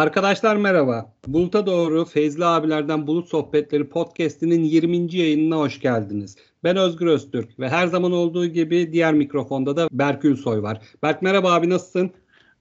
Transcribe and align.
Arkadaşlar 0.00 0.56
merhaba. 0.56 1.12
Bulut'a 1.26 1.66
doğru 1.66 2.04
Feyzli 2.04 2.44
abilerden 2.44 3.06
Bulut 3.06 3.28
Sohbetleri 3.28 3.88
podcast'inin 3.88 4.64
20. 4.64 5.16
yayınına 5.16 5.56
hoş 5.56 5.80
geldiniz. 5.80 6.36
Ben 6.64 6.76
Özgür 6.76 7.06
Öztürk 7.06 7.58
ve 7.58 7.68
her 7.68 7.86
zaman 7.86 8.12
olduğu 8.12 8.46
gibi 8.46 8.92
diğer 8.92 9.14
mikrofonda 9.14 9.76
da 9.76 9.88
Berk 9.92 10.24
Ülsoy 10.24 10.62
var. 10.62 10.80
Berk 11.02 11.22
merhaba 11.22 11.52
abi 11.52 11.70
nasılsın? 11.70 12.10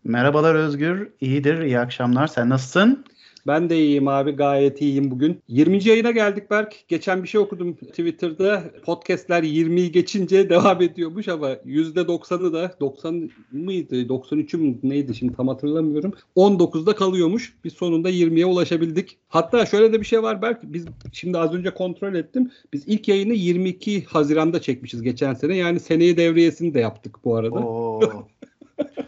Merhabalar 0.04 0.56
Özgür. 0.56 1.10
İyidir. 1.22 1.60
İyi 1.60 1.80
akşamlar. 1.80 2.28
Sen 2.28 2.50
nasılsın? 2.50 3.06
Ben 3.48 3.70
de 3.70 3.78
iyiyim 3.78 4.08
abi 4.08 4.32
gayet 4.32 4.82
iyiyim 4.82 5.12
bugün. 5.12 5.42
20. 5.48 5.88
yayına 5.88 6.12
geldik 6.12 6.52
Berk. 6.52 6.76
Geçen 6.88 7.24
bir 7.24 7.28
şey 7.28 7.42
okudum 7.42 7.74
Twitter'da. 7.74 8.64
Podcast'ler 8.86 9.44
20'yi 9.44 9.92
geçince 9.92 10.50
devam 10.50 10.82
ediyormuş 10.82 11.28
ama 11.28 11.54
%90'ı 11.54 12.54
da 12.54 12.76
90 12.80 13.30
mıydı 13.52 13.96
93'ü 13.96 14.58
mü 14.58 14.76
neydi 14.84 15.16
şimdi 15.16 15.36
tam 15.36 15.48
hatırlamıyorum. 15.48 16.14
19'da 16.36 16.96
kalıyormuş. 16.96 17.54
Biz 17.64 17.74
sonunda 17.74 18.10
20'ye 18.10 18.46
ulaşabildik. 18.46 19.18
Hatta 19.28 19.66
şöyle 19.66 19.94
de 19.94 20.00
bir 20.00 20.06
şey 20.06 20.24
var 20.24 20.42
Berk. 20.42 20.60
Biz 20.64 20.86
şimdi 21.14 21.38
az 21.38 21.54
önce 21.54 21.74
kontrol 21.74 22.16
ettim. 22.16 22.52
Biz 22.74 22.88
ilk 22.88 23.08
yayını 23.08 23.34
22 23.34 24.06
Haziran'da 24.06 24.62
çekmişiz 24.62 25.02
geçen 25.02 25.34
sene. 25.34 25.56
Yani 25.58 25.80
seneyi 25.80 26.18
devriyesini 26.18 26.74
de 26.74 26.80
yaptık 26.80 27.16
bu 27.26 27.36
arada. 27.36 27.60
Oo. 27.60 28.28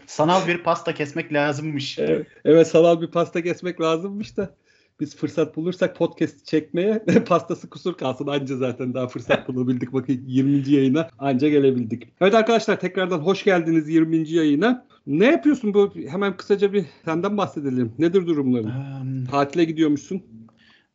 Sanal 0.06 0.46
bir 0.48 0.58
pasta 0.58 0.94
kesmek 0.94 1.32
lazımmış. 1.32 1.98
Evet, 1.98 2.26
evet 2.44 2.66
sanal 2.66 3.00
bir 3.00 3.06
pasta 3.06 3.42
kesmek 3.42 3.80
lazımmış 3.80 4.36
da 4.36 4.54
biz 5.00 5.16
fırsat 5.16 5.56
bulursak 5.56 5.96
podcast 5.96 6.46
çekmeye 6.46 7.04
pastası 7.26 7.70
kusur 7.70 7.94
kalsın 7.94 8.26
anca 8.26 8.56
zaten 8.56 8.94
daha 8.94 9.08
fırsat 9.08 9.48
bulabildik 9.54 9.92
bakın 9.92 10.20
20. 10.26 10.70
yayına 10.70 11.10
anca 11.18 11.48
gelebildik. 11.48 12.08
Evet 12.20 12.34
arkadaşlar 12.34 12.80
tekrardan 12.80 13.18
hoş 13.18 13.44
geldiniz 13.44 13.88
20. 13.88 14.28
yayına. 14.28 14.86
Ne 15.06 15.26
yapıyorsun 15.26 15.74
bu 15.74 15.94
hemen 16.08 16.36
kısaca 16.36 16.72
bir 16.72 16.84
senden 17.04 17.36
bahsedelim. 17.36 17.92
Nedir 17.98 18.26
durumların? 18.26 18.72
Um, 19.00 19.24
Tatile 19.24 19.64
gidiyormuşsun. 19.64 20.22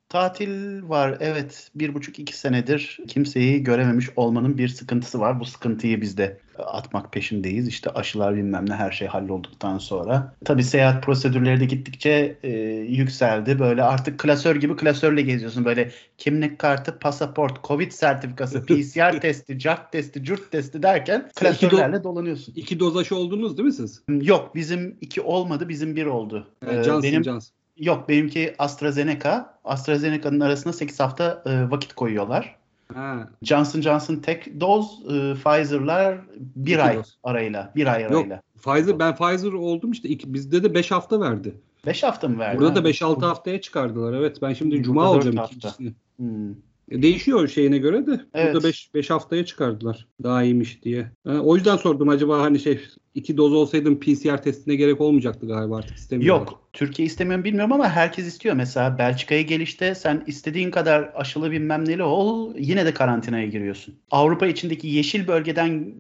Tatil 0.09 0.83
var 0.89 1.17
evet 1.19 1.71
bir 1.75 1.93
buçuk 1.93 2.19
iki 2.19 2.37
senedir 2.37 2.99
kimseyi 3.07 3.63
görememiş 3.63 4.09
olmanın 4.15 4.57
bir 4.57 4.67
sıkıntısı 4.67 5.19
var. 5.19 5.39
Bu 5.39 5.45
sıkıntıyı 5.45 6.01
biz 6.01 6.17
de 6.17 6.39
atmak 6.63 7.13
peşindeyiz. 7.13 7.67
İşte 7.67 7.89
aşılar 7.89 8.35
bilmem 8.35 8.69
ne 8.69 8.73
her 8.73 8.91
şey 8.91 9.07
hallolduktan 9.07 9.77
sonra. 9.77 10.33
Tabii 10.45 10.63
seyahat 10.63 11.03
prosedürleri 11.03 11.59
de 11.59 11.65
gittikçe 11.65 12.37
e, 12.43 12.49
yükseldi. 12.89 13.59
Böyle 13.59 13.83
artık 13.83 14.19
klasör 14.19 14.55
gibi 14.55 14.75
klasörle 14.75 15.21
geziyorsun. 15.21 15.65
Böyle 15.65 15.91
kimlik 16.17 16.59
kartı, 16.59 16.99
pasaport, 16.99 17.63
covid 17.63 17.91
sertifikası, 17.91 18.65
PCR 18.65 19.11
testi, 19.21 19.59
CART 19.59 19.91
testi, 19.91 20.23
CURT 20.23 20.51
testi 20.51 20.83
derken 20.83 21.29
klasörlerle 21.35 21.95
do- 21.95 22.03
dolanıyorsun. 22.03 22.53
İki 22.55 22.79
doz 22.79 22.97
aşı 22.97 23.15
oldunuz 23.15 23.57
değil 23.57 23.67
mi 23.67 23.73
siz? 23.73 24.03
Yok 24.09 24.55
bizim 24.55 24.97
iki 25.01 25.21
olmadı 25.21 25.69
bizim 25.69 25.95
bir 25.95 26.05
oldu. 26.05 26.47
Yani 26.65 26.83
Johnson, 26.83 27.03
Benim 27.03 27.23
Johnson. 27.23 27.57
Yok 27.77 28.09
benimki 28.09 28.55
AstraZeneca. 28.59 29.57
AstraZeneca'nın 29.63 30.39
arasında 30.39 30.73
8 30.73 30.99
hafta 30.99 31.43
e, 31.45 31.71
vakit 31.71 31.93
koyuyorlar. 31.93 32.55
Ha. 32.93 33.29
Johnson 33.41 33.81
Johnson 33.81 34.15
tek 34.15 34.61
doz, 34.61 35.01
e, 35.05 35.33
Pfizer'lar 35.33 36.17
bir 36.37 36.71
İki 36.71 36.83
ay 36.83 36.95
doz. 36.97 37.17
arayla. 37.23 37.71
Bir 37.75 37.93
ay 37.93 38.05
arayla. 38.05 38.35
Yok 38.35 38.43
Pfizer 38.63 38.99
ben 38.99 39.15
Pfizer 39.15 39.53
oldum 39.53 39.91
işte 39.91 40.09
iki, 40.09 40.33
bizde 40.33 40.63
de 40.63 40.73
5 40.73 40.91
hafta 40.91 41.21
verdi. 41.21 41.61
5 41.85 42.03
hafta 42.03 42.27
mı 42.27 42.39
verdi? 42.39 42.59
Burada 42.59 42.75
da 42.75 42.89
5-6 42.89 43.25
haftaya 43.25 43.61
çıkardılar. 43.61 44.13
Evet 44.13 44.41
ben 44.41 44.53
şimdi 44.53 44.83
cuma 44.83 45.05
alacağım 45.05 45.37
ikincisini. 45.45 45.93
Hmm. 46.17 46.55
Değişiyor 46.91 47.47
şeyine 47.47 47.77
göre 47.77 48.07
de. 48.07 48.21
Evet. 48.33 48.53
Burada 48.53 48.67
5 48.67 48.93
5 48.93 49.09
haftaya 49.09 49.45
çıkardılar. 49.45 50.07
Daha 50.23 50.43
iyiymiş 50.43 50.83
diye. 50.83 51.11
Yani 51.25 51.39
o 51.39 51.55
yüzden 51.55 51.77
sordum 51.77 52.09
acaba 52.09 52.41
hani 52.41 52.59
şey 52.59 52.79
iki 53.15 53.37
doz 53.37 53.53
olsaydım 53.53 53.99
PCR 53.99 54.43
testine 54.43 54.75
gerek 54.75 55.01
olmayacaktı 55.01 55.47
galiba 55.47 55.77
artık 55.77 55.97
istemiyorlar. 55.97 56.41
Yok. 56.41 56.61
Türkiye 56.73 57.05
istemiyor 57.05 57.43
bilmiyorum 57.43 57.71
ama 57.73 57.89
herkes 57.89 58.27
istiyor. 58.27 58.55
Mesela 58.55 58.97
Belçika'ya 58.97 59.41
gelişte 59.41 59.95
sen 59.95 60.23
istediğin 60.27 60.71
kadar 60.71 61.11
aşılı 61.15 61.51
bilmem 61.51 61.89
neli 61.89 62.03
ol 62.03 62.53
yine 62.57 62.85
de 62.85 62.93
karantinaya 62.93 63.47
giriyorsun. 63.47 63.95
Avrupa 64.11 64.47
içindeki 64.47 64.87
yeşil 64.87 65.27
bölgeden 65.27 65.93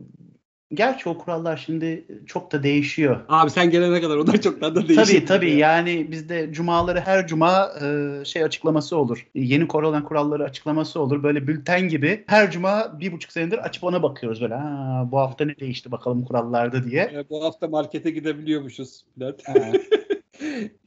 Gerçi 0.73 1.09
o 1.09 1.17
kurallar 1.17 1.57
şimdi 1.57 2.05
çok 2.25 2.51
da 2.51 2.63
değişiyor. 2.63 3.19
Abi 3.29 3.49
sen 3.49 3.69
gelene 3.69 4.01
kadar 4.01 4.17
onlar 4.17 4.41
çoktan 4.41 4.75
da 4.75 4.87
değişiyor. 4.87 5.07
Tabii 5.07 5.25
tabii 5.25 5.55
yani 5.55 6.11
bizde 6.11 6.53
cumaları 6.53 6.99
her 6.99 7.27
cuma 7.27 7.71
e, 7.81 8.25
şey 8.25 8.43
açıklaması 8.43 8.97
olur. 8.97 9.27
Yeni 9.35 9.67
korona 9.67 10.03
kuralları 10.03 10.43
açıklaması 10.43 10.99
olur. 10.99 11.23
Böyle 11.23 11.47
bülten 11.47 11.87
gibi 11.87 12.23
her 12.27 12.51
cuma 12.51 12.99
bir 12.99 13.11
buçuk 13.11 13.31
senedir 13.31 13.57
açıp 13.57 13.83
ona 13.83 14.03
bakıyoruz 14.03 14.41
böyle. 14.41 14.53
Ha, 14.53 15.07
bu 15.11 15.19
hafta 15.19 15.45
ne 15.45 15.59
değişti 15.59 15.91
bakalım 15.91 16.25
kurallarda 16.25 16.83
diye. 16.83 17.03
E, 17.03 17.29
bu 17.29 17.43
hafta 17.43 17.67
markete 17.67 18.11
gidebiliyormuşuz. 18.11 19.03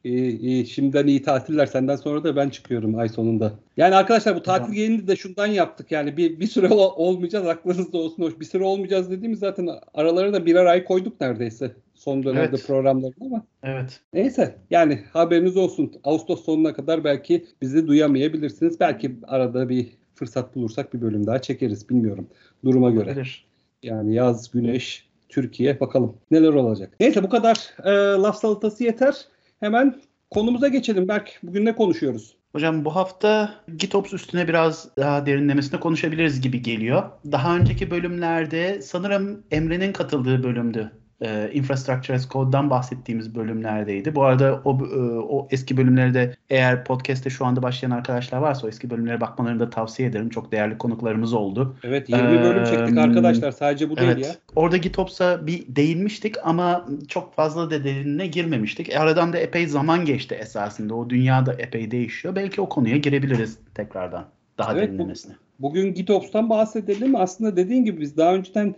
İyi, 0.04 0.38
iyi. 0.38 0.66
Şimdiden 0.66 1.06
iyi 1.06 1.22
tatiller. 1.22 1.66
Senden 1.66 1.96
sonra 1.96 2.24
da 2.24 2.36
ben 2.36 2.48
çıkıyorum 2.48 2.98
ay 2.98 3.08
sonunda. 3.08 3.52
Yani 3.76 3.94
arkadaşlar 3.94 4.36
bu 4.36 4.42
tatil 4.42 4.72
yayını 4.72 5.08
de 5.08 5.16
şundan 5.16 5.46
yaptık. 5.46 5.92
Yani 5.92 6.16
bir, 6.16 6.40
bir 6.40 6.46
süre 6.46 6.68
olmayacağız. 6.68 7.46
Aklınızda 7.46 7.98
olsun. 7.98 8.22
Hoş. 8.22 8.40
Bir 8.40 8.44
süre 8.44 8.64
olmayacağız 8.64 9.10
dediğimiz 9.10 9.38
zaten 9.38 9.68
aralara 9.94 10.32
da 10.32 10.46
birer 10.46 10.66
ay 10.66 10.84
koyduk 10.84 11.20
neredeyse. 11.20 11.72
Son 11.94 12.22
dönemde 12.22 12.48
evet. 12.50 12.66
programlarını 12.66 13.14
ama. 13.20 13.42
Evet. 13.62 14.00
Neyse 14.12 14.56
yani 14.70 15.00
haberiniz 15.12 15.56
olsun. 15.56 15.92
Ağustos 16.04 16.44
sonuna 16.44 16.72
kadar 16.72 17.04
belki 17.04 17.44
bizi 17.62 17.86
duyamayabilirsiniz. 17.86 18.80
Belki 18.80 19.16
arada 19.22 19.68
bir 19.68 19.86
fırsat 20.14 20.56
bulursak 20.56 20.94
bir 20.94 21.00
bölüm 21.00 21.26
daha 21.26 21.42
çekeriz. 21.42 21.88
Bilmiyorum. 21.88 22.26
Duruma 22.64 22.90
göre. 22.90 23.04
Olabilir. 23.04 23.46
Yani 23.82 24.14
yaz, 24.14 24.50
güneş, 24.50 25.10
Türkiye 25.28 25.80
bakalım 25.80 26.16
neler 26.30 26.48
olacak. 26.48 26.92
Neyse 27.00 27.22
bu 27.22 27.28
kadar 27.28 27.74
e, 27.84 27.90
laf 28.22 28.36
salatası 28.36 28.84
yeter. 28.84 29.14
Hemen 29.60 30.02
konumuza 30.30 30.68
geçelim. 30.68 31.08
Berk 31.08 31.40
bugün 31.42 31.64
ne 31.64 31.74
konuşuyoruz? 31.74 32.36
Hocam 32.52 32.84
bu 32.84 32.94
hafta 32.96 33.54
GitOps 33.76 34.12
üstüne 34.12 34.48
biraz 34.48 34.96
daha 34.96 35.26
derinlemesine 35.26 35.80
konuşabiliriz 35.80 36.40
gibi 36.40 36.62
geliyor. 36.62 37.10
Daha 37.32 37.56
önceki 37.56 37.90
bölümlerde 37.90 38.82
sanırım 38.82 39.42
Emre'nin 39.50 39.92
katıldığı 39.92 40.42
bölümdü 40.42 40.92
e, 41.22 41.50
Infrastructure 41.54 42.16
as 42.16 42.28
Code'dan 42.28 42.70
bahsettiğimiz 42.70 43.34
bölümlerdeydi. 43.34 44.14
Bu 44.14 44.24
arada 44.24 44.60
o, 44.64 44.78
e, 44.86 44.98
o 45.18 45.48
eski 45.50 45.76
bölümleri 45.76 46.14
de 46.14 46.36
eğer 46.50 46.84
podcast'te 46.84 47.30
şu 47.30 47.46
anda 47.46 47.62
başlayan 47.62 47.90
arkadaşlar 47.90 48.38
varsa 48.38 48.66
o 48.66 48.68
eski 48.68 48.90
bölümlere 48.90 49.20
bakmalarını 49.20 49.60
da 49.60 49.70
tavsiye 49.70 50.08
ederim. 50.08 50.28
Çok 50.28 50.52
değerli 50.52 50.78
konuklarımız 50.78 51.32
oldu. 51.32 51.76
Evet 51.84 52.08
20 52.08 52.22
ee, 52.22 52.42
bölüm 52.42 52.64
çektik 52.64 52.98
arkadaşlar. 52.98 53.50
Sadece 53.50 53.90
bu 53.90 53.94
evet, 53.98 54.16
değil 54.16 54.26
ya. 54.26 54.34
Orada 54.56 54.76
GitOps'a 54.76 55.46
bir 55.46 55.64
değinmiştik 55.68 56.34
ama 56.44 56.86
çok 57.08 57.34
fazla 57.34 57.70
da 57.70 57.84
derinine 57.84 58.26
girmemiştik. 58.26 58.90
E, 58.90 58.98
aradan 58.98 59.32
da 59.32 59.38
epey 59.38 59.66
zaman 59.66 60.04
geçti 60.04 60.34
esasında. 60.34 60.94
O 60.94 61.10
dünyada 61.10 61.52
epey 61.52 61.90
değişiyor. 61.90 62.36
Belki 62.36 62.60
o 62.60 62.68
konuya 62.68 62.96
girebiliriz 62.96 63.58
tekrardan. 63.74 64.24
Daha 64.58 64.72
evet, 64.72 64.88
derinlemesine. 64.88 65.34
Bu, 65.58 65.68
bugün 65.68 65.94
GitOps'tan 65.94 66.50
bahsedelim. 66.50 67.16
Aslında 67.16 67.56
dediğin 67.56 67.84
gibi 67.84 68.00
biz 68.00 68.16
daha 68.16 68.34
önceden 68.34 68.74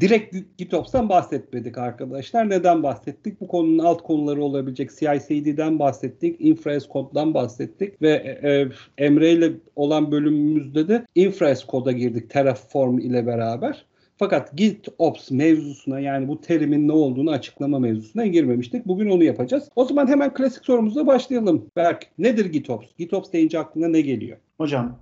direkt 0.00 0.36
GitOps'tan 0.58 1.08
bahsetmedik 1.08 1.78
arkadaşlar. 1.78 2.50
Neden 2.50 2.82
bahsettik? 2.82 3.40
Bu 3.40 3.48
konunun 3.48 3.78
alt 3.78 4.02
konuları 4.02 4.42
olabilecek 4.42 4.90
CI/CD'den 4.90 5.78
bahsettik, 5.78 6.36
Infra-as-Code'dan 6.40 7.34
bahsettik 7.34 8.02
ve 8.02 8.38
e, 8.42 8.50
e, 8.50 8.68
Emre 8.98 9.32
ile 9.32 9.52
olan 9.76 10.12
bölümümüzde 10.12 10.88
de 10.88 11.06
Infra-as-Code'a 11.14 11.92
girdik 11.92 12.30
Terraform 12.30 12.98
ile 12.98 13.26
beraber. 13.26 13.84
Fakat 14.16 14.56
GitOps 14.56 15.30
mevzusuna 15.30 16.00
yani 16.00 16.28
bu 16.28 16.40
terimin 16.40 16.88
ne 16.88 16.92
olduğunu 16.92 17.30
açıklama 17.30 17.78
mevzusuna 17.78 18.26
girmemiştik. 18.26 18.86
Bugün 18.86 19.10
onu 19.10 19.24
yapacağız. 19.24 19.68
O 19.76 19.84
zaman 19.84 20.06
hemen 20.06 20.34
klasik 20.34 20.64
sorumuzla 20.64 21.06
başlayalım. 21.06 21.66
Berk 21.76 22.06
nedir 22.18 22.46
GitOps? 22.46 22.86
GitOps 22.98 23.32
deyince 23.32 23.58
aklına 23.58 23.88
ne 23.88 24.00
geliyor? 24.00 24.38
Hocam 24.58 24.98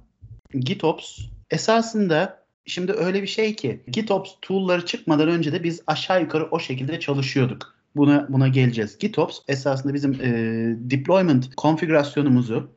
GitOps 0.60 1.18
esasında 1.50 2.45
Şimdi 2.66 2.92
öyle 2.92 3.22
bir 3.22 3.26
şey 3.26 3.54
ki 3.56 3.80
GitOps 3.88 4.30
tool'ları 4.42 4.86
çıkmadan 4.86 5.28
önce 5.28 5.52
de 5.52 5.64
biz 5.64 5.82
aşağı 5.86 6.22
yukarı 6.22 6.48
o 6.50 6.58
şekilde 6.58 7.00
çalışıyorduk. 7.00 7.76
Buna 7.96 8.26
buna 8.28 8.48
geleceğiz. 8.48 8.98
GitOps 8.98 9.38
esasında 9.48 9.94
bizim 9.94 10.12
e, 10.12 10.30
deployment 10.90 11.54
konfigürasyonumuzu 11.56 12.70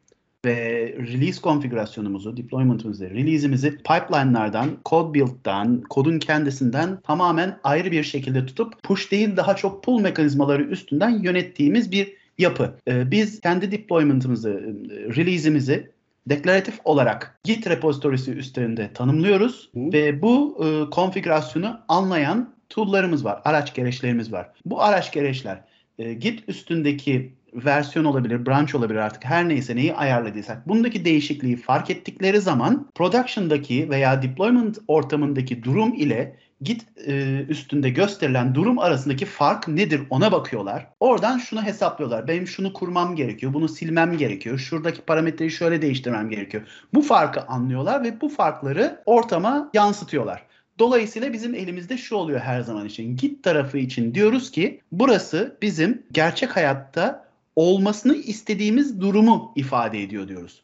ve 0.45 0.55
release 0.97 1.41
konfigürasyonumuzu, 1.41 2.37
deployment'ımızı, 2.37 3.09
release'imizi 3.09 3.77
pipeline'lardan, 3.77 4.77
code 4.85 5.13
build'dan, 5.13 5.81
kodun 5.81 6.19
kendisinden 6.19 7.01
tamamen 7.01 7.59
ayrı 7.63 7.91
bir 7.91 8.03
şekilde 8.03 8.45
tutup 8.45 8.83
push 8.83 9.11
değil 9.11 9.37
daha 9.37 9.55
çok 9.55 9.83
pull 9.83 10.01
mekanizmaları 10.01 10.63
üstünden 10.63 11.23
yönettiğimiz 11.23 11.91
bir 11.91 12.13
yapı. 12.37 12.75
Ee, 12.87 13.11
biz 13.11 13.41
kendi 13.41 13.71
deployment'ımızı, 13.71 14.75
release'imizi 15.15 15.91
deklaratif 16.27 16.79
olarak 16.83 17.39
Git 17.43 17.67
repository'si 17.67 18.31
üstünde 18.31 18.93
tanımlıyoruz 18.93 19.69
Hı. 19.73 19.79
ve 19.93 20.21
bu 20.21 20.65
e, 20.65 20.89
konfigürasyonu 20.89 21.79
anlayan 21.87 22.53
tool'larımız 22.69 23.25
var, 23.25 23.41
araç 23.45 23.73
gereçlerimiz 23.73 24.31
var. 24.31 24.49
Bu 24.65 24.81
araç 24.81 25.11
gereçler 25.11 25.63
e, 25.99 26.13
Git 26.13 26.49
üstündeki 26.49 27.33
versiyon 27.53 28.05
olabilir, 28.05 28.45
branch 28.45 28.75
olabilir 28.75 28.99
artık 28.99 29.25
her 29.25 29.49
neyse 29.49 29.75
neyi 29.75 29.93
ayarladıysak. 29.93 30.67
Bundaki 30.67 31.05
değişikliği 31.05 31.57
fark 31.57 31.89
ettikleri 31.89 32.41
zaman 32.41 32.87
production'daki 32.95 33.89
veya 33.89 34.21
deployment 34.21 34.77
ortamındaki 34.87 35.63
durum 35.63 35.93
ile 35.93 36.35
Git 36.61 36.85
e, 37.07 37.45
üstünde 37.49 37.89
gösterilen 37.89 38.55
durum 38.55 38.79
arasındaki 38.79 39.25
fark 39.25 39.67
nedir 39.67 40.01
ona 40.09 40.31
bakıyorlar. 40.31 40.87
Oradan 40.99 41.37
şunu 41.37 41.63
hesaplıyorlar. 41.63 42.27
Benim 42.27 42.47
şunu 42.47 42.73
kurmam 42.73 43.15
gerekiyor, 43.15 43.53
bunu 43.53 43.69
silmem 43.69 44.17
gerekiyor. 44.17 44.57
Şuradaki 44.57 45.01
parametreyi 45.01 45.51
şöyle 45.51 45.81
değiştirmem 45.81 46.29
gerekiyor. 46.29 46.63
Bu 46.93 47.01
farkı 47.01 47.41
anlıyorlar 47.41 48.03
ve 48.03 48.21
bu 48.21 48.29
farkları 48.29 49.03
ortama 49.05 49.69
yansıtıyorlar. 49.73 50.45
Dolayısıyla 50.79 51.33
bizim 51.33 51.55
elimizde 51.55 51.97
şu 51.97 52.15
oluyor 52.15 52.39
her 52.39 52.61
zaman 52.61 52.85
için. 52.85 53.17
Git 53.17 53.43
tarafı 53.43 53.77
için 53.77 54.15
diyoruz 54.15 54.51
ki 54.51 54.81
burası 54.91 55.57
bizim 55.61 56.03
gerçek 56.11 56.55
hayatta 56.55 57.29
olmasını 57.55 58.15
istediğimiz 58.15 59.01
durumu 59.01 59.51
ifade 59.55 60.03
ediyor 60.03 60.27
diyoruz. 60.27 60.61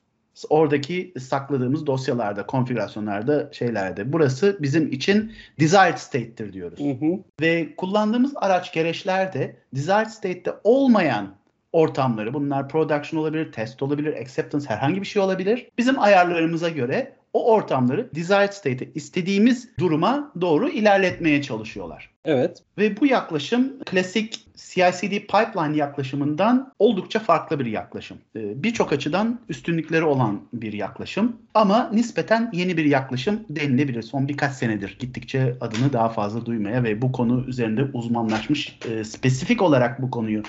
Oradaki 0.49 1.13
sakladığımız 1.19 1.87
dosyalarda, 1.87 2.45
konfigürasyonlarda, 2.45 3.49
şeylerde. 3.51 4.13
Burası 4.13 4.57
bizim 4.61 4.91
için 4.91 5.31
desired 5.59 5.97
state'tir 5.97 6.53
diyoruz. 6.53 6.79
Hı 6.79 7.05
hı. 7.05 7.19
Ve 7.41 7.75
kullandığımız 7.75 8.33
araç 8.35 8.73
gereçler 8.73 9.33
de 9.33 9.55
desired 9.75 10.07
state'te 10.07 10.53
olmayan 10.63 11.35
ortamları, 11.71 12.33
bunlar 12.33 12.69
production 12.69 13.21
olabilir, 13.21 13.51
test 13.51 13.83
olabilir, 13.83 14.21
acceptance 14.21 14.65
herhangi 14.69 15.01
bir 15.01 15.05
şey 15.07 15.21
olabilir. 15.21 15.67
Bizim 15.77 15.99
ayarlarımıza 15.99 16.69
göre 16.69 17.13
o 17.35 17.51
ortamları 17.51 18.09
desired 18.15 18.51
state'e 18.51 18.89
istediğimiz 18.95 19.69
duruma 19.79 20.31
doğru 20.41 20.69
ilerletmeye 20.69 21.41
çalışıyorlar. 21.41 22.09
Evet. 22.25 22.63
Ve 22.77 23.01
bu 23.01 23.05
yaklaşım 23.05 23.79
klasik 23.85 24.45
CI/CD 24.55 25.11
pipeline 25.11 25.77
yaklaşımından 25.77 26.73
oldukça 26.79 27.19
farklı 27.19 27.59
bir 27.59 27.65
yaklaşım. 27.65 28.17
Ee, 28.35 28.63
birçok 28.63 28.93
açıdan 28.93 29.39
üstünlükleri 29.49 30.03
olan 30.03 30.41
bir 30.53 30.73
yaklaşım 30.73 31.35
ama 31.53 31.89
nispeten 31.93 32.49
yeni 32.53 32.77
bir 32.77 32.85
yaklaşım 32.85 33.39
denilebilir. 33.49 34.01
Son 34.01 34.27
birkaç 34.27 34.53
senedir 34.53 34.97
gittikçe 34.99 35.55
adını 35.61 35.93
daha 35.93 36.09
fazla 36.09 36.45
duymaya 36.45 36.83
ve 36.83 37.01
bu 37.01 37.11
konu 37.11 37.45
üzerinde 37.47 37.83
uzmanlaşmış, 37.93 38.79
e, 38.89 39.03
spesifik 39.03 39.61
olarak 39.61 40.01
bu 40.01 40.11
konuyu 40.11 40.43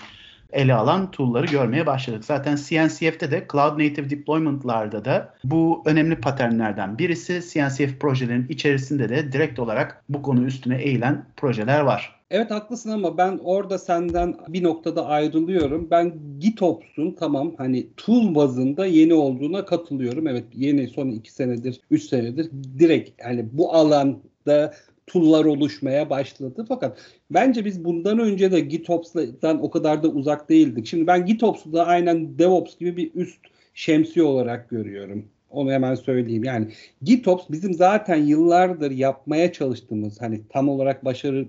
ele 0.57 0.75
alan 0.75 1.11
tool'ları 1.11 1.47
görmeye 1.47 1.87
başladık. 1.87 2.25
Zaten 2.25 2.57
CNCF'de 2.57 3.31
de 3.31 3.47
Cloud 3.53 3.73
Native 3.73 4.11
Deployment'larda 4.11 5.05
da 5.05 5.35
bu 5.45 5.83
önemli 5.87 6.17
paternlerden 6.17 6.99
birisi. 6.99 7.43
CNCF 7.53 8.01
projelerin 8.01 8.47
içerisinde 8.49 9.09
de 9.09 9.33
direkt 9.33 9.59
olarak 9.59 10.05
bu 10.09 10.23
konu 10.23 10.45
üstüne 10.45 10.83
eğilen 10.83 11.25
projeler 11.37 11.81
var. 11.81 12.17
Evet 12.31 12.51
haklısın 12.51 12.91
ama 12.91 13.19
ben 13.19 13.41
orada 13.45 13.79
senden 13.79 14.37
bir 14.49 14.63
noktada 14.63 15.07
ayrılıyorum. 15.07 15.89
Ben 15.91 16.15
GitOps'un 16.41 17.17
tamam 17.19 17.53
hani 17.59 17.87
tool 17.97 18.35
bazında 18.35 18.87
yeni 18.87 19.15
olduğuna 19.15 19.65
katılıyorum. 19.65 20.27
Evet 20.27 20.45
yeni 20.55 20.89
son 20.89 21.09
iki 21.09 21.33
senedir, 21.33 21.81
üç 21.91 22.03
senedir 22.03 22.51
direkt 22.79 23.25
hani 23.25 23.47
bu 23.53 23.75
alanda 23.75 24.75
tool'lar 25.07 25.45
oluşmaya 25.45 26.11
başladı. 26.11 26.65
Fakat 26.69 26.99
bence 27.31 27.65
biz 27.65 27.85
bundan 27.85 28.19
önce 28.19 28.53
de 28.53 28.61
GitOps'tan 28.61 29.65
o 29.65 29.71
kadar 29.71 30.03
da 30.03 30.09
uzak 30.09 30.49
değildik. 30.49 30.87
Şimdi 30.87 31.07
ben 31.07 31.27
GitOps'u 31.27 31.73
da 31.73 31.87
aynen 31.87 32.39
DevOps 32.39 32.79
gibi 32.79 32.97
bir 32.97 33.11
üst 33.15 33.41
şemsiye 33.75 34.25
olarak 34.25 34.71
görüyorum. 34.71 35.25
Onu 35.51 35.73
hemen 35.73 35.95
söyleyeyim. 35.95 36.45
Yani 36.45 36.69
GitOps 37.03 37.45
bizim 37.51 37.75
zaten 37.75 38.17
yıllardır 38.17 38.91
yapmaya 38.91 39.53
çalıştığımız 39.53 40.21
hani 40.21 40.41
tam 40.49 40.69
olarak 40.69 41.05
başarı 41.05 41.49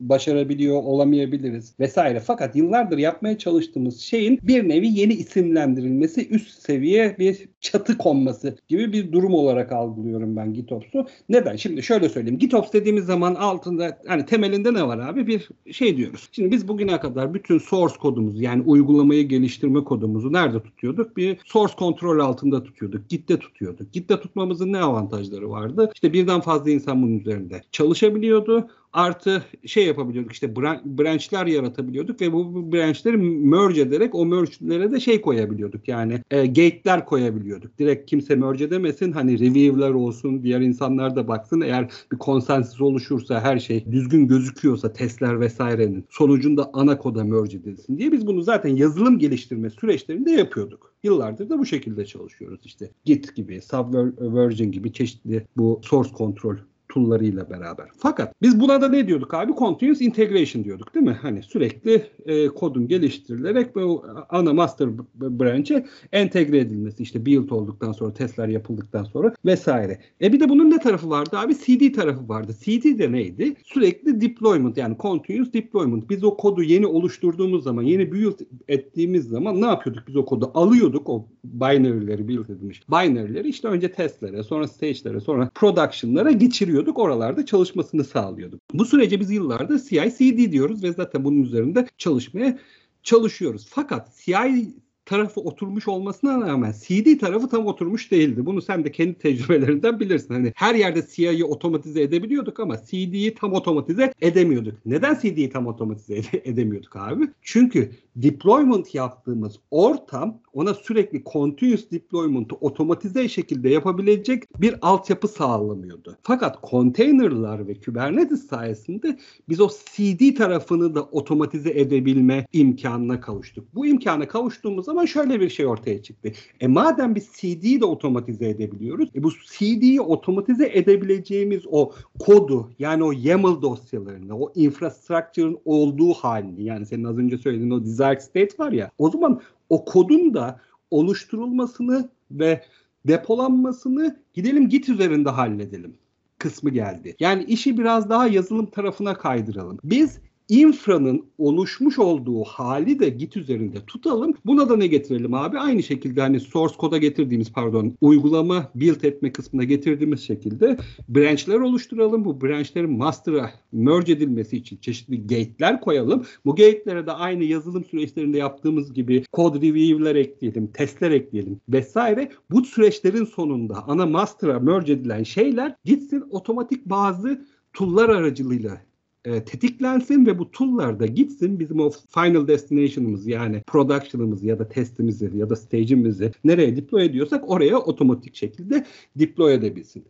başarabiliyor 0.00 0.82
olamayabiliriz 0.82 1.74
vesaire. 1.80 2.20
Fakat 2.20 2.56
yıllardır 2.56 2.98
yapmaya 2.98 3.38
çalıştığımız 3.38 4.00
şeyin 4.00 4.38
bir 4.42 4.68
nevi 4.68 4.88
yeni 4.88 5.12
isimlendirilmesi, 5.12 6.28
üst 6.28 6.62
seviye 6.62 7.16
bir 7.18 7.48
çatı 7.60 7.98
konması 7.98 8.56
gibi 8.68 8.92
bir 8.92 9.12
durum 9.12 9.34
olarak 9.34 9.72
algılıyorum 9.72 10.36
ben 10.36 10.54
GitOps'u. 10.54 11.06
Neden? 11.28 11.56
Şimdi 11.56 11.82
şöyle 11.82 12.08
söyleyeyim. 12.08 12.38
GitOps 12.38 12.72
dediğimiz 12.72 13.04
zaman 13.04 13.34
altında 13.34 13.98
hani 14.06 14.26
temelinde 14.26 14.74
ne 14.74 14.86
var 14.86 14.98
abi? 14.98 15.26
Bir 15.26 15.48
şey 15.72 15.96
diyoruz. 15.96 16.28
Şimdi 16.32 16.50
biz 16.50 16.68
bugüne 16.68 17.00
kadar 17.00 17.34
bütün 17.34 17.58
source 17.58 17.94
kodumuzu 17.96 18.42
yani 18.42 18.62
uygulamayı 18.62 19.28
geliştirme 19.28 19.84
kodumuzu 19.84 20.32
nerede 20.32 20.62
tutuyorduk? 20.62 21.16
Bir 21.16 21.38
source 21.46 21.74
kontrol 21.74 22.18
altında 22.18 22.62
tutuyorduk. 22.62 23.08
Git'te 23.08 23.38
tutuyorduk. 23.38 23.92
Git'te 23.92 24.20
tutmamızın 24.20 24.72
ne 24.72 24.78
avantajları 24.78 25.50
vardı? 25.50 25.90
İşte 25.94 26.12
birden 26.12 26.40
fazla 26.40 26.70
insan 26.70 27.02
bunun 27.02 27.18
üzerinde 27.18 27.62
çalışabiliyordu 27.72 28.68
artı 28.92 29.44
şey 29.66 29.86
yapabiliyorduk 29.86 30.32
işte 30.32 30.56
branchlar 30.56 31.46
yaratabiliyorduk 31.46 32.20
ve 32.20 32.32
bu 32.32 32.72
branchleri 32.72 33.16
merge 33.16 33.80
ederek 33.80 34.14
o 34.14 34.26
merge'lere 34.26 34.90
de 34.90 35.00
şey 35.00 35.20
koyabiliyorduk 35.20 35.88
yani 35.88 36.22
e, 36.30 36.46
gate'ler 36.46 37.04
koyabiliyorduk. 37.04 37.78
Direkt 37.78 38.10
kimse 38.10 38.34
merge 38.34 38.64
edemesin 38.64 39.12
hani 39.12 39.38
review'ler 39.38 39.90
olsun 39.90 40.42
diğer 40.42 40.60
insanlar 40.60 41.16
da 41.16 41.28
baksın 41.28 41.60
eğer 41.60 41.90
bir 42.12 42.18
konsensus 42.18 42.80
oluşursa 42.80 43.40
her 43.40 43.58
şey 43.58 43.92
düzgün 43.92 44.28
gözüküyorsa 44.28 44.92
testler 44.92 45.40
vesairenin 45.40 46.04
sonucunda 46.10 46.70
ana 46.72 46.98
koda 46.98 47.24
merge 47.24 47.56
edilsin 47.56 47.98
diye 47.98 48.12
biz 48.12 48.26
bunu 48.26 48.42
zaten 48.42 48.76
yazılım 48.76 49.18
geliştirme 49.18 49.70
süreçlerinde 49.70 50.30
yapıyorduk. 50.30 50.94
Yıllardır 51.02 51.48
da 51.50 51.58
bu 51.58 51.66
şekilde 51.66 52.06
çalışıyoruz 52.06 52.60
işte 52.64 52.90
Git 53.04 53.36
gibi, 53.36 53.60
Subversion 53.62 54.70
gibi 54.70 54.92
çeşitli 54.92 55.46
bu 55.56 55.80
source 55.84 56.10
control 56.18 56.56
tool'larıyla 56.88 57.50
beraber. 57.50 57.88
Fakat 57.96 58.34
biz 58.42 58.60
buna 58.60 58.80
da 58.80 58.88
ne 58.88 59.06
diyorduk 59.06 59.34
abi? 59.34 59.52
Continuous 59.58 60.00
integration 60.00 60.64
diyorduk 60.64 60.94
değil 60.94 61.06
mi? 61.06 61.16
Hani 61.22 61.42
sürekli 61.42 62.02
e, 62.26 62.48
kodun 62.48 62.88
geliştirilerek 62.88 63.74
bu 63.74 64.04
ana 64.28 64.52
master 64.52 64.88
branch'e 65.14 65.86
entegre 66.12 66.58
edilmesi 66.58 67.02
işte 67.02 67.26
build 67.26 67.50
olduktan 67.50 67.92
sonra 67.92 68.14
testler 68.14 68.48
yapıldıktan 68.48 69.04
sonra 69.04 69.34
vesaire. 69.44 69.98
E 70.22 70.32
bir 70.32 70.40
de 70.40 70.48
bunun 70.48 70.70
ne 70.70 70.78
tarafı 70.78 71.10
vardı 71.10 71.38
abi? 71.38 71.54
CD 71.54 71.94
tarafı 71.94 72.28
vardı. 72.28 72.52
CD 72.64 72.98
de 72.98 73.12
neydi? 73.12 73.54
Sürekli 73.64 74.20
deployment 74.20 74.76
yani 74.76 74.96
continuous 75.00 75.52
deployment. 75.52 76.10
Biz 76.10 76.24
o 76.24 76.36
kodu 76.36 76.62
yeni 76.62 76.86
oluşturduğumuz 76.86 77.64
zaman, 77.64 77.82
yeni 77.82 78.12
build 78.12 78.40
ettiğimiz 78.68 79.28
zaman 79.28 79.60
ne 79.60 79.66
yapıyorduk? 79.66 80.08
Biz 80.08 80.16
o 80.16 80.24
kodu 80.24 80.50
alıyorduk 80.54 81.08
o 81.08 81.26
binary'leri 81.44 82.28
build 82.28 82.48
edilmiş. 82.48 82.88
Binary'leri 82.90 83.48
işte 83.48 83.68
önce 83.68 83.92
testlere, 83.92 84.42
sonra 84.42 84.68
stage'lere, 84.68 85.20
sonra 85.20 85.50
production'lara 85.54 86.30
geçiriyorduk 86.30 86.77
alıyorduk. 86.78 86.98
Oralarda 86.98 87.46
çalışmasını 87.46 88.04
sağlıyorduk. 88.04 88.60
Bu 88.74 88.84
sürece 88.84 89.20
biz 89.20 89.30
yıllardır 89.30 89.78
CI/CD 89.78 90.52
diyoruz 90.52 90.82
ve 90.82 90.92
zaten 90.92 91.24
bunun 91.24 91.42
üzerinde 91.42 91.86
çalışmaya 91.98 92.58
çalışıyoruz. 93.02 93.66
Fakat 93.70 94.16
CI 94.24 94.74
tarafı 95.06 95.40
oturmuş 95.40 95.88
olmasına 95.88 96.40
rağmen 96.40 96.74
CD 96.86 97.18
tarafı 97.18 97.48
tam 97.48 97.66
oturmuş 97.66 98.10
değildi. 98.10 98.46
Bunu 98.46 98.62
sen 98.62 98.84
de 98.84 98.92
kendi 98.92 99.18
tecrübelerinden 99.18 100.00
bilirsin. 100.00 100.34
Hani 100.34 100.52
her 100.56 100.74
yerde 100.74 101.04
CI'yi 101.14 101.44
otomatize 101.44 102.02
edebiliyorduk 102.02 102.60
ama 102.60 102.76
CD'yi 102.84 103.34
tam 103.34 103.52
otomatize 103.52 104.12
edemiyorduk. 104.20 104.74
Neden 104.86 105.18
CD'yi 105.22 105.50
tam 105.50 105.66
otomatize 105.66 106.14
ede- 106.16 106.42
edemiyorduk 106.44 106.96
abi? 106.96 107.28
Çünkü 107.42 107.90
deployment 108.16 108.94
yaptığımız 108.94 109.58
ortam 109.70 110.40
ona 110.58 110.74
sürekli 110.74 111.22
continuous 111.32 111.90
deployment'ı 111.90 112.54
otomatize 112.60 113.28
şekilde 113.28 113.68
yapabilecek 113.68 114.60
bir 114.60 114.74
altyapı 114.82 115.28
sağlamıyordu. 115.28 116.16
Fakat 116.22 116.70
container'lar 116.70 117.68
ve 117.68 117.74
Kubernetes 117.74 118.46
sayesinde 118.46 119.18
biz 119.48 119.60
o 119.60 119.68
CD 119.68 120.36
tarafını 120.36 120.94
da 120.94 121.02
otomatize 121.02 121.70
edebilme 121.70 122.46
imkanına 122.52 123.20
kavuştuk. 123.20 123.74
Bu 123.74 123.86
imkana 123.86 124.28
kavuştuğumuz 124.28 124.84
zaman 124.84 125.04
şöyle 125.04 125.40
bir 125.40 125.48
şey 125.48 125.66
ortaya 125.66 126.02
çıktı. 126.02 126.32
E 126.60 126.66
madem 126.66 127.14
biz 127.14 127.28
CD'yi 127.36 127.80
de 127.80 127.84
otomatize 127.84 128.48
edebiliyoruz, 128.48 129.10
e 129.14 129.22
bu 129.22 129.30
CD'yi 129.30 130.00
otomatize 130.00 130.70
edebileceğimiz 130.74 131.62
o 131.70 131.92
kodu 132.18 132.70
yani 132.78 133.04
o 133.04 133.12
YAML 133.12 133.62
dosyalarını, 133.62 134.38
o 134.38 134.52
infrastructure'ın 134.54 135.58
olduğu 135.64 136.12
halini 136.12 136.64
yani 136.64 136.86
senin 136.86 137.04
az 137.04 137.18
önce 137.18 137.38
söylediğin 137.38 137.70
o 137.70 137.84
desired 137.84 138.20
state 138.20 138.58
var 138.58 138.72
ya 138.72 138.90
o 138.98 139.10
zaman 139.10 139.40
o 139.70 139.84
kodun 139.84 140.34
da 140.34 140.60
oluşturulmasını 140.90 142.08
ve 142.30 142.64
depolanmasını 143.06 144.22
gidelim 144.34 144.68
git 144.68 144.88
üzerinde 144.88 145.30
halledelim 145.30 145.96
kısmı 146.38 146.70
geldi. 146.70 147.16
Yani 147.20 147.44
işi 147.44 147.78
biraz 147.78 148.10
daha 148.10 148.26
yazılım 148.26 148.66
tarafına 148.66 149.14
kaydıralım. 149.14 149.78
Biz 149.84 150.18
infranın 150.48 151.26
oluşmuş 151.38 151.98
olduğu 151.98 152.44
hali 152.44 152.98
de 152.98 153.08
git 153.08 153.36
üzerinde 153.36 153.84
tutalım. 153.86 154.34
Buna 154.46 154.68
da 154.68 154.76
ne 154.76 154.86
getirelim 154.86 155.34
abi? 155.34 155.58
Aynı 155.58 155.82
şekilde 155.82 156.20
hani 156.20 156.40
source 156.40 156.74
koda 156.76 156.98
getirdiğimiz 156.98 157.52
pardon 157.52 157.94
uygulama 158.00 158.70
build 158.74 159.02
etme 159.02 159.32
kısmına 159.32 159.64
getirdiğimiz 159.64 160.20
şekilde 160.20 160.76
branchler 161.08 161.60
oluşturalım. 161.60 162.24
Bu 162.24 162.40
branchlerin 162.40 162.98
master'a 162.98 163.50
merge 163.72 164.12
edilmesi 164.12 164.56
için 164.56 164.76
çeşitli 164.76 165.26
gate'ler 165.26 165.80
koyalım. 165.80 166.24
Bu 166.44 166.50
gate'lere 166.50 167.06
de 167.06 167.12
aynı 167.12 167.44
yazılım 167.44 167.84
süreçlerinde 167.84 168.38
yaptığımız 168.38 168.92
gibi 168.92 169.24
code 169.32 169.68
review'ler 169.68 170.16
ekleyelim, 170.16 170.66
testler 170.66 171.10
ekleyelim 171.10 171.60
vesaire. 171.68 172.30
Bu 172.50 172.64
süreçlerin 172.64 173.24
sonunda 173.24 173.88
ana 173.88 174.06
master'a 174.06 174.60
merge 174.60 174.92
edilen 174.92 175.22
şeyler 175.22 175.74
gitsin 175.84 176.24
otomatik 176.30 176.86
bazı 176.86 177.44
tool'lar 177.72 178.08
aracılığıyla 178.08 178.87
e, 179.28 179.44
tetiklensin 179.44 180.26
ve 180.26 180.38
bu 180.38 180.50
tool'lar 180.50 181.00
da 181.00 181.06
gitsin 181.06 181.60
bizim 181.60 181.80
o 181.80 181.90
final 181.90 182.48
destination'ımız 182.48 183.26
yani 183.26 183.62
production'ımız 183.66 184.44
ya 184.44 184.58
da 184.58 184.68
testimizi 184.68 185.30
ya 185.34 185.50
da 185.50 185.56
stage'imizi 185.56 186.32
nereye 186.44 186.76
deploy 186.76 187.04
ediyorsak 187.04 187.50
oraya 187.50 187.78
otomatik 187.78 188.36
şekilde 188.36 188.84
deploy 189.16 189.54
edebilsin. 189.54 190.04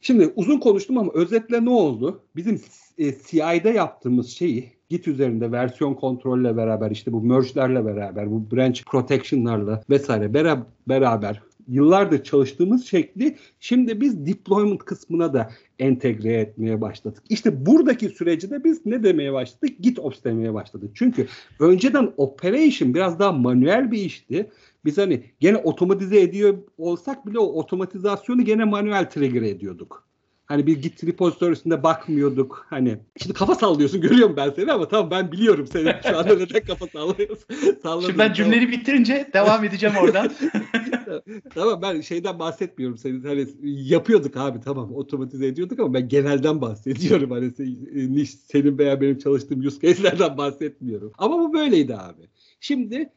Şimdi 0.00 0.32
uzun 0.36 0.58
konuştum 0.58 0.98
ama 0.98 1.12
özetle 1.14 1.64
ne 1.64 1.70
oldu? 1.70 2.22
Bizim 2.36 2.60
e, 2.98 3.12
CI'de 3.12 3.70
yaptığımız 3.70 4.28
şeyi 4.28 4.72
Git 4.92 5.08
üzerinde 5.08 5.52
versiyon 5.52 5.94
kontrolle 5.94 6.56
beraber 6.56 6.90
işte 6.90 7.12
bu 7.12 7.20
merge'lerle 7.20 7.84
beraber 7.84 8.30
bu 8.30 8.50
branch 8.50 8.82
protection'larla 8.84 9.82
vesaire 9.90 10.34
beraber, 10.88 11.42
yıllardır 11.68 12.24
çalıştığımız 12.24 12.86
şekli 12.86 13.36
şimdi 13.60 14.00
biz 14.00 14.26
deployment 14.26 14.84
kısmına 14.84 15.34
da 15.34 15.50
entegre 15.78 16.32
etmeye 16.32 16.80
başladık. 16.80 17.22
İşte 17.28 17.66
buradaki 17.66 18.08
süreci 18.08 18.50
de 18.50 18.64
biz 18.64 18.86
ne 18.86 19.02
demeye 19.02 19.32
başladık? 19.32 19.76
GitOps 19.80 20.24
demeye 20.24 20.54
başladık. 20.54 20.90
Çünkü 20.94 21.26
önceden 21.60 22.12
operation 22.16 22.94
biraz 22.94 23.18
daha 23.18 23.32
manuel 23.32 23.90
bir 23.90 23.98
işti. 23.98 24.50
Biz 24.84 24.98
hani 24.98 25.24
gene 25.40 25.56
otomatize 25.56 26.20
ediyor 26.20 26.58
olsak 26.78 27.26
bile 27.26 27.38
o 27.38 27.44
otomatizasyonu 27.44 28.44
gene 28.44 28.64
manuel 28.64 29.10
trigger 29.10 29.42
ediyorduk. 29.42 30.12
Hani 30.46 30.66
bir 30.66 30.82
git 30.82 31.04
repository'sinde 31.04 31.82
bakmıyorduk. 31.82 32.66
Hani 32.70 32.98
şimdi 33.22 33.34
kafa 33.34 33.54
sallıyorsun 33.54 34.00
görüyorum 34.00 34.36
ben 34.36 34.50
seni 34.50 34.72
ama 34.72 34.88
tamam 34.88 35.10
ben 35.10 35.32
biliyorum 35.32 35.66
seni 35.66 35.94
şu 36.02 36.18
anda 36.18 36.34
neden 36.34 36.64
kafa 36.64 36.86
sallıyorsun. 36.86 37.46
şimdi 38.06 38.18
ben 38.18 38.32
cümleyi 38.32 38.68
bitirince 38.68 39.30
devam 39.32 39.64
edeceğim 39.64 39.96
oradan. 39.96 40.30
tamam 41.54 41.82
ben 41.82 42.00
şeyden 42.00 42.38
bahsetmiyorum 42.38 42.98
senin 42.98 43.24
hani 43.24 43.46
yapıyorduk 43.64 44.36
abi 44.36 44.60
tamam 44.60 44.94
otomatize 44.94 45.46
ediyorduk 45.46 45.80
ama 45.80 45.94
ben 45.94 46.08
genelden 46.08 46.60
bahsediyorum 46.60 47.30
hani 47.30 47.52
senin 48.26 48.78
veya 48.78 49.00
benim 49.00 49.18
çalıştığım 49.18 49.66
use 49.66 49.80
case'lerden 49.80 50.36
bahsetmiyorum. 50.36 51.12
Ama 51.18 51.38
bu 51.38 51.52
böyleydi 51.52 51.96
abi. 51.96 52.22
Şimdi 52.60 53.10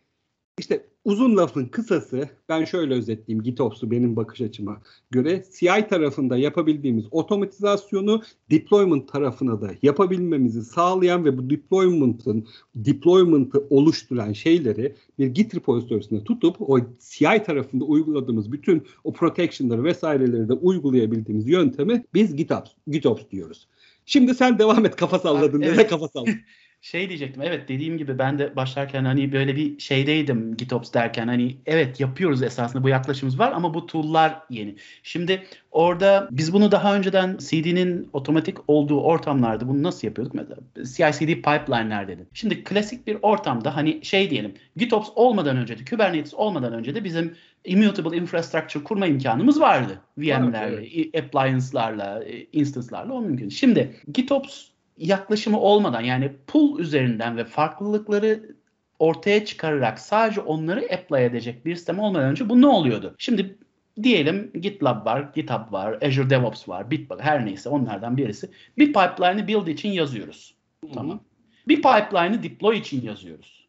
işte 0.60 0.90
uzun 1.06 1.38
lafın 1.38 1.66
kısası 1.66 2.30
ben 2.50 2.66
şöyle 2.66 2.94
özetleyeyim 2.94 3.44
GitOps'u 3.44 3.92
benim 3.92 4.16
bakış 4.16 4.42
açıma 4.42 4.82
göre 5.12 5.44
CI 5.60 5.88
tarafında 5.90 6.38
yapabildiğimiz 6.38 7.06
otomatizasyonu 7.12 8.22
deployment 8.52 9.12
tarafına 9.12 9.62
da 9.62 9.72
yapabilmemizi 9.82 10.64
sağlayan 10.64 11.26
ve 11.26 11.38
bu 11.38 11.50
deployment'ın 11.50 12.48
deployment'ı 12.76 13.68
oluşturan 13.70 14.34
şeyleri 14.34 14.96
bir 15.20 15.28
Git 15.28 15.56
repository'sine 15.56 16.24
tutup 16.24 16.56
o 16.60 16.80
CI 17.00 17.44
tarafında 17.46 17.86
uyguladığımız 17.86 18.52
bütün 18.52 18.84
o 19.04 19.14
protection'ları 19.14 19.84
vesaireleri 19.84 20.50
de 20.50 20.54
uygulayabildiğimiz 20.54 21.48
yöntemi 21.48 22.04
biz 22.14 22.36
GitOps, 22.36 22.72
GitOps 22.88 23.24
diyoruz. 23.32 23.68
Şimdi 24.06 24.36
sen 24.36 24.60
devam 24.60 24.86
et 24.86 24.96
kafa 24.96 25.20
salladın. 25.20 25.62
Evet. 25.62 25.76
Nereye 25.76 25.88
kafa 25.88 26.08
salladın? 26.08 26.34
Şey 26.86 27.10
diyecektim 27.10 27.42
evet 27.42 27.70
dediğim 27.70 27.98
gibi 27.98 28.20
ben 28.20 28.40
de 28.40 28.56
başlarken 28.56 29.06
hani 29.06 29.32
böyle 29.32 29.56
bir 29.56 29.80
şeydeydim 29.80 30.58
GitOps 30.58 30.94
derken 30.94 31.28
hani 31.28 31.58
evet 31.66 32.00
yapıyoruz 32.00 32.44
esasında 32.44 32.84
bu 32.84 32.90
yaklaşımımız 32.90 33.40
var 33.40 33.52
ama 33.52 33.74
bu 33.74 33.86
tool'lar 33.86 34.40
yeni. 34.50 34.76
Şimdi 35.04 35.44
orada 35.72 36.28
biz 36.32 36.54
bunu 36.54 36.72
daha 36.72 36.96
önceden 36.96 37.38
CD'nin 37.38 38.10
otomatik 38.14 38.58
olduğu 38.68 39.02
ortamlarda 39.02 39.68
bunu 39.68 39.84
nasıl 39.84 40.08
yapıyorduk? 40.08 40.34
Mesela 40.34 41.12
CI/CD 41.12 41.28
pipeline'ler 41.28 42.08
dedim. 42.08 42.28
Şimdi 42.34 42.64
klasik 42.64 43.08
bir 43.08 43.18
ortamda 43.22 43.76
hani 43.76 44.06
şey 44.06 44.30
diyelim 44.30 44.54
GitOps 44.78 45.10
olmadan 45.16 45.58
önce 45.58 45.80
de 45.80 45.86
Kubernetes 45.86 46.34
olmadan 46.34 46.74
önce 46.74 46.96
de 46.96 47.04
bizim 47.04 47.36
immutable 47.64 48.18
infrastructure 48.18 48.84
kurma 48.84 49.08
imkanımız 49.08 49.62
vardı. 49.62 50.02
VM'lerle, 50.18 50.88
evet. 50.96 51.16
appliance'larla, 51.24 52.24
instance'larla 52.54 53.14
o 53.14 53.22
mümkün. 53.22 53.50
Şimdi 53.50 53.96
GitOps 54.14 54.75
yaklaşımı 54.98 55.60
olmadan 55.60 56.02
yani 56.02 56.32
pool 56.48 56.80
üzerinden 56.80 57.38
ve 57.38 57.46
farklılıkları 57.46 58.56
ortaya 59.00 59.46
çıkararak 59.46 60.00
sadece 60.00 60.42
onları 60.42 60.80
apply 60.80 61.26
edecek 61.26 61.66
bir 61.66 61.76
sistem 61.76 62.00
olmadan 62.00 62.30
önce 62.30 62.50
bu 62.50 62.62
ne 62.62 62.68
oluyordu? 62.68 63.16
Şimdi 63.18 63.58
diyelim 64.04 64.52
GitLab 64.62 65.06
var, 65.06 65.30
GitHub 65.36 65.72
var, 65.72 65.98
Azure 66.02 66.30
DevOps 66.30 66.70
var, 66.70 66.92
Bitbucket 66.92 67.26
her 67.26 67.46
neyse 67.46 67.70
onlardan 67.70 68.18
birisi. 68.18 68.50
Bir 68.78 68.88
pipeline'ı 68.88 69.48
build 69.48 69.68
için 69.68 69.90
yazıyoruz. 69.90 70.54
Hı. 70.84 70.92
Tamam. 70.94 71.20
Bir 71.68 71.76
pipeline'ı 71.76 72.44
deploy 72.44 72.78
için 72.78 73.02
yazıyoruz. 73.02 73.66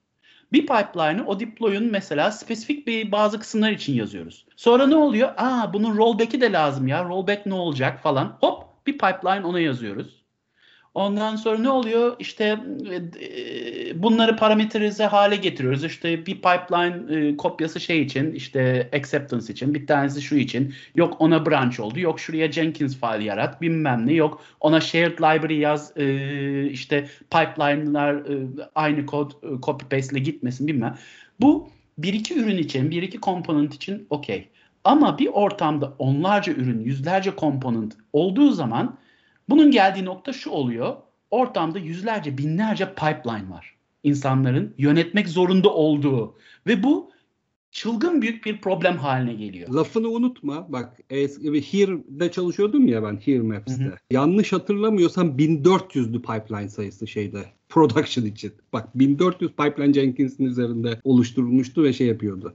Bir 0.52 0.60
pipeline'ı 0.60 1.26
o 1.26 1.40
deploy'un 1.40 1.84
mesela 1.84 2.30
spesifik 2.30 2.86
bir 2.86 3.12
bazı 3.12 3.38
kısımlar 3.38 3.70
için 3.70 3.94
yazıyoruz. 3.94 4.46
Sonra 4.56 4.86
ne 4.86 4.96
oluyor? 4.96 5.28
Aa 5.36 5.72
bunun 5.72 5.96
rollback'i 5.96 6.40
de 6.40 6.52
lazım 6.52 6.88
ya. 6.88 7.04
Rollback 7.04 7.46
ne 7.46 7.54
olacak 7.54 8.02
falan. 8.02 8.36
Hop 8.40 8.86
bir 8.86 8.92
pipeline 8.92 9.46
ona 9.46 9.60
yazıyoruz. 9.60 10.25
Ondan 10.96 11.36
sonra 11.36 11.58
ne 11.58 11.70
oluyor? 11.70 12.16
İşte 12.18 12.44
e, 13.20 14.02
bunları 14.02 14.36
parametrize 14.36 15.04
hale 15.04 15.36
getiriyoruz. 15.36 15.84
İşte 15.84 16.26
bir 16.26 16.34
pipeline 16.34 17.14
e, 17.16 17.36
kopyası 17.36 17.80
şey 17.80 18.02
için, 18.02 18.32
işte 18.32 18.90
acceptance 18.92 19.52
için, 19.52 19.74
bir 19.74 19.86
tanesi 19.86 20.22
şu 20.22 20.36
için. 20.36 20.74
Yok 20.94 21.16
ona 21.18 21.46
branch 21.46 21.80
oldu, 21.80 22.00
yok 22.00 22.20
şuraya 22.20 22.52
Jenkins 22.52 23.00
file 23.00 23.24
yarat, 23.24 23.62
bilmem 23.62 24.06
ne. 24.06 24.12
Yok 24.12 24.42
ona 24.60 24.80
shared 24.80 25.18
library 25.18 25.58
yaz, 25.58 25.92
e, 25.96 26.06
işte 26.70 27.08
pipeline'lar 27.30 28.22
aynı 28.74 29.06
kod 29.06 29.30
copy 29.62 29.84
paste 29.96 30.16
ile 30.16 30.24
gitmesin 30.24 30.66
bilmem. 30.66 30.98
Bu 31.40 31.68
bir 31.98 32.14
iki 32.14 32.38
ürün 32.38 32.58
için, 32.58 32.90
bir 32.90 33.02
iki 33.02 33.18
komponent 33.18 33.74
için 33.74 34.06
okey. 34.10 34.48
Ama 34.84 35.18
bir 35.18 35.26
ortamda 35.26 35.92
onlarca 35.98 36.52
ürün, 36.52 36.80
yüzlerce 36.80 37.30
komponent 37.30 37.96
olduğu 38.12 38.52
zaman 38.52 38.98
bunun 39.48 39.70
geldiği 39.70 40.04
nokta 40.04 40.32
şu 40.32 40.50
oluyor. 40.50 40.96
Ortamda 41.30 41.78
yüzlerce, 41.78 42.38
binlerce 42.38 42.94
pipeline 42.94 43.50
var. 43.50 43.76
İnsanların 44.02 44.74
yönetmek 44.78 45.28
zorunda 45.28 45.74
olduğu 45.74 46.34
ve 46.66 46.82
bu 46.82 47.10
çılgın 47.70 48.22
büyük 48.22 48.46
bir 48.46 48.60
problem 48.60 48.96
haline 48.96 49.34
geliyor. 49.34 49.68
Lafını 49.68 50.08
unutma. 50.08 50.72
Bak 50.72 50.98
Here'de 51.08 52.30
çalışıyordum 52.30 52.88
ya 52.88 53.02
ben 53.02 53.16
Here 53.24 53.40
Maps'te. 53.40 53.84
Hı 53.84 53.88
hı. 53.88 53.94
Yanlış 54.10 54.52
hatırlamıyorsam 54.52 55.28
1400'lü 55.28 56.22
pipeline 56.22 56.68
sayısı 56.68 57.06
şeyde 57.06 57.44
production 57.68 58.24
için. 58.24 58.52
Bak 58.72 58.98
1400 58.98 59.52
pipeline 59.52 59.92
Jenkins'in 59.92 60.44
üzerinde 60.44 61.00
oluşturulmuştu 61.04 61.84
ve 61.84 61.92
şey 61.92 62.06
yapıyordu. 62.06 62.54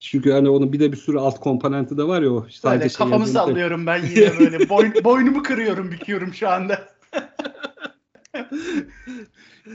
Çünkü 0.00 0.32
hani 0.32 0.48
onun 0.48 0.72
bir 0.72 0.80
de 0.80 0.92
bir 0.92 0.96
sürü 0.96 1.18
alt 1.18 1.40
komponenti 1.40 1.98
de 1.98 2.02
var 2.02 2.22
ya 2.22 2.30
o. 2.30 2.46
Sadece 2.50 2.80
böyle 2.80 2.88
şey 2.88 2.98
kafamı 2.98 3.26
sallıyorum 3.26 3.86
ben 3.86 4.02
yine 4.16 4.38
böyle. 4.38 4.68
Boyn, 4.68 4.94
boynumu 5.04 5.42
kırıyorum, 5.42 5.90
büküyorum 5.90 6.34
şu 6.34 6.48
anda. 6.48 6.88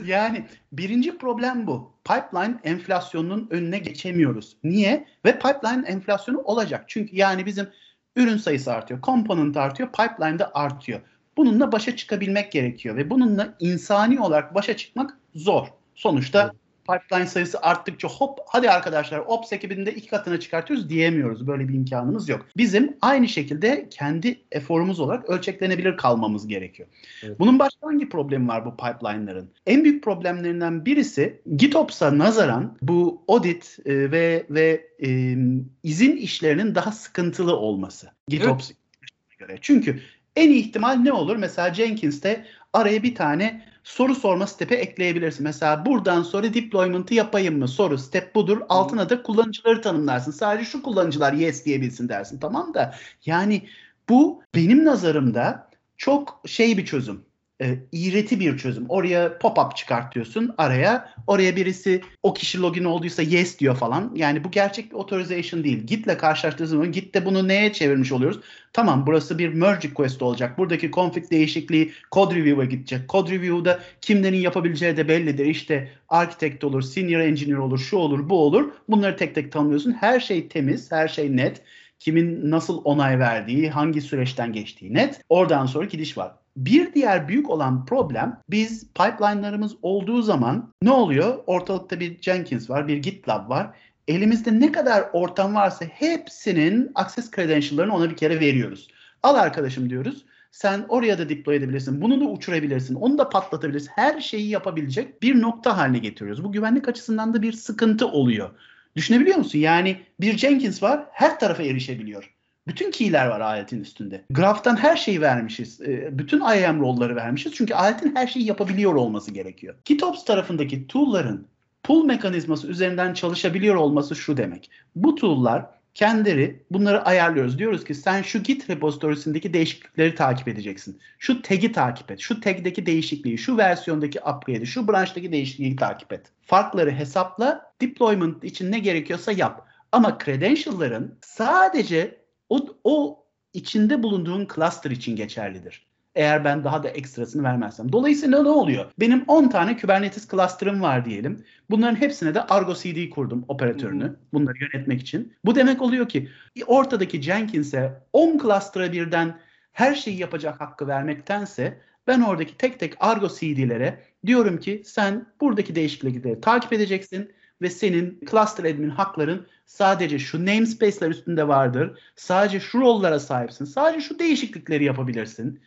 yani 0.04 0.46
birinci 0.72 1.18
problem 1.18 1.66
bu. 1.66 1.94
Pipeline 2.04 2.60
enflasyonunun 2.64 3.46
önüne 3.50 3.78
geçemiyoruz. 3.78 4.56
Niye? 4.64 5.06
Ve 5.24 5.38
pipeline 5.38 5.88
enflasyonu 5.88 6.38
olacak. 6.38 6.84
Çünkü 6.88 7.16
yani 7.16 7.46
bizim 7.46 7.68
ürün 8.16 8.36
sayısı 8.36 8.72
artıyor, 8.72 9.00
komponent 9.00 9.56
artıyor, 9.56 9.88
pipeline 9.92 10.38
de 10.38 10.46
artıyor. 10.46 11.00
Bununla 11.36 11.72
başa 11.72 11.96
çıkabilmek 11.96 12.52
gerekiyor 12.52 12.96
ve 12.96 13.10
bununla 13.10 13.54
insani 13.60 14.20
olarak 14.20 14.54
başa 14.54 14.76
çıkmak 14.76 15.18
zor. 15.34 15.66
Sonuçta 15.94 16.42
evet 16.42 16.63
pipeline 16.86 17.26
sayısı 17.26 17.60
arttıkça 17.60 18.08
hop 18.08 18.38
hadi 18.46 18.70
arkadaşlar 18.70 19.18
Ops 19.18 19.52
ekibinde 19.52 19.92
iki 19.92 20.08
katına 20.08 20.40
çıkartıyoruz 20.40 20.88
diyemiyoruz. 20.88 21.46
Böyle 21.46 21.68
bir 21.68 21.74
imkanımız 21.74 22.28
yok. 22.28 22.46
Bizim 22.56 22.96
aynı 23.02 23.28
şekilde 23.28 23.88
kendi 23.90 24.40
eforumuz 24.52 25.00
olarak 25.00 25.28
ölçeklenebilir 25.28 25.96
kalmamız 25.96 26.46
gerekiyor. 26.46 26.88
Evet. 27.22 27.38
Bunun 27.38 27.58
başka 27.58 27.86
hangi 27.86 28.08
problemi 28.08 28.48
var 28.48 28.64
bu 28.64 28.76
pipeline'ların? 28.76 29.50
En 29.66 29.84
büyük 29.84 30.04
problemlerinden 30.04 30.86
birisi 30.86 31.40
GitOps'a 31.56 32.18
nazaran 32.18 32.78
bu 32.82 33.24
audit 33.28 33.78
e, 33.84 34.10
ve 34.10 34.46
ve 34.50 34.86
e, 35.04 35.36
izin 35.82 36.16
işlerinin 36.16 36.74
daha 36.74 36.92
sıkıntılı 36.92 37.56
olması. 37.56 38.10
GitOps 38.28 38.70
evet. 38.70 39.38
göre. 39.38 39.58
Çünkü 39.60 40.00
en 40.36 40.50
ihtimal 40.50 40.94
ne 40.94 41.12
olur? 41.12 41.36
Mesela 41.36 41.74
Jenkins'te 41.74 42.44
araya 42.72 43.02
bir 43.02 43.14
tane 43.14 43.73
soru 43.84 44.14
sorma 44.14 44.46
step'e 44.46 44.74
ekleyebilirsin. 44.74 45.44
Mesela 45.44 45.86
buradan 45.86 46.22
sonra 46.22 46.54
deployment'ı 46.54 47.14
yapayım 47.14 47.58
mı? 47.58 47.68
Soru 47.68 47.98
step 47.98 48.34
budur. 48.34 48.60
Altına 48.68 49.10
da 49.10 49.22
kullanıcıları 49.22 49.82
tanımlarsın. 49.82 50.32
Sadece 50.32 50.70
şu 50.70 50.82
kullanıcılar 50.82 51.32
yes 51.32 51.64
diyebilsin 51.64 52.08
dersin. 52.08 52.38
Tamam 52.38 52.74
da 52.74 52.94
yani 53.26 53.68
bu 54.08 54.42
benim 54.54 54.84
nazarımda 54.84 55.70
çok 55.96 56.42
şey 56.46 56.78
bir 56.78 56.86
çözüm 56.86 57.24
e, 57.62 57.78
iğreti 57.92 58.40
bir 58.40 58.58
çözüm. 58.58 58.86
Oraya 58.88 59.26
pop-up 59.26 59.76
çıkartıyorsun 59.76 60.54
araya. 60.58 61.14
Oraya 61.26 61.56
birisi 61.56 62.00
o 62.22 62.34
kişi 62.34 62.62
login 62.62 62.84
olduysa 62.84 63.22
yes 63.22 63.58
diyor 63.58 63.76
falan. 63.76 64.12
Yani 64.16 64.44
bu 64.44 64.50
gerçek 64.50 64.90
bir 64.90 64.96
authorization 64.96 65.64
değil. 65.64 65.86
Git'le 65.86 66.18
karşılaştığı 66.18 66.66
zaman 66.66 66.92
Git'te 66.92 67.24
bunu 67.24 67.48
neye 67.48 67.72
çevirmiş 67.72 68.12
oluyoruz? 68.12 68.40
Tamam 68.72 69.06
burası 69.06 69.38
bir 69.38 69.48
merge 69.48 69.88
request 69.88 70.22
olacak. 70.22 70.58
Buradaki 70.58 70.90
config 70.90 71.30
değişikliği 71.30 71.92
code 72.12 72.34
review'a 72.34 72.64
gidecek. 72.64 73.08
Code 73.08 73.30
review'da 73.30 73.80
kimlerin 74.00 74.40
yapabileceği 74.40 74.96
de 74.96 75.08
bellidir. 75.08 75.46
İşte 75.46 75.90
architect 76.08 76.64
olur, 76.64 76.82
senior 76.82 77.20
engineer 77.20 77.56
olur, 77.56 77.78
şu 77.78 77.96
olur, 77.96 78.28
bu 78.28 78.38
olur. 78.38 78.72
Bunları 78.88 79.16
tek 79.16 79.34
tek 79.34 79.52
tanımlıyorsun. 79.52 79.92
Her 79.92 80.20
şey 80.20 80.48
temiz, 80.48 80.92
her 80.92 81.08
şey 81.08 81.36
net 81.36 81.62
kimin 81.98 82.50
nasıl 82.50 82.80
onay 82.84 83.18
verdiği, 83.18 83.70
hangi 83.70 84.00
süreçten 84.00 84.52
geçtiği 84.52 84.94
net. 84.94 85.20
Oradan 85.28 85.66
sonra 85.66 85.84
gidiş 85.84 86.18
var. 86.18 86.43
Bir 86.56 86.94
diğer 86.94 87.28
büyük 87.28 87.50
olan 87.50 87.86
problem 87.86 88.40
biz 88.50 88.86
pipeline'larımız 88.92 89.76
olduğu 89.82 90.22
zaman 90.22 90.72
ne 90.82 90.90
oluyor? 90.90 91.38
Ortalıkta 91.46 92.00
bir 92.00 92.22
Jenkins 92.22 92.70
var, 92.70 92.88
bir 92.88 92.96
GitLab 92.96 93.48
var. 93.48 93.70
Elimizde 94.08 94.60
ne 94.60 94.72
kadar 94.72 95.04
ortam 95.12 95.54
varsa 95.54 95.84
hepsinin 95.84 96.90
access 96.94 97.30
credential'larını 97.30 97.94
ona 97.94 98.10
bir 98.10 98.16
kere 98.16 98.40
veriyoruz. 98.40 98.88
Al 99.22 99.34
arkadaşım 99.34 99.90
diyoruz. 99.90 100.24
Sen 100.50 100.84
oraya 100.88 101.18
da 101.18 101.28
deploy 101.28 101.56
edebilirsin. 101.56 102.00
Bunu 102.00 102.20
da 102.20 102.24
uçurabilirsin. 102.24 102.94
Onu 102.94 103.18
da 103.18 103.28
patlatabilirsin. 103.28 103.90
Her 103.94 104.20
şeyi 104.20 104.48
yapabilecek 104.48 105.22
bir 105.22 105.40
nokta 105.40 105.76
haline 105.76 105.98
getiriyoruz. 105.98 106.44
Bu 106.44 106.52
güvenlik 106.52 106.88
açısından 106.88 107.34
da 107.34 107.42
bir 107.42 107.52
sıkıntı 107.52 108.06
oluyor. 108.06 108.50
Düşünebiliyor 108.96 109.36
musun? 109.36 109.58
Yani 109.58 110.02
bir 110.20 110.38
Jenkins 110.38 110.82
var 110.82 111.06
her 111.12 111.40
tarafa 111.40 111.62
erişebiliyor. 111.62 112.33
Bütün 112.66 112.90
key'ler 112.90 113.26
var 113.26 113.40
aletin 113.40 113.80
üstünde. 113.80 114.24
Graph'tan 114.30 114.76
her 114.76 114.96
şeyi 114.96 115.20
vermişiz. 115.20 115.80
Ee, 115.80 116.18
bütün 116.18 116.40
IAM 116.40 116.80
rolları 116.80 117.16
vermişiz. 117.16 117.54
Çünkü 117.54 117.74
aletin 117.74 118.16
her 118.16 118.26
şeyi 118.26 118.46
yapabiliyor 118.46 118.94
olması 118.94 119.30
gerekiyor. 119.30 119.74
GitOps 119.84 120.24
tarafındaki 120.24 120.86
tool'ların 120.86 121.46
pull 121.82 122.04
mekanizması 122.04 122.66
üzerinden 122.66 123.14
çalışabiliyor 123.14 123.74
olması 123.74 124.16
şu 124.16 124.36
demek. 124.36 124.70
Bu 124.96 125.14
tool'lar 125.14 125.66
kendileri 125.94 126.62
bunları 126.70 127.04
ayarlıyoruz. 127.04 127.58
Diyoruz 127.58 127.84
ki 127.84 127.94
sen 127.94 128.22
şu 128.22 128.42
Git 128.42 128.70
repositorisindeki 128.70 129.54
değişiklikleri 129.54 130.14
takip 130.14 130.48
edeceksin. 130.48 131.00
Şu 131.18 131.42
tag'i 131.42 131.72
takip 131.72 132.10
et. 132.10 132.20
Şu 132.20 132.40
tag'deki 132.40 132.86
değişikliği, 132.86 133.38
şu 133.38 133.56
versiyondaki 133.56 134.20
upgrade'i, 134.20 134.66
şu 134.66 134.88
branch'taki 134.88 135.32
değişikliği 135.32 135.76
takip 135.76 136.12
et. 136.12 136.26
Farkları 136.42 136.90
hesapla. 136.90 137.72
Deployment 137.80 138.44
için 138.44 138.72
ne 138.72 138.78
gerekiyorsa 138.78 139.32
yap. 139.32 139.66
Ama 139.92 140.18
credential'ların 140.24 141.18
sadece 141.20 142.23
o, 142.54 142.76
o 142.84 143.24
içinde 143.52 144.02
bulunduğun 144.02 144.48
cluster 144.54 144.90
için 144.90 145.16
geçerlidir. 145.16 145.86
Eğer 146.14 146.44
ben 146.44 146.64
daha 146.64 146.82
da 146.82 146.88
ekstrasını 146.88 147.42
vermezsem. 147.42 147.92
Dolayısıyla 147.92 148.42
ne 148.42 148.48
oluyor? 148.48 148.92
Benim 149.00 149.24
10 149.28 149.48
tane 149.48 149.76
Kubernetes 149.76 150.28
cluster'ım 150.28 150.82
var 150.82 151.04
diyelim. 151.04 151.44
Bunların 151.70 151.96
hepsine 151.96 152.34
de 152.34 152.42
Argo 152.42 152.74
CD 152.74 153.10
kurdum 153.10 153.44
operatörünü. 153.48 154.16
Bunları 154.32 154.56
yönetmek 154.60 155.00
için. 155.00 155.32
Bu 155.44 155.54
demek 155.54 155.82
oluyor 155.82 156.08
ki 156.08 156.28
ortadaki 156.66 157.22
Jenkins'e 157.22 158.02
10 158.12 158.38
cluster'a 158.38 158.92
birden 158.92 159.38
her 159.72 159.94
şeyi 159.94 160.18
yapacak 160.18 160.60
hakkı 160.60 160.86
vermektense 160.86 161.80
ben 162.06 162.20
oradaki 162.20 162.56
tek 162.56 162.80
tek 162.80 162.94
Argo 163.00 163.28
CD'lere 163.28 164.00
diyorum 164.26 164.60
ki 164.60 164.82
sen 164.84 165.26
buradaki 165.40 165.74
değişiklikleri 165.74 166.40
takip 166.40 166.72
edeceksin 166.72 167.32
ve 167.62 167.70
senin 167.70 168.20
cluster 168.30 168.64
admin 168.64 168.90
hakların 168.90 169.46
sadece 169.66 170.18
şu 170.18 170.46
namespace'ler 170.46 171.10
üstünde 171.10 171.48
vardır. 171.48 171.98
Sadece 172.16 172.60
şu 172.60 172.80
rollara 172.80 173.20
sahipsin. 173.20 173.64
Sadece 173.64 174.00
şu 174.00 174.18
değişiklikleri 174.18 174.84
yapabilirsin. 174.84 175.60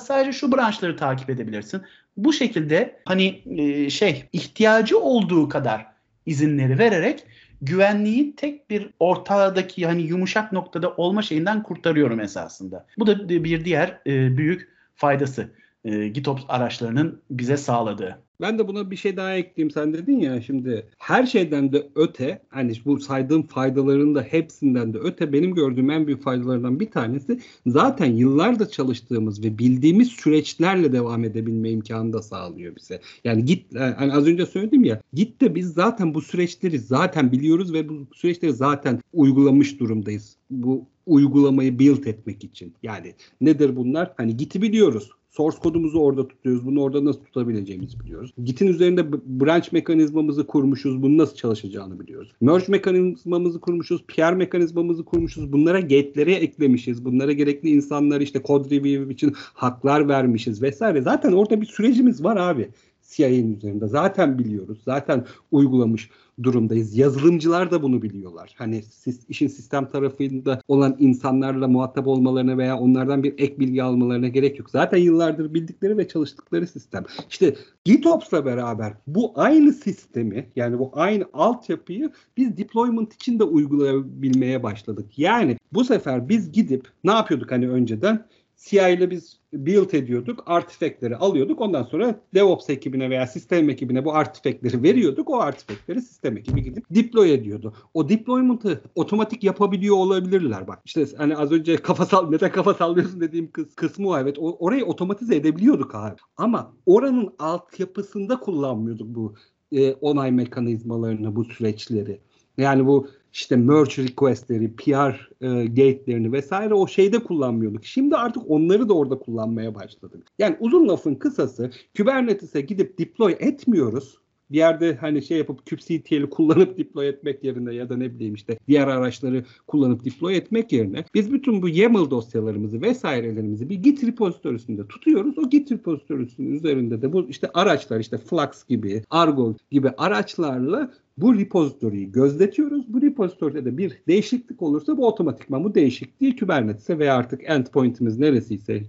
Sadece 0.00 0.32
şu 0.32 0.52
branşları 0.52 0.96
takip 0.96 1.30
edebilirsin. 1.30 1.82
Bu 2.16 2.32
şekilde 2.32 3.00
hani 3.04 3.42
e, 3.46 3.90
şey 3.90 4.24
ihtiyacı 4.32 4.98
olduğu 4.98 5.48
kadar 5.48 5.86
izinleri 6.26 6.78
vererek 6.78 7.24
güvenliği 7.62 8.36
tek 8.36 8.70
bir 8.70 8.90
ortadaki 8.98 9.86
hani 9.86 10.02
yumuşak 10.02 10.52
noktada 10.52 10.90
olma 10.96 11.22
şeyinden 11.22 11.62
kurtarıyorum 11.62 12.20
esasında. 12.20 12.86
Bu 12.98 13.06
da 13.06 13.28
bir 13.28 13.64
diğer 13.64 14.00
e, 14.06 14.36
büyük 14.36 14.68
faydası 14.94 15.50
e, 15.84 16.08
GitOps 16.08 16.42
araçlarının 16.48 17.22
bize 17.30 17.56
sağladığı. 17.56 18.18
Ben 18.40 18.58
de 18.58 18.68
buna 18.68 18.90
bir 18.90 18.96
şey 18.96 19.16
daha 19.16 19.34
ekleyeyim. 19.34 19.70
Sen 19.70 19.92
dedin 19.92 20.20
ya 20.20 20.42
şimdi 20.42 20.86
her 20.98 21.26
şeyden 21.26 21.72
de 21.72 21.86
öte 21.94 22.42
hani 22.48 22.72
bu 22.84 23.00
saydığım 23.00 23.42
faydaların 23.42 24.14
da 24.14 24.22
hepsinden 24.22 24.94
de 24.94 24.98
öte 24.98 25.32
benim 25.32 25.54
gördüğüm 25.54 25.90
en 25.90 26.06
büyük 26.06 26.22
faydalarından 26.22 26.80
bir 26.80 26.90
tanesi 26.90 27.40
zaten 27.66 28.06
yıllardır 28.06 28.68
çalıştığımız 28.68 29.44
ve 29.44 29.58
bildiğimiz 29.58 30.08
süreçlerle 30.08 30.92
devam 30.92 31.24
edebilme 31.24 31.70
imkanı 31.70 32.12
da 32.12 32.22
sağlıyor 32.22 32.76
bize. 32.76 33.00
Yani 33.24 33.44
git 33.44 33.74
hani 33.76 34.12
az 34.12 34.26
önce 34.26 34.46
söyledim 34.46 34.84
ya 34.84 35.00
git 35.12 35.40
de 35.40 35.54
biz 35.54 35.72
zaten 35.72 36.14
bu 36.14 36.20
süreçleri 36.20 36.78
zaten 36.78 37.32
biliyoruz 37.32 37.72
ve 37.72 37.88
bu 37.88 38.06
süreçleri 38.14 38.52
zaten 38.52 39.00
uygulamış 39.12 39.80
durumdayız. 39.80 40.36
Bu 40.50 40.86
uygulamayı 41.06 41.78
build 41.78 42.04
etmek 42.04 42.44
için. 42.44 42.74
Yani 42.82 43.14
nedir 43.40 43.76
bunlar? 43.76 44.12
Hani 44.16 44.36
Git'i 44.36 44.62
biliyoruz 44.62 45.10
source 45.30 45.58
kodumuzu 45.58 45.98
orada 45.98 46.28
tutuyoruz. 46.28 46.66
Bunu 46.66 46.82
orada 46.82 47.04
nasıl 47.04 47.20
tutabileceğimizi 47.20 48.00
biliyoruz. 48.00 48.32
Git'in 48.44 48.66
üzerinde 48.66 49.12
branch 49.12 49.72
mekanizmamızı 49.72 50.46
kurmuşuz. 50.46 51.02
Bunun 51.02 51.18
nasıl 51.18 51.36
çalışacağını 51.36 52.00
biliyoruz. 52.00 52.32
Merge 52.40 52.64
mekanizmamızı 52.68 53.60
kurmuşuz. 53.60 54.04
PR 54.08 54.32
mekanizmamızı 54.32 55.04
kurmuşuz. 55.04 55.52
Bunlara 55.52 55.80
gate'leri 55.80 56.32
eklemişiz. 56.32 57.04
Bunlara 57.04 57.32
gerekli 57.32 57.70
insanlar 57.70 58.20
işte 58.20 58.42
code 58.44 58.76
review 58.76 59.12
için 59.12 59.32
haklar 59.36 60.08
vermişiz 60.08 60.62
vesaire. 60.62 61.02
Zaten 61.02 61.32
orada 61.32 61.60
bir 61.60 61.66
sürecimiz 61.66 62.24
var 62.24 62.36
abi. 62.36 62.70
CIA'nin 63.10 63.56
üzerinde. 63.56 63.86
Zaten 63.86 64.38
biliyoruz. 64.38 64.78
Zaten 64.84 65.24
uygulamış 65.50 66.10
durumdayız. 66.42 66.96
Yazılımcılar 66.96 67.70
da 67.70 67.82
bunu 67.82 68.02
biliyorlar. 68.02 68.54
Hani 68.58 68.82
siz, 68.82 69.20
işin 69.28 69.48
sistem 69.48 69.88
tarafında 69.88 70.60
olan 70.68 70.96
insanlarla 70.98 71.68
muhatap 71.68 72.06
olmalarına 72.06 72.58
veya 72.58 72.78
onlardan 72.78 73.22
bir 73.22 73.34
ek 73.38 73.58
bilgi 73.58 73.82
almalarına 73.82 74.28
gerek 74.28 74.58
yok. 74.58 74.70
Zaten 74.70 74.98
yıllardır 74.98 75.54
bildikleri 75.54 75.98
ve 75.98 76.08
çalıştıkları 76.08 76.66
sistem. 76.66 77.04
İşte 77.30 77.54
GitOps'la 77.84 78.44
beraber 78.44 78.92
bu 79.06 79.32
aynı 79.34 79.72
sistemi 79.72 80.46
yani 80.56 80.78
bu 80.78 80.90
aynı 80.92 81.24
altyapıyı 81.32 82.10
biz 82.36 82.56
deployment 82.56 83.14
için 83.14 83.38
de 83.38 83.44
uygulayabilmeye 83.44 84.62
başladık. 84.62 85.18
Yani 85.18 85.56
bu 85.72 85.84
sefer 85.84 86.28
biz 86.28 86.52
gidip 86.52 86.88
ne 87.04 87.12
yapıyorduk 87.12 87.50
hani 87.50 87.68
önceden? 87.70 88.26
CI 88.64 88.76
ile 88.76 89.10
biz 89.10 89.40
build 89.52 89.92
ediyorduk. 89.92 90.42
Artifactleri 90.46 91.16
alıyorduk. 91.16 91.60
Ondan 91.60 91.82
sonra 91.82 92.20
DevOps 92.34 92.70
ekibine 92.70 93.10
veya 93.10 93.26
sistem 93.26 93.70
ekibine 93.70 94.04
bu 94.04 94.14
artifactleri 94.14 94.82
veriyorduk. 94.82 95.30
O 95.30 95.40
artifactleri 95.40 96.00
sistem 96.02 96.36
ekibi 96.36 96.62
gidip 96.62 96.84
deploy 96.90 97.34
ediyordu. 97.34 97.74
O 97.94 98.08
deployment'ı 98.08 98.80
otomatik 98.94 99.44
yapabiliyor 99.44 99.96
olabilirler 99.96 100.68
bak. 100.68 100.78
İşte 100.84 101.06
hani 101.16 101.36
az 101.36 101.52
önce 101.52 101.76
kafa 101.76 102.06
sal 102.06 102.30
neden 102.30 102.52
kafa 102.52 102.74
sallıyorsun 102.74 103.20
dediğim 103.20 103.50
kıs, 103.50 103.74
kısmı 103.74 104.08
o 104.08 104.18
evet. 104.18 104.36
Orayı 104.38 104.84
otomatize 104.84 105.36
edebiliyorduk 105.36 105.94
abi. 105.94 106.16
Ama 106.36 106.72
oranın 106.86 107.34
altyapısında 107.38 108.40
kullanmıyorduk 108.40 109.14
bu 109.14 109.34
e, 109.72 109.92
onay 109.92 110.32
mekanizmalarını, 110.32 111.36
bu 111.36 111.44
süreçleri. 111.44 112.20
Yani 112.58 112.86
bu 112.86 113.08
işte 113.32 113.56
merge 113.56 114.02
request'leri, 114.02 114.76
PR 114.76 115.30
e, 115.40 115.66
gate'lerini 115.66 116.32
vesaire 116.32 116.74
o 116.74 116.86
şeyde 116.86 117.18
kullanmıyorduk. 117.18 117.84
Şimdi 117.84 118.16
artık 118.16 118.42
onları 118.50 118.88
da 118.88 118.94
orada 118.94 119.18
kullanmaya 119.18 119.74
başladık. 119.74 120.26
Yani 120.38 120.56
uzun 120.60 120.88
lafın 120.88 121.14
kısası 121.14 121.70
Kubernetes'e 121.96 122.60
gidip 122.60 122.98
deploy 122.98 123.36
etmiyoruz 123.40 124.20
bir 124.50 124.56
yerde 124.56 124.96
hani 124.96 125.22
şey 125.22 125.38
yapıp 125.38 125.66
kubectl'i 125.70 126.30
kullanıp 126.30 126.78
deploy 126.78 127.08
etmek 127.08 127.44
yerine 127.44 127.74
ya 127.74 127.88
da 127.88 127.96
ne 127.96 128.14
bileyim 128.14 128.34
işte 128.34 128.58
diğer 128.68 128.86
araçları 128.86 129.44
kullanıp 129.66 130.04
deploy 130.04 130.36
etmek 130.36 130.72
yerine 130.72 131.04
biz 131.14 131.32
bütün 131.32 131.62
bu 131.62 131.68
YAML 131.68 132.10
dosyalarımızı 132.10 132.82
vesairelerimizi 132.82 133.68
bir 133.68 133.74
Git 133.74 134.04
repositorisinde 134.04 134.86
tutuyoruz. 134.86 135.38
O 135.38 135.50
Git 135.50 135.72
repositorisinin 135.72 136.54
üzerinde 136.54 137.02
de 137.02 137.12
bu 137.12 137.28
işte 137.28 137.50
araçlar 137.54 138.00
işte 138.00 138.18
Flux 138.18 138.64
gibi, 138.68 139.02
Argo 139.10 139.54
gibi 139.70 139.90
araçlarla 139.90 140.92
bu 141.20 141.38
repozitoriyi 141.38 142.12
gözletiyoruz. 142.12 142.94
Bu 142.94 143.02
repozitoride 143.02 143.64
de 143.64 143.78
bir 143.78 144.02
değişiklik 144.08 144.62
olursa 144.62 144.96
bu 144.96 145.06
otomatikman 145.06 145.64
bu 145.64 145.74
değişikliği 145.74 146.36
Kubernetes'e 146.36 146.98
veya 146.98 147.16
artık 147.16 147.40
endpoint'imiz 147.44 148.18
neresiyse 148.18 148.82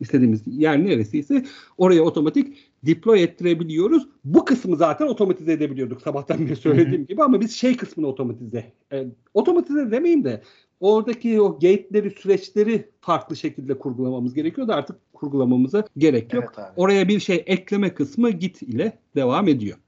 istediğimiz 0.00 0.42
yer 0.46 0.84
neresiyse 0.84 1.44
oraya 1.78 2.02
otomatik 2.02 2.56
deploy 2.82 3.22
ettirebiliyoruz. 3.22 4.08
Bu 4.24 4.44
kısmı 4.44 4.76
zaten 4.76 5.06
otomatize 5.06 5.52
edebiliyorduk 5.52 6.02
sabahtan 6.02 6.38
beri 6.46 6.56
söylediğim 6.56 7.00
Hı-hı. 7.00 7.06
gibi 7.06 7.22
ama 7.22 7.40
biz 7.40 7.52
şey 7.52 7.76
kısmını 7.76 8.06
otomatize 8.06 8.72
e, 8.92 9.06
otomatize 9.34 9.90
demeyeyim 9.90 10.24
de 10.24 10.42
oradaki 10.80 11.40
o 11.40 11.52
gate'leri 11.52 12.10
süreçleri 12.10 12.88
farklı 13.00 13.36
şekilde 13.36 13.78
kurgulamamız 13.78 14.34
gerekiyor 14.34 14.68
da 14.68 14.74
artık 14.74 14.96
kurgulamamıza 15.12 15.84
gerek 15.96 16.32
yok. 16.32 16.54
Evet 16.58 16.68
Oraya 16.76 17.08
bir 17.08 17.20
şey 17.20 17.42
ekleme 17.46 17.94
kısmı 17.94 18.30
git 18.30 18.62
ile 18.62 18.98
devam 19.14 19.48
ediyor. 19.48 19.78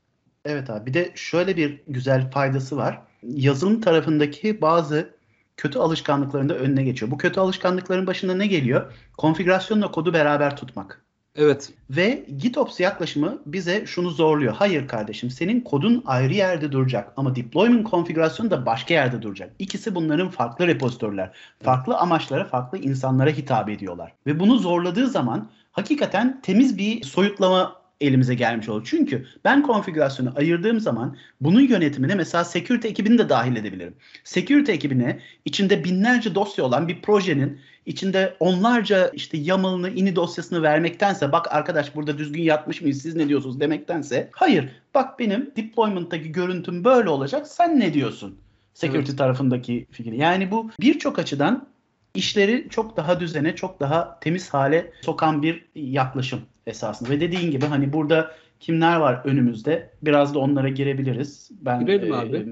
Evet 0.49 0.71
abi 0.71 0.87
bir 0.87 0.95
de 0.95 1.13
şöyle 1.15 1.57
bir 1.57 1.81
güzel 1.89 2.31
faydası 2.31 2.77
var. 2.77 3.03
Yazılım 3.23 3.81
tarafındaki 3.81 4.61
bazı 4.61 5.15
kötü 5.57 5.79
alışkanlıklarında 5.79 6.55
önüne 6.55 6.85
geçiyor. 6.85 7.11
Bu 7.11 7.19
kötü 7.19 7.41
alışkanlıkların 7.41 8.07
başında 8.07 8.35
ne 8.35 8.47
geliyor? 8.47 8.93
Konfigürasyonla 9.19 9.91
kodu 9.91 10.13
beraber 10.13 10.57
tutmak. 10.57 11.03
Evet. 11.37 11.73
Ve 11.91 12.27
GitOps 12.39 12.81
yaklaşımı 12.81 13.43
bize 13.47 13.87
şunu 13.87 14.11
zorluyor. 14.11 14.55
Hayır 14.55 14.89
kardeşim 14.89 15.31
senin 15.31 15.61
kodun 15.61 16.03
ayrı 16.07 16.35
yerde 16.35 16.73
duracak 16.73 17.13
ama 17.17 17.37
deployment 17.37 17.91
konfigürasyonu 17.91 18.51
da 18.51 18.67
başka 18.67 18.95
yerde 18.95 19.23
duracak. 19.23 19.53
İkisi 19.59 19.95
bunların 19.95 20.31
farklı 20.31 20.67
repozitörler. 20.67 21.33
Farklı 21.63 21.97
amaçlara, 21.97 22.45
farklı 22.45 22.79
insanlara 22.79 23.31
hitap 23.31 23.69
ediyorlar. 23.69 24.13
Ve 24.27 24.41
bunu 24.41 24.59
zorladığı 24.59 25.07
zaman 25.09 25.51
hakikaten 25.73 26.41
temiz 26.43 26.79
bir 26.79 27.03
soyutlama 27.03 27.78
elimize 28.01 28.35
gelmiş 28.35 28.69
olur. 28.69 28.87
Çünkü 28.91 29.27
ben 29.45 29.63
konfigürasyonu 29.63 30.33
ayırdığım 30.37 30.81
zaman 30.81 31.17
bunun 31.41 31.61
yönetimine 31.61 32.15
mesela 32.15 32.45
security 32.45 32.89
ekibini 32.89 33.19
de 33.19 33.29
dahil 33.29 33.57
edebilirim. 33.57 33.95
Security 34.25 34.73
ekibine 34.73 35.21
içinde 35.45 35.85
binlerce 35.85 36.35
dosya 36.35 36.65
olan 36.65 36.89
bir 36.89 37.03
projenin 37.03 37.61
içinde 37.87 38.37
onlarca 38.41 39.09
işte 39.09 39.39
YAML'ını, 39.39 39.91
ini 39.91 40.17
dosyasını 40.17 40.63
vermektense 40.63 41.33
bak 41.33 41.55
arkadaş 41.55 41.95
burada 41.97 42.19
düzgün 42.19 42.43
yatmış 42.43 42.83
mıyız 42.83 43.03
siz 43.03 43.17
ne 43.17 43.29
diyorsunuz 43.29 43.61
demektense 43.61 44.31
hayır 44.33 44.69
bak 44.95 45.19
benim 45.19 45.51
deployment'taki 45.57 46.33
görüntüm 46.33 46.85
böyle 46.85 47.09
olacak 47.09 47.47
sen 47.47 47.81
ne 47.81 47.95
diyorsun? 47.95 48.39
Security 48.75 49.11
evet. 49.11 49.19
tarafındaki 49.19 49.87
fikir. 49.91 50.13
Yani 50.13 50.51
bu 50.51 50.71
birçok 50.81 51.19
açıdan 51.19 51.67
işleri 52.15 52.67
çok 52.71 52.97
daha 52.97 53.21
düzene, 53.21 53.57
çok 53.57 53.81
daha 53.81 54.21
temiz 54.21 54.55
hale 54.55 54.93
sokan 55.03 55.43
bir 55.43 55.65
yaklaşım 55.75 56.41
esasında. 56.69 57.11
Ve 57.11 57.21
dediğin 57.21 57.51
gibi 57.51 57.67
hani 57.67 57.93
burada 57.93 58.31
kimler 58.61 58.97
var 58.97 59.23
önümüzde? 59.25 59.91
Biraz 60.03 60.35
da 60.35 60.39
onlara 60.39 60.69
girebiliriz. 60.69 61.51
Ben 61.61 61.87
Girelim 61.87 62.13
abi. 62.13 62.37
E, 62.37 62.45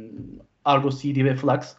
Argo 0.64 0.90
CD 0.90 1.24
ve 1.24 1.36
Flux 1.36 1.74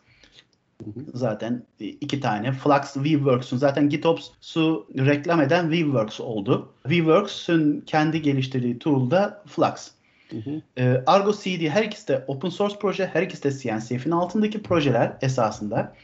zaten 1.14 1.64
iki 1.80 2.20
tane. 2.20 2.52
Flux 2.52 2.94
Weaveworks'un 2.94 3.58
zaten 3.58 3.90
GitOps'u 3.90 4.88
reklam 4.98 5.42
eden 5.42 5.72
Weaveworks 5.72 6.20
oldu. 6.20 6.74
Weaveworks'un 6.84 7.84
kendi 7.86 8.22
geliştirdiği 8.22 8.80
tool 8.80 9.12
da 9.12 9.44
Flux. 9.48 9.92
Hı 10.30 10.38
hı. 10.38 10.62
Ee, 10.78 11.04
Argo 11.06 11.34
CD 11.34 11.70
her 11.70 11.84
ikisi 11.84 12.08
de 12.08 12.24
open 12.28 12.50
source 12.50 12.76
proje, 12.80 13.10
her 13.14 13.22
ikisi 13.22 13.44
de 13.44 13.52
CNCF'in 13.52 14.12
altındaki 14.12 14.64
projeler 14.64 15.18
esasında. 15.22 15.96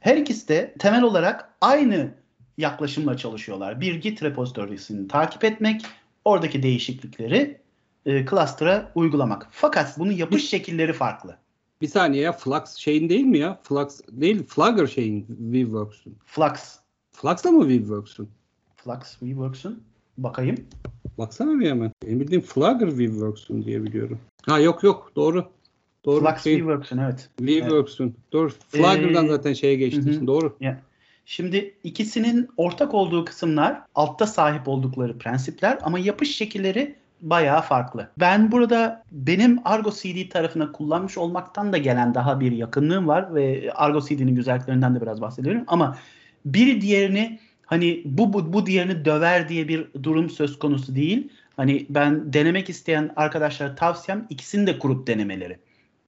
Her 0.00 0.16
ikisi 0.16 0.48
de 0.48 0.74
temel 0.78 1.02
olarak 1.02 1.50
aynı 1.60 2.10
yaklaşımla 2.58 3.16
çalışıyorlar. 3.16 3.80
Bir 3.80 3.94
Git 3.94 4.22
repository'sini 4.22 5.08
takip 5.08 5.44
etmek, 5.44 5.82
oradaki 6.24 6.62
değişiklikleri 6.62 7.60
e, 8.06 8.26
cluster'a 8.26 8.92
uygulamak. 8.94 9.48
Fakat 9.50 9.98
bunun 9.98 10.12
yapış 10.12 10.48
şekilleri 10.48 10.92
farklı. 10.92 11.36
Bir 11.80 11.86
saniye 11.86 12.22
ya 12.22 12.32
Flux 12.32 12.74
şeyin 12.76 13.08
değil 13.08 13.24
mi 13.24 13.38
ya? 13.38 13.60
Flux 13.62 14.00
değil 14.08 14.42
Flugger 14.42 14.86
şeyin 14.86 15.26
Weaveworks'un. 15.26 16.16
Flux. 16.26 16.78
Flux 17.12 17.44
da 17.44 17.50
mı 17.50 17.68
Weaveworks'un? 17.68 18.28
Flux 18.76 19.10
Weaveworks'un. 19.10 19.82
Bakayım. 20.18 20.56
Baksana 21.18 21.60
bir 21.60 21.70
hemen. 21.70 21.92
Benim 22.06 22.20
bildiğim 22.20 22.42
Flugger 22.42 22.88
Weaveworks'un 22.88 23.62
diye 23.62 23.84
biliyorum. 23.84 24.18
Ha 24.46 24.58
yok 24.58 24.82
yok 24.82 25.12
doğru. 25.16 25.48
Doğru. 26.04 26.20
Flux 26.20 26.42
şey, 26.42 26.54
Weaveworks'un 26.54 26.98
evet. 26.98 27.30
Weaveworks'un. 27.38 28.04
Evet. 28.04 28.32
Doğru. 28.32 28.50
Flugger'dan 28.68 29.24
ee, 29.24 29.28
zaten 29.28 29.52
şeye 29.52 29.74
geçti. 29.74 30.26
Doğru. 30.26 30.56
Yeah. 30.60 30.76
Şimdi 31.30 31.74
ikisinin 31.84 32.48
ortak 32.56 32.94
olduğu 32.94 33.24
kısımlar 33.24 33.80
altta 33.94 34.26
sahip 34.26 34.68
oldukları 34.68 35.18
prensipler 35.18 35.78
ama 35.82 35.98
yapış 35.98 36.36
şekilleri 36.36 36.94
bayağı 37.20 37.62
farklı. 37.62 38.10
Ben 38.20 38.52
burada 38.52 39.04
benim 39.12 39.60
Argo 39.64 39.90
CD 39.90 40.30
tarafına 40.30 40.72
kullanmış 40.72 41.18
olmaktan 41.18 41.72
da 41.72 41.78
gelen 41.78 42.14
daha 42.14 42.40
bir 42.40 42.52
yakınlığım 42.52 43.08
var 43.08 43.34
ve 43.34 43.72
Argo 43.74 44.00
CD'nin 44.00 44.34
güzelliklerinden 44.34 44.94
de 44.94 45.00
biraz 45.00 45.20
bahsediyorum 45.20 45.64
ama 45.66 45.98
biri 46.44 46.80
diğerini 46.80 47.38
hani 47.66 48.02
bu, 48.04 48.32
bu 48.32 48.52
bu 48.52 48.66
diğerini 48.66 49.04
döver 49.04 49.48
diye 49.48 49.68
bir 49.68 49.86
durum 50.02 50.30
söz 50.30 50.58
konusu 50.58 50.94
değil. 50.94 51.28
Hani 51.56 51.86
ben 51.90 52.32
denemek 52.32 52.70
isteyen 52.70 53.10
arkadaşlara 53.16 53.74
tavsiyem 53.74 54.26
ikisini 54.30 54.66
de 54.66 54.78
kurup 54.78 55.06
denemeleri. 55.06 55.58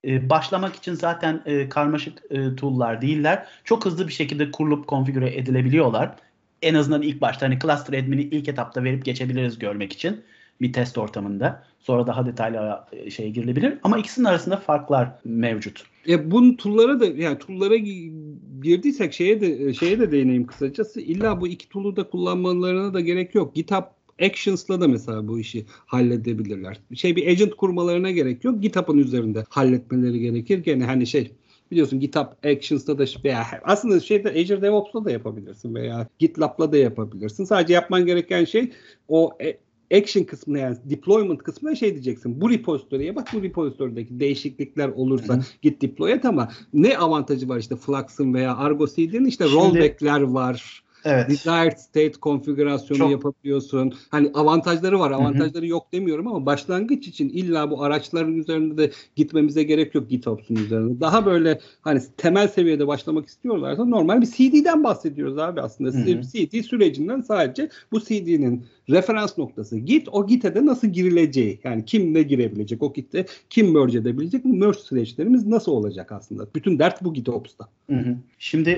Ee, 0.04 0.30
başlamak 0.30 0.76
için 0.76 0.94
zaten 0.94 1.42
e, 1.46 1.68
karmaşık 1.68 2.22
e, 2.30 2.56
tool'lar 2.56 3.02
değiller. 3.02 3.46
Çok 3.64 3.84
hızlı 3.84 4.08
bir 4.08 4.12
şekilde 4.12 4.50
kurulup 4.50 4.86
konfigüre 4.86 5.36
edilebiliyorlar. 5.36 6.16
En 6.62 6.74
azından 6.74 7.02
ilk 7.02 7.20
başta 7.20 7.46
hani 7.46 7.58
cluster 7.58 7.98
admin'i 7.98 8.22
ilk 8.22 8.48
etapta 8.48 8.84
verip 8.84 9.04
geçebiliriz 9.04 9.58
görmek 9.58 9.92
için 9.92 10.22
bir 10.60 10.72
test 10.72 10.98
ortamında. 10.98 11.64
Sonra 11.80 12.06
daha 12.06 12.26
detaylı 12.26 12.84
e, 12.92 13.10
şeye 13.10 13.30
girilebilir. 13.30 13.78
Ama 13.82 13.98
ikisinin 13.98 14.26
arasında 14.26 14.56
farklar 14.56 15.08
mevcut. 15.24 15.84
E 16.08 16.30
bunun 16.30 16.54
tool'lara 16.54 17.00
da 17.00 17.06
yani 17.06 17.38
tool'lara 17.38 17.76
girdiysek 18.62 19.12
şeye 19.12 19.40
de 19.40 19.74
şeye 19.74 20.00
de 20.00 20.12
değineyim 20.12 20.46
kısacası. 20.46 21.00
İlla 21.00 21.40
bu 21.40 21.48
iki 21.48 21.68
tool'u 21.68 21.96
da 21.96 22.10
kullanmalarına 22.10 22.94
da 22.94 23.00
gerek 23.00 23.34
yok. 23.34 23.54
GitHub 23.54 23.84
Actions'la 24.20 24.80
da 24.80 24.88
mesela 24.88 25.28
bu 25.28 25.40
işi 25.40 25.66
halledebilirler. 25.86 26.80
Şey 26.94 27.16
bir 27.16 27.26
agent 27.26 27.54
kurmalarına 27.54 28.10
gerek 28.10 28.44
yok. 28.44 28.62
GitHub'ın 28.62 28.98
üzerinde 28.98 29.44
halletmeleri 29.48 30.20
gerekir. 30.20 30.58
Gene 30.58 30.84
hani 30.84 31.06
şey 31.06 31.30
biliyorsun 31.70 32.00
GitHub 32.00 32.26
Actions'ta 32.44 32.98
da 32.98 33.04
veya 33.24 33.46
aslında 33.64 34.00
şeyde 34.00 34.28
Azure 34.28 34.62
DevOps'ta 34.62 35.04
da 35.04 35.10
yapabilirsin 35.10 35.74
veya 35.74 36.08
GitLab'la 36.18 36.72
da 36.72 36.76
yapabilirsin. 36.76 37.44
Sadece 37.44 37.74
yapman 37.74 38.06
gereken 38.06 38.44
şey 38.44 38.70
o 39.08 39.32
e, 39.42 39.56
action 39.98 40.24
kısmına 40.24 40.58
yani 40.58 40.76
deployment 40.84 41.42
kısmına 41.42 41.74
şey 41.74 41.92
diyeceksin. 41.92 42.40
Bu 42.40 42.50
repository'e 42.50 43.16
bak 43.16 43.28
bu 43.32 43.42
repository'deki 43.42 44.20
değişiklikler 44.20 44.88
olursa 44.88 45.34
Hı-hı. 45.34 45.42
git 45.62 45.82
deploy 45.82 46.12
et 46.12 46.24
ama 46.24 46.48
ne 46.74 46.98
avantajı 46.98 47.48
var 47.48 47.58
işte 47.58 47.76
Flux'ın 47.76 48.34
veya 48.34 48.56
Argo 48.56 48.86
CD'nin 48.86 49.24
işte 49.24 49.44
Şimdi, 49.44 49.56
rollback'ler 49.56 50.20
var. 50.20 50.84
Evet. 51.04 51.30
Desired 51.30 51.76
state 51.76 52.12
konfigürasyonu 52.12 52.98
Çok... 52.98 53.10
yapabiliyorsun. 53.10 53.94
Hani 54.10 54.30
avantajları 54.34 55.00
var. 55.00 55.10
Avantajları 55.10 55.62
Hı-hı. 55.62 55.70
yok 55.70 55.92
demiyorum 55.92 56.26
ama 56.26 56.46
başlangıç 56.46 57.08
için 57.08 57.28
illa 57.28 57.70
bu 57.70 57.82
araçların 57.82 58.36
üzerinde 58.36 58.76
de 58.76 58.90
gitmemize 59.16 59.62
gerek 59.62 59.94
yok 59.94 60.10
GitOps'un 60.10 60.56
üzerinde. 60.56 61.00
Daha 61.00 61.26
böyle 61.26 61.60
hani 61.80 62.00
temel 62.16 62.48
seviyede 62.48 62.86
başlamak 62.86 63.26
istiyorlarsa 63.26 63.84
normal 63.84 64.20
bir 64.20 64.26
CD'den 64.26 64.84
bahsediyoruz 64.84 65.38
abi 65.38 65.60
aslında. 65.60 65.90
Hı-hı. 65.90 66.22
CD 66.22 66.62
sürecinden 66.62 67.20
sadece 67.20 67.68
bu 67.92 68.00
CD'nin 68.00 68.66
referans 68.90 69.38
noktası 69.38 69.78
git. 69.78 70.08
O 70.12 70.26
git'e 70.26 70.54
de 70.54 70.66
nasıl 70.66 70.88
girileceği. 70.88 71.60
Yani 71.64 71.84
kim 71.84 72.14
ne 72.14 72.22
girebilecek 72.22 72.82
o 72.82 72.92
git'te 72.92 73.26
kim 73.50 73.72
merge 73.72 73.98
edebilecek. 73.98 74.44
Merge 74.44 74.78
süreçlerimiz 74.78 75.46
nasıl 75.46 75.72
olacak 75.72 76.12
aslında. 76.12 76.46
Bütün 76.54 76.78
dert 76.78 77.04
bu 77.04 77.14
GitOps'ta. 77.14 77.68
Şimdi 78.38 78.70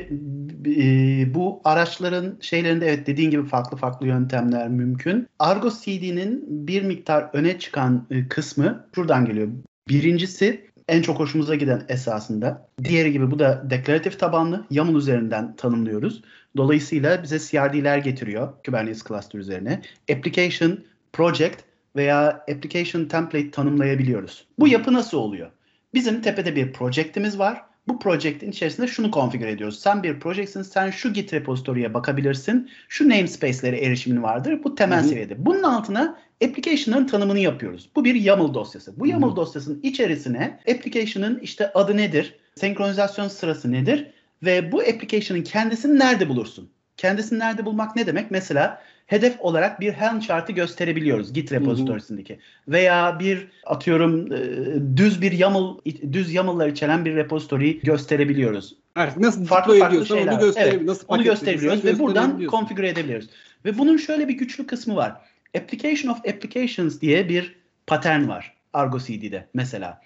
e, 0.67 1.35
bu 1.35 1.61
araçların 1.65 2.37
şeylerinde 2.41 2.87
evet 2.87 3.07
dediğin 3.07 3.31
gibi 3.31 3.45
farklı 3.45 3.77
farklı 3.77 4.07
yöntemler 4.07 4.69
mümkün. 4.69 5.27
Argo 5.39 5.71
CD'nin 5.71 6.45
bir 6.67 6.83
miktar 6.83 7.31
öne 7.33 7.59
çıkan 7.59 8.07
e, 8.11 8.29
kısmı 8.29 8.87
şuradan 8.95 9.25
geliyor. 9.25 9.49
Birincisi 9.89 10.72
en 10.93 11.03
çok 11.03 11.19
hoşumuza 11.19 11.55
giden 11.55 11.83
esasında. 11.89 12.69
Diğeri 12.85 13.13
gibi 13.13 13.31
bu 13.31 13.39
da 13.39 13.71
deklaratif 13.71 14.19
tabanlı 14.19 14.67
YAML 14.71 14.97
üzerinden 14.97 15.57
tanımlıyoruz. 15.57 16.23
Dolayısıyla 16.57 17.23
bize 17.23 17.39
CRD'ler 17.39 17.99
getiriyor 17.99 18.53
Kubernetes 18.67 19.05
cluster 19.09 19.39
üzerine. 19.39 19.83
Application, 20.13 20.79
project 21.13 21.57
veya 21.97 22.29
application 22.29 23.05
template 23.05 23.51
tanımlayabiliyoruz. 23.51 24.47
Bu 24.59 24.69
yapı 24.69 24.93
nasıl 24.93 25.19
oluyor? 25.19 25.51
Bizim 25.95 26.23
tepede 26.23 26.57
bir 26.57 26.73
project'imiz 26.73 27.39
var. 27.39 27.63
Bu 27.89 27.99
project'in 27.99 28.51
içerisinde 28.51 28.87
şunu 28.87 29.11
konfigür 29.11 29.47
ediyoruz. 29.47 29.81
Sen 29.81 30.03
bir 30.03 30.21
project'sin, 30.21 30.63
sen 30.63 30.91
şu 30.91 31.13
Git 31.13 31.33
repository'e 31.33 31.95
bakabilirsin. 31.95 32.71
Şu 32.89 33.09
namespace'lere 33.09 33.79
erişimin 33.79 34.23
vardır. 34.23 34.61
Bu 34.65 34.75
temel 34.75 34.99
Hı-hı. 34.99 35.09
seviyede. 35.09 35.47
Bunun 35.47 35.63
altına 35.63 36.19
application'ın 36.45 37.07
tanımını 37.07 37.39
yapıyoruz. 37.39 37.91
Bu 37.97 38.05
bir 38.05 38.15
YAML 38.15 38.55
dosyası. 38.55 39.01
Bu 39.01 39.07
YAML 39.07 39.37
dosyasının 39.37 39.81
içerisine 39.83 40.61
application'ın 40.71 41.39
işte 41.39 41.73
adı 41.73 41.97
nedir, 41.97 42.35
senkronizasyon 42.55 43.29
sırası 43.29 43.73
nedir 43.73 44.07
ve 44.43 44.73
bu 44.73 44.81
application'ın 44.81 45.43
kendisini 45.43 45.99
nerede 45.99 46.29
bulursun? 46.29 46.71
Kendisini 46.97 47.39
nerede 47.39 47.65
bulmak 47.65 47.97
ne 47.97 48.07
demek? 48.07 48.31
Mesela 48.31 48.83
hedef 49.07 49.41
olarak 49.41 49.81
bir 49.81 49.93
Helm 49.93 50.21
chart'ı 50.21 50.53
gösterebiliyoruz 50.53 51.33
Git 51.33 51.53
repository'sindeki. 51.53 52.39
Veya 52.69 53.19
bir 53.21 53.49
atıyorum 53.67 54.33
e, 54.33 54.97
düz 54.97 55.23
bir 55.23 55.33
YAML 55.33 55.79
düz 56.13 56.35
YAML'lar 56.35 56.69
içeren 56.69 57.05
bir 57.05 57.17
repository 57.17 57.81
gösterebiliyoruz. 57.81 58.77
Artık 58.95 59.19
nasıl 59.19 59.45
farklı 59.45 59.79
farklı 59.79 60.07
şeyler. 60.07 60.33
Onu, 60.33 60.53
evet, 60.57 60.83
nasıl 60.83 61.05
onu 61.09 61.23
gösterebiliyoruz 61.23 61.85
ve 61.85 61.99
buradan 61.99 62.47
konfigüre 62.47 62.89
edebiliyoruz. 62.89 63.29
Ve 63.65 63.79
bunun 63.79 63.97
şöyle 63.97 64.29
bir 64.29 64.35
güçlü 64.35 64.67
kısmı 64.67 64.97
var. 64.97 65.17
Application 65.57 66.13
of 66.13 66.19
Applications 66.19 67.01
diye 67.01 67.29
bir 67.29 67.57
pattern 67.87 68.29
var 68.29 68.55
Argo 68.73 68.99
CD'de 68.99 69.49
mesela. 69.55 70.03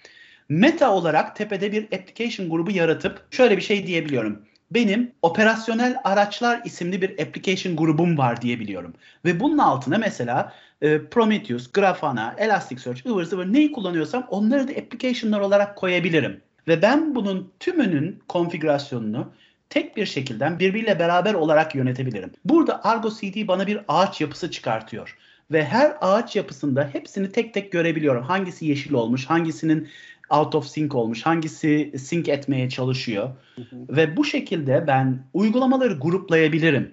Meta 0.49 0.93
olarak 0.93 1.35
tepede 1.35 1.71
bir 1.71 1.83
application 1.83 2.49
grubu 2.49 2.71
yaratıp 2.71 3.27
şöyle 3.31 3.57
bir 3.57 3.61
şey 3.61 3.87
diyebiliyorum 3.87 4.47
benim 4.71 5.11
operasyonel 5.21 5.97
araçlar 6.03 6.61
isimli 6.65 7.01
bir 7.01 7.19
application 7.19 7.75
grubum 7.75 8.17
var 8.17 8.41
diyebiliyorum. 8.41 8.93
Ve 9.25 9.39
bunun 9.39 9.57
altına 9.57 9.97
mesela 9.97 10.53
e, 10.81 11.05
Prometheus, 11.05 11.71
Grafana, 11.71 12.35
Elasticsearch, 12.37 13.05
ıvır 13.05 13.23
zıvır 13.23 13.53
neyi 13.53 13.71
kullanıyorsam 13.71 14.27
onları 14.29 14.67
da 14.67 14.71
application'lar 14.71 15.39
olarak 15.39 15.75
koyabilirim. 15.75 16.41
Ve 16.67 16.81
ben 16.81 17.15
bunun 17.15 17.51
tümünün 17.59 18.19
konfigürasyonunu 18.27 19.31
tek 19.69 19.97
bir 19.97 20.05
şekilde 20.05 20.59
birbiriyle 20.59 20.99
beraber 20.99 21.33
olarak 21.33 21.75
yönetebilirim. 21.75 22.31
Burada 22.45 22.83
Argo 22.83 23.09
CD 23.09 23.47
bana 23.47 23.67
bir 23.67 23.79
ağaç 23.87 24.21
yapısı 24.21 24.51
çıkartıyor 24.51 25.17
ve 25.51 25.65
her 25.65 25.95
ağaç 26.01 26.35
yapısında 26.35 26.89
hepsini 26.93 27.31
tek 27.31 27.53
tek 27.53 27.71
görebiliyorum. 27.71 28.23
Hangisi 28.23 28.65
yeşil 28.65 28.93
olmuş, 28.93 29.25
hangisinin 29.25 29.87
out 30.29 30.55
of 30.55 30.67
sync 30.67 30.95
olmuş, 30.95 31.25
hangisi 31.25 31.91
sync 31.97 32.29
etmeye 32.29 32.69
çalışıyor. 32.69 33.29
Hı 33.55 33.61
hı. 33.61 33.95
Ve 33.97 34.17
bu 34.17 34.25
şekilde 34.25 34.87
ben 34.87 35.23
uygulamaları 35.33 35.93
gruplayabilirim. 35.93 36.91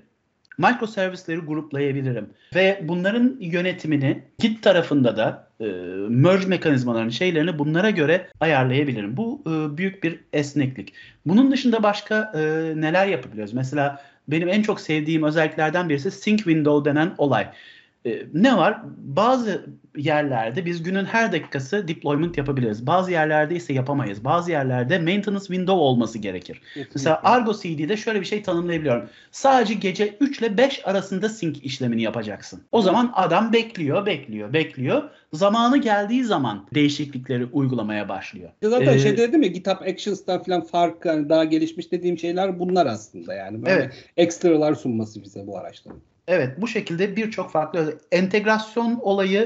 Microservisleri 0.58 1.38
gruplayabilirim. 1.38 2.28
Ve 2.54 2.80
bunların 2.82 3.36
yönetimini 3.40 4.22
Git 4.38 4.62
tarafında 4.62 5.16
da 5.16 5.48
e, 5.60 5.64
merge 6.08 6.46
mekanizmalarının 6.46 7.10
şeylerini 7.10 7.58
bunlara 7.58 7.90
göre 7.90 8.28
ayarlayabilirim. 8.40 9.16
Bu 9.16 9.42
e, 9.46 9.76
büyük 9.76 10.02
bir 10.02 10.20
esneklik. 10.32 10.92
Bunun 11.26 11.52
dışında 11.52 11.82
başka 11.82 12.32
e, 12.34 12.40
neler 12.80 13.06
yapabiliyoruz? 13.06 13.54
Mesela 13.54 14.02
benim 14.28 14.48
en 14.48 14.62
çok 14.62 14.80
sevdiğim 14.80 15.22
özelliklerden 15.22 15.88
birisi 15.88 16.10
sync 16.10 16.38
window 16.38 16.90
denen 16.90 17.14
olay. 17.18 17.48
E, 18.06 18.22
ne 18.34 18.56
var? 18.56 18.82
Bazı 18.96 19.66
yerlerde 19.96 20.66
biz 20.66 20.82
günün 20.82 21.04
her 21.04 21.32
dakikası 21.32 21.88
deployment 21.88 22.38
yapabiliriz. 22.38 22.86
Bazı 22.86 23.10
yerlerde 23.10 23.56
ise 23.56 23.72
yapamayız. 23.72 24.24
Bazı 24.24 24.50
yerlerde 24.50 24.98
maintenance 24.98 25.44
window 25.44 25.72
olması 25.72 26.18
gerekir. 26.18 26.54
Kesinlikle. 26.54 26.90
Mesela 26.94 27.20
Argo 27.24 27.54
CD'de 27.54 27.96
şöyle 27.96 28.20
bir 28.20 28.26
şey 28.26 28.42
tanımlayabiliyorum. 28.42 29.08
Sadece 29.30 29.74
gece 29.74 30.16
3 30.20 30.38
ile 30.38 30.58
5 30.58 30.86
arasında 30.86 31.28
sync 31.28 31.58
işlemini 31.62 32.02
yapacaksın. 32.02 32.62
O 32.72 32.82
zaman 32.82 33.12
adam 33.14 33.52
bekliyor, 33.52 34.06
bekliyor, 34.06 34.52
bekliyor. 34.52 35.02
Zamanı 35.32 35.78
geldiği 35.78 36.24
zaman 36.24 36.66
değişiklikleri 36.74 37.44
uygulamaya 37.52 38.08
başlıyor. 38.08 38.50
Ya 38.62 38.70
zaten 38.70 38.94
ee, 38.94 38.98
şey 38.98 39.16
dedim 39.16 39.42
ya 39.42 39.48
GitHub 39.48 39.80
Actions'tan 39.80 40.42
falan 40.42 40.60
fark 40.60 41.04
yani 41.04 41.28
daha 41.28 41.44
gelişmiş 41.44 41.92
dediğim 41.92 42.18
şeyler 42.18 42.58
bunlar 42.58 42.86
aslında 42.86 43.34
yani. 43.34 43.66
Böyle 43.66 43.74
evet. 43.74 44.04
ekstralar 44.16 44.74
sunması 44.74 45.22
bize 45.22 45.46
bu 45.46 45.58
araçların. 45.58 46.00
Evet 46.28 46.60
bu 46.60 46.68
şekilde 46.68 47.16
birçok 47.16 47.50
farklı 47.50 47.98
entegrasyon 48.12 48.98
olayı 49.02 49.44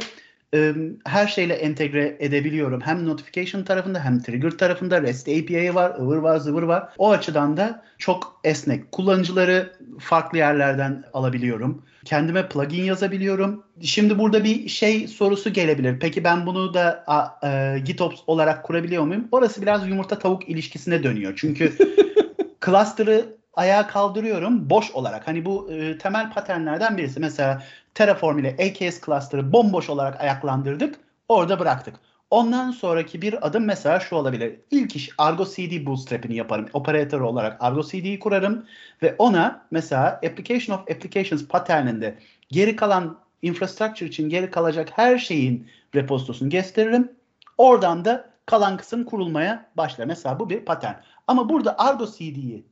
e, 0.54 0.74
her 1.04 1.26
şeyle 1.26 1.54
entegre 1.54 2.16
edebiliyorum. 2.20 2.80
Hem 2.80 3.06
notification 3.06 3.62
tarafında 3.62 4.04
hem 4.04 4.22
trigger 4.22 4.50
tarafında 4.50 5.02
REST 5.02 5.28
API 5.28 5.74
var, 5.74 5.98
ıvır 5.98 6.16
var, 6.16 6.36
zıvır 6.38 6.62
var. 6.62 6.88
O 6.98 7.10
açıdan 7.10 7.56
da 7.56 7.84
çok 7.98 8.40
esnek. 8.44 8.92
Kullanıcıları 8.92 9.72
farklı 9.98 10.38
yerlerden 10.38 11.04
alabiliyorum. 11.12 11.82
Kendime 12.04 12.48
plugin 12.48 12.84
yazabiliyorum. 12.84 13.64
Şimdi 13.80 14.18
burada 14.18 14.44
bir 14.44 14.68
şey 14.68 15.08
sorusu 15.08 15.52
gelebilir. 15.52 15.98
Peki 16.00 16.24
ben 16.24 16.46
bunu 16.46 16.74
da 16.74 17.04
a, 17.06 17.46
e, 17.48 17.78
GitOps 17.78 18.20
olarak 18.26 18.64
kurabiliyor 18.64 19.04
muyum? 19.04 19.28
Orası 19.32 19.62
biraz 19.62 19.88
yumurta 19.88 20.18
tavuk 20.18 20.48
ilişkisine 20.48 21.02
dönüyor. 21.02 21.32
Çünkü 21.36 21.72
cluster'ı 22.66 23.37
ayağa 23.58 23.86
kaldırıyorum 23.86 24.70
boş 24.70 24.90
olarak. 24.90 25.28
Hani 25.28 25.44
bu 25.44 25.72
e, 25.72 25.98
temel 25.98 26.32
paternlerden 26.32 26.96
birisi. 26.96 27.20
Mesela 27.20 27.62
Terraform 27.94 28.38
ile 28.38 28.48
AKS 28.50 29.00
cluster'ı 29.06 29.52
bomboş 29.52 29.90
olarak 29.90 30.20
ayaklandırdık. 30.20 31.00
Orada 31.28 31.60
bıraktık. 31.60 31.94
Ondan 32.30 32.70
sonraki 32.70 33.22
bir 33.22 33.46
adım 33.46 33.64
mesela 33.64 34.00
şu 34.00 34.16
olabilir. 34.16 34.60
İlk 34.70 34.96
iş 34.96 35.10
Argo 35.18 35.44
CD 35.44 35.86
bootstrap'ini 35.86 36.36
yaparım. 36.36 36.66
Operatör 36.72 37.20
olarak 37.20 37.62
Argo 37.62 37.82
CD'yi 37.82 38.18
kurarım 38.18 38.66
ve 39.02 39.14
ona 39.18 39.66
mesela 39.70 40.06
application 40.06 40.76
of 40.76 40.80
applications 40.80 41.46
patterninde 41.46 42.18
geri 42.48 42.76
kalan 42.76 43.18
infrastructure 43.42 44.08
için 44.08 44.28
geri 44.28 44.50
kalacak 44.50 44.88
her 44.92 45.18
şeyin 45.18 45.68
repozitosunu 45.94 46.50
gösteririm. 46.50 47.12
Oradan 47.58 48.04
da 48.04 48.30
kalan 48.46 48.76
kısım 48.76 49.04
kurulmaya 49.04 49.66
başlar. 49.76 50.06
Mesela 50.06 50.40
bu 50.40 50.50
bir 50.50 50.60
patern. 50.60 50.94
Ama 51.26 51.48
burada 51.48 51.78
Argo 51.78 52.06
CD'yi 52.06 52.64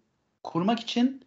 kurmak 0.47 0.81
için 0.81 1.21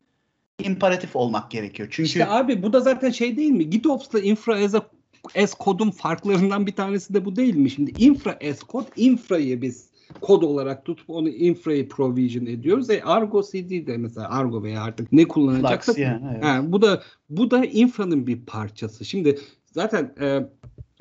imperatif 0.63 1.15
olmak 1.15 1.51
gerekiyor. 1.51 1.89
Çünkü 1.91 2.07
işte 2.07 2.27
abi 2.27 2.63
bu 2.63 2.73
da 2.73 2.79
zaten 2.79 3.09
şey 3.09 3.37
değil 3.37 3.51
mi? 3.51 3.69
GitOps'la 3.69 4.19
infra 4.19 4.55
as, 4.55 4.75
a, 4.75 4.89
as 5.37 5.53
kodun 5.53 5.91
farklarından 5.91 6.67
bir 6.67 6.75
tanesi 6.75 7.13
de 7.13 7.25
bu 7.25 7.35
değil 7.35 7.55
mi? 7.55 7.69
Şimdi 7.69 7.91
infra 8.03 8.39
as 8.49 8.59
kod, 8.59 8.85
infrayı 8.95 9.61
biz 9.61 9.89
kod 10.21 10.41
olarak 10.41 10.85
tutup 10.85 11.09
onu 11.09 11.29
infrayı 11.29 11.89
provision 11.89 12.45
ediyoruz. 12.45 12.89
E 12.89 13.01
Argo 13.03 13.43
CD 13.43 13.87
de 13.87 13.97
mesela 13.97 14.29
Argo 14.29 14.63
veya 14.63 14.83
artık 14.83 15.11
ne 15.11 15.27
kullanacaksak 15.27 15.97
yani, 15.97 16.25
evet. 16.33 16.43
he, 16.43 16.71
bu 16.71 16.81
da 16.81 17.03
bu 17.29 17.51
da 17.51 17.65
infranın 17.65 18.27
bir 18.27 18.45
parçası. 18.45 19.05
Şimdi 19.05 19.39
zaten 19.65 20.15
e, 20.21 20.49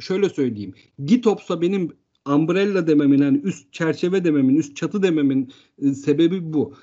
şöyle 0.00 0.28
söyleyeyim. 0.28 0.74
GitOps'a 1.04 1.61
benim 1.61 1.92
umbrella 2.26 2.87
dememin 2.87 3.22
yani 3.22 3.38
üst 3.38 3.72
çerçeve 3.72 4.24
dememin, 4.24 4.57
üst 4.57 4.76
çatı 4.76 5.02
dememin 5.02 5.52
e, 5.83 5.94
sebebi 5.94 6.52
bu. 6.52 6.74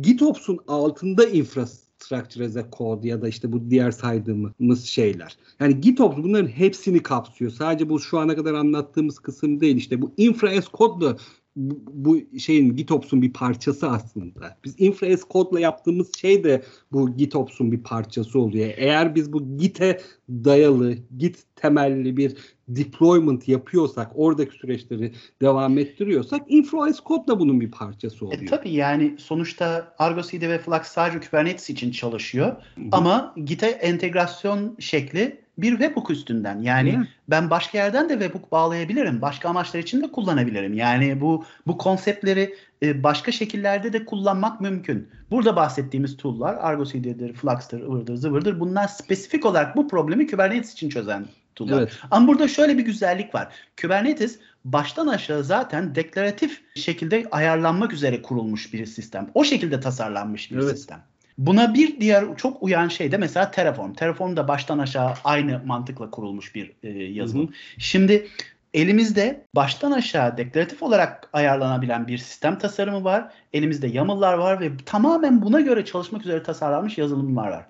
GitOps'un 0.00 0.58
altında 0.68 1.24
infrastructure 1.24 2.44
as 2.44 2.56
a 2.56 2.66
code 2.78 3.08
ya 3.08 3.22
da 3.22 3.28
işte 3.28 3.52
bu 3.52 3.70
diğer 3.70 3.90
saydığımız 3.90 4.84
şeyler. 4.84 5.36
Yani 5.60 5.80
GitOps 5.80 6.16
bunların 6.16 6.48
hepsini 6.48 7.02
kapsıyor. 7.02 7.50
Sadece 7.50 7.88
bu 7.88 8.00
şu 8.00 8.18
ana 8.18 8.36
kadar 8.36 8.54
anlattığımız 8.54 9.18
kısım 9.18 9.60
değil. 9.60 9.76
İşte 9.76 10.02
bu 10.02 10.12
infra 10.16 10.50
as 10.50 10.64
code 10.74 11.06
da 11.06 11.16
bu, 11.58 11.82
bu 11.92 12.38
şeyin 12.38 12.76
GitOps'un 12.76 13.22
bir 13.22 13.32
parçası 13.32 13.90
aslında. 13.90 14.56
Biz 14.64 14.74
infra 14.78 15.06
as 15.06 15.20
code'la 15.30 15.60
yaptığımız 15.60 16.16
şey 16.16 16.44
de 16.44 16.62
bu 16.92 17.16
GitOps'un 17.16 17.72
bir 17.72 17.82
parçası 17.82 18.40
oluyor. 18.40 18.70
Eğer 18.76 19.14
biz 19.14 19.32
bu 19.32 19.56
Git'e 19.56 20.00
dayalı, 20.30 20.94
Git 21.18 21.38
temelli 21.56 22.16
bir 22.16 22.36
deployment 22.68 23.48
yapıyorsak, 23.48 24.12
oradaki 24.14 24.56
süreçleri 24.56 25.12
devam 25.42 25.78
ettiriyorsak 25.78 26.42
Influence 26.48 26.98
Code 27.06 27.26
da 27.26 27.40
bunun 27.40 27.60
bir 27.60 27.70
parçası 27.70 28.24
e, 28.24 28.28
oluyor. 28.28 28.42
E, 28.42 28.46
tabii 28.46 28.72
yani 28.72 29.14
sonuçta 29.18 29.94
Argo 29.98 30.22
CD 30.22 30.42
ve 30.42 30.58
Flux 30.58 30.82
sadece 30.82 31.20
Kubernetes 31.20 31.70
için 31.70 31.90
çalışıyor. 31.90 32.48
Hı-hı. 32.48 32.84
Ama 32.92 33.34
Git'e 33.44 33.66
entegrasyon 33.66 34.76
şekli 34.78 35.47
bir 35.58 35.70
webhook 35.70 36.10
üstünden. 36.10 36.60
Yani 36.60 36.96
Hı. 36.96 37.06
ben 37.28 37.50
başka 37.50 37.78
yerden 37.78 38.08
de 38.08 38.12
webhook 38.12 38.52
bağlayabilirim. 38.52 39.22
Başka 39.22 39.48
amaçlar 39.48 39.80
için 39.80 40.02
de 40.02 40.12
kullanabilirim. 40.12 40.74
Yani 40.74 41.20
bu 41.20 41.44
bu 41.66 41.78
konseptleri 41.78 42.54
e, 42.82 43.02
başka 43.02 43.32
şekillerde 43.32 43.92
de 43.92 44.04
kullanmak 44.04 44.60
mümkün. 44.60 45.08
Burada 45.30 45.56
bahsettiğimiz 45.56 46.16
tool'lar 46.16 46.54
Argo 46.54 46.84
CD'dir, 46.84 47.32
Flux'tır, 47.32 47.80
ıvırdır, 47.80 48.16
zıvırdır. 48.16 48.60
Bunlar 48.60 48.88
spesifik 48.88 49.46
olarak 49.46 49.76
bu 49.76 49.88
problemi 49.88 50.26
Kubernetes 50.26 50.72
için 50.72 50.88
çözen 50.88 51.26
tool'lar. 51.54 51.78
Evet. 51.78 51.92
Ama 52.10 52.28
burada 52.28 52.48
şöyle 52.48 52.78
bir 52.78 52.84
güzellik 52.84 53.34
var. 53.34 53.48
Kubernetes 53.80 54.38
baştan 54.64 55.06
aşağı 55.06 55.44
zaten 55.44 55.94
deklaratif 55.94 56.62
şekilde 56.74 57.26
ayarlanmak 57.30 57.92
üzere 57.92 58.22
kurulmuş 58.22 58.72
bir 58.72 58.86
sistem. 58.86 59.30
O 59.34 59.44
şekilde 59.44 59.80
tasarlanmış 59.80 60.50
bir 60.50 60.56
evet. 60.56 60.78
sistem. 60.78 61.02
Buna 61.38 61.74
bir 61.74 62.00
diğer 62.00 62.36
çok 62.36 62.62
uyan 62.62 62.88
şey 62.88 63.12
de 63.12 63.16
mesela 63.16 63.50
Terraform. 63.50 63.92
Terraform 63.92 64.36
da 64.36 64.48
baştan 64.48 64.78
aşağı 64.78 65.14
aynı 65.24 65.62
mantıkla 65.66 66.10
kurulmuş 66.10 66.54
bir 66.54 66.72
e, 66.82 66.88
yazılım. 66.88 67.46
Hı 67.46 67.50
hı. 67.50 67.54
Şimdi 67.78 68.28
elimizde 68.74 69.46
baştan 69.54 69.92
aşağı 69.92 70.36
deklaratif 70.36 70.82
olarak 70.82 71.30
ayarlanabilen 71.32 72.06
bir 72.06 72.18
sistem 72.18 72.58
tasarımı 72.58 73.04
var. 73.04 73.32
Elimizde 73.52 73.86
YAML'lar 73.86 74.34
var 74.34 74.60
ve 74.60 74.70
tamamen 74.86 75.42
buna 75.42 75.60
göre 75.60 75.84
çalışmak 75.84 76.22
üzere 76.22 76.42
tasarlanmış 76.42 76.98
yazılımlar 76.98 77.48
var. 77.48 77.66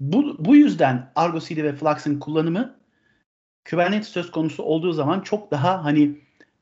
Bu, 0.00 0.36
bu 0.38 0.56
yüzden 0.56 1.10
Argo 1.14 1.40
CD 1.40 1.56
ve 1.56 1.72
Flux'ın 1.72 2.18
kullanımı 2.18 2.74
Kubernetes 3.70 4.08
söz 4.08 4.30
konusu 4.30 4.62
olduğu 4.62 4.92
zaman 4.92 5.20
çok 5.20 5.50
daha 5.50 5.84
hani 5.84 6.18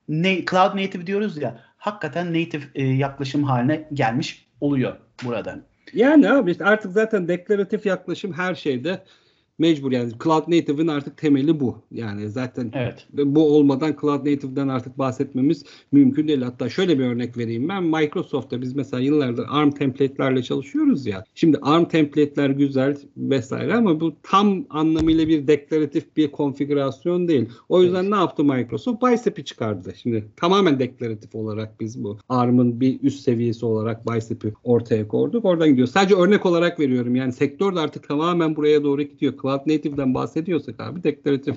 ne, 0.09 0.45
cloud 0.45 0.77
native 0.77 1.07
diyoruz 1.07 1.37
ya 1.43 1.61
hakikaten 1.77 2.29
native 2.29 2.63
e, 2.75 2.85
yaklaşım 2.85 3.45
haline 3.45 3.89
gelmiş 3.93 4.47
oluyor 4.61 4.97
buradan. 5.25 5.70
Yani 5.93 6.31
abi 6.31 6.51
işte 6.51 6.65
artık 6.65 6.93
zaten 6.93 7.29
deklaratif 7.29 7.87
yaklaşım 7.87 8.33
her 8.33 8.55
şeyde 8.55 9.05
mecbur 9.61 9.93
yani 9.93 10.13
Cloud 10.25 10.43
Native'in 10.43 10.87
artık 10.87 11.17
temeli 11.17 11.61
bu. 11.61 11.77
Yani 11.93 12.29
zaten 12.29 12.71
evet. 12.75 13.07
bu 13.13 13.57
olmadan 13.57 13.97
Cloud 14.01 14.19
Native'den 14.19 14.69
artık 14.69 14.99
bahsetmemiz 14.99 15.65
mümkün 15.93 16.29
değil. 16.29 16.43
Hatta 16.43 16.69
şöyle 16.69 16.99
bir 16.99 17.05
örnek 17.05 17.39
vereyim 17.39 17.69
ben. 17.69 17.85
Microsoft'ta 17.85 18.63
biz 18.63 18.77
mesela 18.77 19.01
yıllardır 19.01 19.47
ARM 19.49 19.71
template'lerle 19.71 20.43
çalışıyoruz 20.43 21.07
ya. 21.07 21.25
Şimdi 21.35 21.59
ARM 21.63 21.85
template'ler 21.85 22.51
güzel 22.51 22.97
vesaire 23.17 23.75
ama 23.75 24.01
bu 24.01 24.13
tam 24.23 24.65
anlamıyla 24.71 25.29
bir 25.29 25.47
deklaratif 25.47 26.17
bir 26.17 26.33
konfigürasyon 26.33 27.29
değil. 27.29 27.49
O 27.69 27.83
yüzden 27.83 28.03
evet. 28.03 28.11
ne 28.11 28.17
yaptı 28.17 28.45
Microsoft? 28.45 29.03
Bicep'i 29.03 29.45
çıkardı. 29.45 29.93
Şimdi 30.03 30.25
tamamen 30.37 30.79
deklaratif 30.79 31.35
olarak 31.35 31.81
biz 31.81 32.05
bu 32.05 32.19
ARM'ın 32.29 32.81
bir 32.81 33.01
üst 33.03 33.21
seviyesi 33.21 33.67
olarak 33.67 34.07
Bicep'i 34.07 34.53
ortaya 34.65 35.09
koyduk. 35.09 35.45
Oradan 35.45 35.69
gidiyor. 35.69 35.87
Sadece 35.87 36.15
örnek 36.15 36.47
olarak 36.47 36.81
veriyorum. 36.81 37.17
Yani 37.17 37.33
sektör 37.33 37.77
de 37.77 37.81
artık 37.81 38.09
tamamen 38.09 38.57
buraya 38.57 38.85
doğru 38.85 39.03
gidiyor. 39.03 39.35
Cloud 39.43 39.50
Native'den 39.59 40.15
bahsediyorsak 40.15 40.81
abi 40.81 41.03
deklaratif 41.03 41.57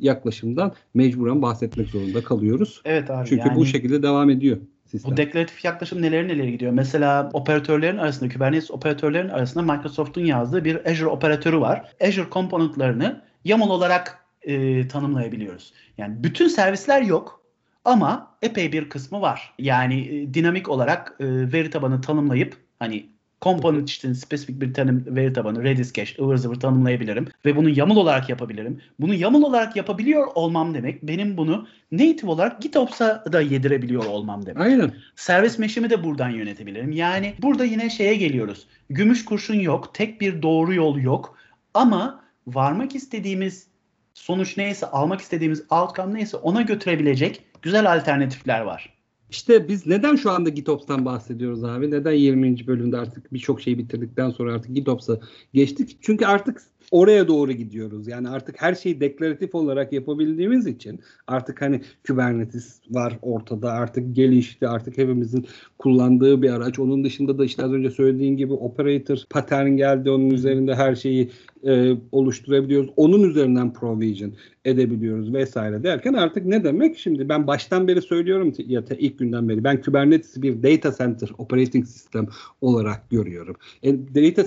yaklaşımdan 0.00 0.72
mecburen 0.94 1.42
bahsetmek 1.42 1.88
zorunda 1.88 2.24
kalıyoruz. 2.24 2.82
Evet 2.84 3.10
abi. 3.10 3.28
Çünkü 3.28 3.48
yani... 3.48 3.56
bu 3.56 3.66
şekilde 3.66 4.02
devam 4.02 4.30
ediyor. 4.30 4.58
Sistem. 4.86 5.12
Bu 5.12 5.16
deklaratif 5.16 5.64
yaklaşım 5.64 6.02
neler 6.02 6.28
neler 6.28 6.44
gidiyor? 6.44 6.72
Mesela 6.72 7.30
operatörlerin 7.32 7.98
arasında, 7.98 8.32
Kubernetes 8.32 8.70
operatörlerin 8.70 9.28
arasında 9.28 9.72
Microsoft'un 9.72 10.24
yazdığı 10.24 10.64
bir 10.64 10.90
Azure 10.90 11.08
operatörü 11.08 11.60
var. 11.60 11.92
Azure 12.00 12.28
komponentlerini 12.30 13.12
YAML 13.44 13.68
olarak 13.68 14.18
e, 14.42 14.88
tanımlayabiliyoruz. 14.88 15.72
Yani 15.98 16.24
bütün 16.24 16.48
servisler 16.48 17.02
yok 17.02 17.40
ama 17.84 18.36
epey 18.42 18.72
bir 18.72 18.88
kısmı 18.88 19.20
var. 19.20 19.54
Yani 19.58 20.00
e, 20.00 20.34
dinamik 20.34 20.68
olarak 20.68 21.16
e, 21.20 21.24
veri 21.52 21.70
tabanı 21.70 22.00
tanımlayıp 22.00 22.56
hani 22.78 23.06
Component 23.44 23.90
için 23.90 24.12
spesifik 24.12 24.60
bir 24.60 24.74
tanım 24.74 25.04
veri 25.06 25.32
tabanı, 25.32 25.64
Redis 25.64 25.92
cache, 25.92 26.22
ıvır 26.22 26.36
zıvır 26.36 26.60
tanımlayabilirim. 26.60 27.28
Ve 27.44 27.56
bunu 27.56 27.68
YAML 27.68 27.96
olarak 27.96 28.28
yapabilirim. 28.28 28.80
Bunu 29.00 29.14
YAML 29.14 29.42
olarak 29.42 29.76
yapabiliyor 29.76 30.26
olmam 30.34 30.74
demek 30.74 31.02
benim 31.02 31.36
bunu 31.36 31.66
native 31.92 32.30
olarak 32.30 32.62
GitOps'a 32.62 33.24
da 33.32 33.40
yedirebiliyor 33.40 34.04
olmam 34.04 34.46
demek. 34.46 34.62
Aynen. 34.62 34.94
Servis 35.16 35.58
mesh'imi 35.58 35.90
de 35.90 36.04
buradan 36.04 36.30
yönetebilirim. 36.30 36.92
Yani 36.92 37.34
burada 37.42 37.64
yine 37.64 37.90
şeye 37.90 38.14
geliyoruz. 38.14 38.66
Gümüş 38.90 39.24
kurşun 39.24 39.60
yok. 39.60 39.94
Tek 39.94 40.20
bir 40.20 40.42
doğru 40.42 40.74
yol 40.74 40.98
yok. 40.98 41.38
Ama 41.74 42.24
varmak 42.46 42.94
istediğimiz 42.94 43.66
sonuç 44.14 44.56
neyse, 44.56 44.86
almak 44.86 45.20
istediğimiz 45.20 45.62
outcome 45.70 46.14
neyse 46.14 46.36
ona 46.36 46.62
götürebilecek 46.62 47.44
güzel 47.62 47.92
alternatifler 47.92 48.60
var. 48.60 48.93
İşte 49.34 49.68
biz 49.68 49.86
neden 49.86 50.16
şu 50.16 50.30
anda 50.30 50.48
GitOps'tan 50.48 51.04
bahsediyoruz 51.04 51.64
abi? 51.64 51.90
Neden 51.90 52.12
20. 52.12 52.66
bölümde 52.66 52.96
artık 52.96 53.32
birçok 53.32 53.60
şeyi 53.60 53.78
bitirdikten 53.78 54.30
sonra 54.30 54.54
artık 54.54 54.74
GitOps'a 54.74 55.20
geçtik? 55.54 55.98
Çünkü 56.00 56.26
artık 56.26 56.62
oraya 56.90 57.28
doğru 57.28 57.52
gidiyoruz. 57.52 58.08
Yani 58.08 58.28
artık 58.28 58.62
her 58.62 58.74
şeyi 58.74 59.00
deklaratif 59.00 59.54
olarak 59.54 59.92
yapabildiğimiz 59.92 60.66
için 60.66 61.00
artık 61.26 61.62
hani 61.62 61.80
Kubernetes 62.06 62.80
var 62.90 63.18
ortada 63.22 63.72
artık 63.72 64.16
gelişti 64.16 64.68
artık 64.68 64.98
hepimizin 64.98 65.46
kullandığı 65.78 66.42
bir 66.42 66.50
araç. 66.50 66.78
Onun 66.78 67.04
dışında 67.04 67.38
da 67.38 67.44
işte 67.44 67.64
az 67.64 67.72
önce 67.72 67.90
söylediğin 67.90 68.36
gibi 68.36 68.52
operator 68.52 69.18
pattern 69.30 69.70
geldi 69.70 70.10
onun 70.10 70.30
üzerinde 70.30 70.74
her 70.74 70.94
şeyi 70.94 71.30
e, 71.66 71.96
oluşturabiliyoruz. 72.12 72.90
Onun 72.96 73.22
üzerinden 73.22 73.72
provision 73.72 74.32
edebiliyoruz 74.64 75.32
vesaire 75.34 75.82
derken 75.82 76.12
artık 76.12 76.46
ne 76.46 76.64
demek? 76.64 76.98
Şimdi 76.98 77.28
ben 77.28 77.46
baştan 77.46 77.88
beri 77.88 78.02
söylüyorum 78.02 78.52
ya 78.58 78.90
da 78.90 78.94
ilk 78.94 79.18
günden 79.18 79.48
beri 79.48 79.64
ben 79.64 79.82
Kubernetes'i 79.82 80.42
bir 80.42 80.62
data 80.62 80.96
center 80.98 81.30
operating 81.38 81.86
system 81.86 82.26
olarak 82.60 83.10
görüyorum. 83.10 83.56
E, 83.82 83.92
data 83.92 84.44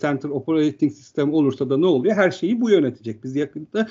center 0.00 0.28
operating 0.28 0.92
system 0.92 1.32
olursa 1.32 1.70
da 1.70 1.76
ne 1.78 1.86
oluyor? 1.86 2.16
Her 2.16 2.30
şeyi 2.30 2.60
bu 2.60 2.70
yönetecek. 2.70 3.24
Biz 3.24 3.36
yakında 3.36 3.88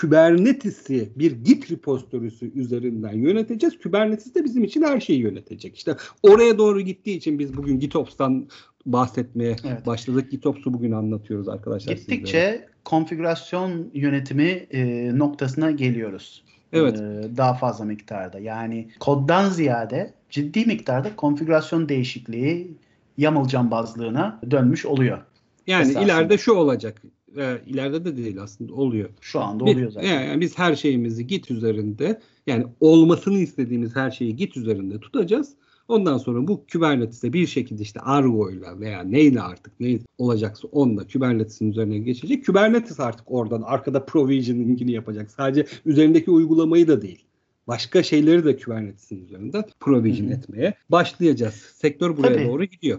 Kubernetes'i 0.00 1.08
bir 1.16 1.32
Git 1.32 1.70
repository'si 1.70 2.52
üzerinden 2.54 3.12
yöneteceğiz. 3.12 3.78
Kubernetes 3.78 4.34
de 4.34 4.44
bizim 4.44 4.64
için 4.64 4.82
her 4.82 5.00
şeyi 5.00 5.20
yönetecek. 5.20 5.76
İşte 5.76 5.96
oraya 6.22 6.58
doğru 6.58 6.80
gittiği 6.80 7.16
için 7.16 7.38
biz 7.38 7.56
bugün 7.56 7.80
GitOps'tan 7.80 8.48
bahsetmeye 8.86 9.56
evet. 9.64 9.86
başladık. 9.86 10.30
GitOps'u 10.30 10.74
bugün 10.74 10.92
anlatıyoruz 10.92 11.48
arkadaşlar. 11.48 11.92
Gittikçe 11.92 12.26
sizlere. 12.26 12.68
konfigürasyon 12.84 13.90
yönetimi 13.94 14.66
e, 14.70 15.10
noktasına 15.18 15.70
geliyoruz. 15.70 16.44
Evet. 16.72 17.00
E, 17.00 17.36
daha 17.36 17.54
fazla 17.54 17.84
miktarda. 17.84 18.38
Yani 18.38 18.88
koddan 19.00 19.48
ziyade 19.48 20.14
ciddi 20.30 20.66
miktarda 20.66 21.16
konfigürasyon 21.16 21.88
değişikliği 21.88 22.76
YAML 23.16 23.48
cambazlığına 23.48 24.40
dönmüş 24.50 24.86
oluyor. 24.86 25.18
Yani 25.66 25.82
esasında. 25.82 26.04
ileride 26.04 26.38
şu 26.38 26.52
olacak. 26.52 27.02
E, 27.36 27.60
ileride 27.66 28.04
de 28.04 28.16
değil 28.16 28.42
aslında 28.42 28.74
oluyor. 28.74 29.08
Şu 29.20 29.40
anda 29.40 29.64
oluyor 29.64 29.90
zaten. 29.90 30.22
Yani 30.22 30.40
biz 30.40 30.58
her 30.58 30.76
şeyimizi 30.76 31.26
Git 31.26 31.50
üzerinde 31.50 32.20
yani 32.46 32.66
olmasını 32.80 33.38
istediğimiz 33.38 33.96
her 33.96 34.10
şeyi 34.10 34.36
Git 34.36 34.56
üzerinde 34.56 35.00
tutacağız. 35.00 35.54
Ondan 35.88 36.18
sonra 36.18 36.48
bu 36.48 36.64
Kubernetes'e 36.72 37.32
bir 37.32 37.46
şekilde 37.46 37.82
işte 37.82 38.00
Argo 38.00 38.50
ile 38.50 38.80
veya 38.80 39.02
neyle 39.02 39.40
artık 39.40 39.80
ne 39.80 39.98
olacaksa 40.18 40.68
onunla 40.68 41.06
Kubernetes'in 41.06 41.70
üzerine 41.70 41.98
geçecek. 41.98 42.46
Kubernetes 42.46 43.00
artık 43.00 43.32
oradan 43.32 43.62
arkada 43.62 44.04
provisioning'ini 44.04 44.92
yapacak. 44.92 45.30
Sadece 45.30 45.66
üzerindeki 45.86 46.30
uygulamayı 46.30 46.88
da 46.88 47.02
değil 47.02 47.24
başka 47.68 48.02
şeyleri 48.02 48.44
de 48.44 48.56
Kubernetes'in 48.56 49.24
üzerinden 49.24 49.64
provision 49.80 50.26
Hı-hı. 50.26 50.34
etmeye 50.34 50.74
başlayacağız. 50.88 51.54
Sektör 51.54 52.16
buraya 52.16 52.34
Tabii. 52.34 52.48
doğru 52.48 52.64
gidiyor. 52.64 52.98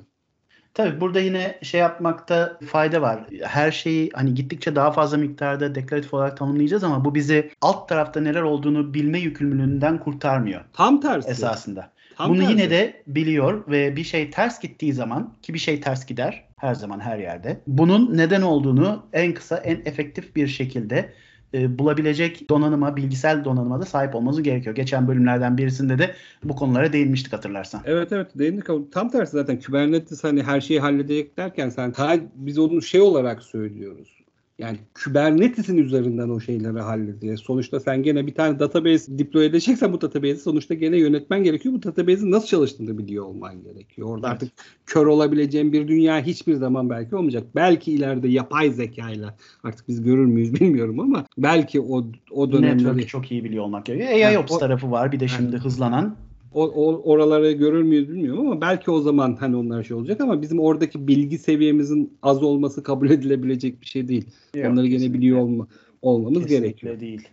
Tabii 0.74 1.02
burada 1.02 1.20
yine 1.20 1.60
şey 1.62 1.80
yapmakta 1.80 2.58
fayda 2.68 3.02
var. 3.02 3.20
Her 3.44 3.72
şeyi 3.72 4.10
hani 4.14 4.34
gittikçe 4.34 4.76
daha 4.76 4.92
fazla 4.92 5.18
miktarda 5.18 5.76
deklaratif 5.76 6.14
olarak 6.14 6.38
tanımlayacağız 6.38 6.84
ama 6.84 7.06
bu 7.06 7.16
bizi 7.16 7.52
alt 7.62 7.90
tarafta 7.90 8.22
neler 8.22 8.42
olduğunu 8.42 8.94
bilme 8.94 9.20
yükümlülüğünden 9.20 9.98
kurtarmıyor. 9.98 10.62
Tam 10.74 11.02
tersi. 11.02 11.30
Esasında. 11.30 11.92
Tam 12.18 12.30
Bunu 12.30 12.40
tersi. 12.40 12.52
yine 12.52 12.70
de 12.70 13.04
biliyor 13.08 13.64
ve 13.68 13.96
bir 13.96 14.04
şey 14.04 14.32
ters 14.32 14.60
gittiği 14.60 14.94
zaman 14.94 15.34
ki 15.42 15.54
bir 15.54 15.60
şey 15.60 15.82
ters 15.82 16.06
gider 16.06 16.44
her 16.58 16.76
zaman 16.76 17.00
her 17.00 17.18
yerde. 17.18 17.62
Bunun 17.68 18.18
neden 18.18 18.42
olduğunu 18.42 19.06
en 19.14 19.34
kısa 19.34 19.58
en 19.58 19.82
efektif 19.86 20.36
bir 20.36 20.48
şekilde 20.48 21.14
e, 21.54 21.80
bulabilecek 21.80 22.50
donanıma, 22.50 22.96
bilgisayar 22.96 23.46
donanıma 23.46 23.82
da 23.82 23.86
sahip 23.86 24.16
olmanız 24.16 24.44
gerekiyor. 24.44 24.76
Geçen 24.76 25.08
bölümlerden 25.08 25.58
birisinde 25.58 25.98
de 25.98 26.16
bu 26.44 26.56
konulara 26.56 26.94
değinmiştik 26.94 27.34
hatırlarsan. 27.34 27.82
Evet 27.86 28.12
evet 28.12 28.28
değindik. 28.36 28.92
Tam 28.92 29.10
tersi 29.10 29.32
zaten 29.32 29.60
Kubernetes 29.60 30.24
hani 30.24 30.44
her 30.44 30.62
şeyi 30.62 30.80
halledecek 30.80 31.38
derken 31.38 31.70
sen 31.70 31.92
ta, 31.92 32.18
biz 32.36 32.60
onu 32.60 32.82
şey 32.82 33.02
olarak 33.02 33.44
söylüyoruz 33.44 34.19
yani 34.60 34.78
Kubernetes'in 35.04 35.78
üzerinden 35.78 36.30
o 36.30 36.40
şeyleri 36.40 36.80
hallediyor. 36.80 37.38
Sonuçta 37.38 37.80
sen 37.80 38.04
gene 38.04 38.28
bir 38.28 38.34
tane 38.34 38.60
database 38.60 39.20
deploy 39.20 39.46
edeceksen 39.46 39.94
bu 39.94 40.02
database'i 40.02 40.38
sonuçta 40.38 40.74
gene 40.74 40.98
yönetmen 40.98 41.44
gerekiyor. 41.44 41.76
Bu 41.76 41.84
database'in 41.84 42.32
nasıl 42.32 42.48
çalıştığını 42.48 42.98
biliyor 42.98 43.26
olman 43.26 43.64
gerekiyor. 43.64 44.08
Orada 44.08 44.28
evet. 44.28 44.34
artık 44.34 44.52
kör 44.86 45.06
olabileceğin 45.06 45.74
bir 45.74 45.88
dünya 45.88 46.22
hiçbir 46.22 46.56
zaman 46.56 46.90
belki 46.90 47.16
olmayacak. 47.16 47.44
Belki 47.56 47.92
ileride 47.92 48.28
yapay 48.28 48.72
zekayla 48.72 49.36
artık 49.64 49.88
biz 49.88 50.04
görür 50.04 50.26
müyüz 50.26 50.54
bilmiyorum 50.54 51.00
ama 51.00 51.26
belki 51.38 51.82
o 51.82 52.06
o 52.32 52.52
dönemleri 52.52 52.78
Network'ü 52.78 53.08
çok 53.08 53.32
iyi 53.32 53.44
biliyor 53.44 53.64
olmak 53.64 53.86
gerekiyor. 53.86 54.12
AIOps 54.12 54.52
yani, 54.52 54.60
tarafı 54.60 54.92
var 54.92 55.12
bir 55.12 55.20
de 55.20 55.28
şimdi 55.28 55.56
yani. 55.56 55.64
hızlanan 55.64 56.16
o, 56.54 56.64
o 56.64 57.12
oraları 57.12 57.52
görür 57.52 57.84
müyüz 57.84 58.10
bilmiyorum 58.10 58.48
ama 58.48 58.62
belki 58.62 58.92
o 58.92 59.02
zaman 59.02 59.36
hani 59.40 59.56
onlar 59.56 59.84
şey 59.84 59.98
olacak 59.98 60.22
ama 60.22 60.42
bizim 60.42 60.60
oradaki 60.60 61.08
bilgi 61.08 61.38
seviyemizin 61.38 62.18
az 62.22 62.44
olması 62.44 62.84
kabul 62.84 63.10
edilebilecek 63.10 63.82
bir 63.82 63.86
şey 63.86 64.08
değil. 64.08 64.26
Yok, 64.56 64.72
Onları 64.72 64.88
gene 64.88 65.14
biliyor 65.14 65.40
olma, 65.40 65.68
olmamız 66.02 66.44
kesinlikle 66.44 66.68
gerekiyor. 66.68 67.00
değil. 67.00 67.28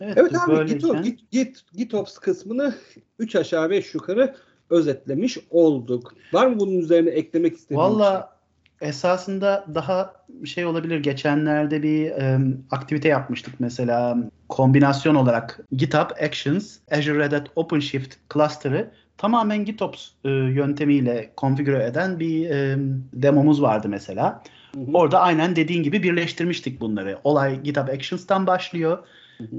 Evet, 0.00 0.14
evet 0.16 0.32
abi 0.34 0.56
böyleyken... 0.56 1.02
Git, 1.02 1.30
Git, 1.30 1.64
GitOps 1.72 2.18
kısmını 2.18 2.74
3 3.18 3.36
aşağı 3.36 3.70
5 3.70 3.94
yukarı 3.94 4.34
özetlemiş 4.70 5.38
olduk. 5.50 6.14
Var 6.32 6.46
mı 6.46 6.60
bunun 6.60 6.78
üzerine 6.78 7.10
eklemek 7.10 7.56
istediğin 7.56 7.80
Valla 7.80 8.37
esasında 8.80 9.66
daha 9.74 10.12
şey 10.44 10.66
olabilir. 10.66 11.00
Geçenlerde 11.00 11.82
bir 11.82 12.10
e, 12.10 12.38
aktivite 12.70 13.08
yapmıştık 13.08 13.54
mesela 13.58 14.18
kombinasyon 14.48 15.14
olarak 15.14 15.60
GitHub 15.72 16.10
Actions, 16.24 16.76
Azure 16.90 17.18
Red 17.18 17.32
Hat 17.32 17.46
OpenShift 17.56 18.16
cluster'ı 18.32 18.90
tamamen 19.18 19.64
GitOps 19.64 20.08
e, 20.24 20.28
yöntemiyle 20.28 21.30
konfigüre 21.36 21.84
eden 21.84 22.20
bir 22.20 22.50
e, 22.50 22.76
demomuz 23.12 23.62
vardı 23.62 23.88
mesela. 23.88 24.42
Hı 24.74 24.80
hı. 24.80 24.84
Orada 24.94 25.20
aynen 25.20 25.56
dediğin 25.56 25.82
gibi 25.82 26.02
birleştirmiştik 26.02 26.80
bunları. 26.80 27.18
Olay 27.24 27.62
GitHub 27.62 27.88
Actions'tan 27.88 28.46
başlıyor 28.46 28.98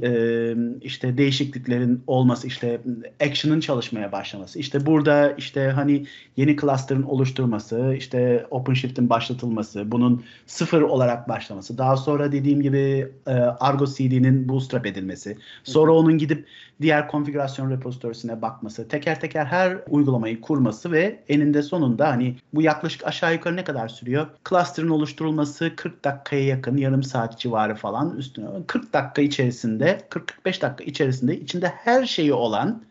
e, 0.04 0.54
işte 0.82 1.18
değişikliklerin 1.18 2.04
olması, 2.08 2.48
işte 2.48 2.82
action'ın 3.20 3.60
çalışmaya 3.60 4.12
başlaması, 4.12 4.60
işte 4.60 4.86
burada 4.86 5.32
işte 5.32 5.68
hani 5.70 6.06
yeni 6.38 6.58
cluster'ın 6.58 7.04
oluşturması, 7.04 7.96
işte 7.98 8.48
OpenShift'in 8.52 9.10
başlatılması, 9.10 9.92
bunun 9.92 10.24
sıfır 10.46 10.82
olarak 10.82 11.30
başlaması, 11.30 11.78
daha 11.78 11.98
sonra 11.98 12.32
dediğim 12.32 12.62
gibi 12.62 13.12
e, 13.28 13.32
Argo 13.32 13.86
CD'nin 13.86 14.50
bootstrap 14.50 14.86
edilmesi, 14.86 15.38
sonra 15.64 15.92
onun 15.92 16.18
gidip 16.18 16.46
diğer 16.82 17.08
konfigürasyon 17.08 17.72
repositorisine 17.72 18.42
bakması, 18.42 18.88
teker 18.88 19.20
teker 19.20 19.46
her 19.46 19.78
uygulamayı 19.90 20.42
kurması 20.42 20.92
ve 20.92 21.24
eninde 21.30 21.64
sonunda 21.64 22.08
hani 22.08 22.36
bu 22.54 22.62
yaklaşık 22.62 23.08
aşağı 23.08 23.34
yukarı 23.34 23.56
ne 23.56 23.64
kadar 23.64 23.88
sürüyor? 23.88 24.28
Cluster'ın 24.50 24.90
oluşturulması 24.90 25.76
40 25.76 26.06
dakikaya 26.06 26.44
yakın, 26.46 26.78
yarım 26.78 27.04
saat 27.04 27.40
civarı 27.40 27.76
falan 27.76 28.18
üstüne 28.18 28.48
40 28.68 28.94
dakika 28.94 29.22
içerisinde, 29.22 29.69
40-45 29.78 30.62
dakika 30.62 30.84
içerisinde 30.84 31.40
içinde 31.40 31.68
her 31.68 32.06
şeyi 32.06 32.34
olan, 32.34 32.84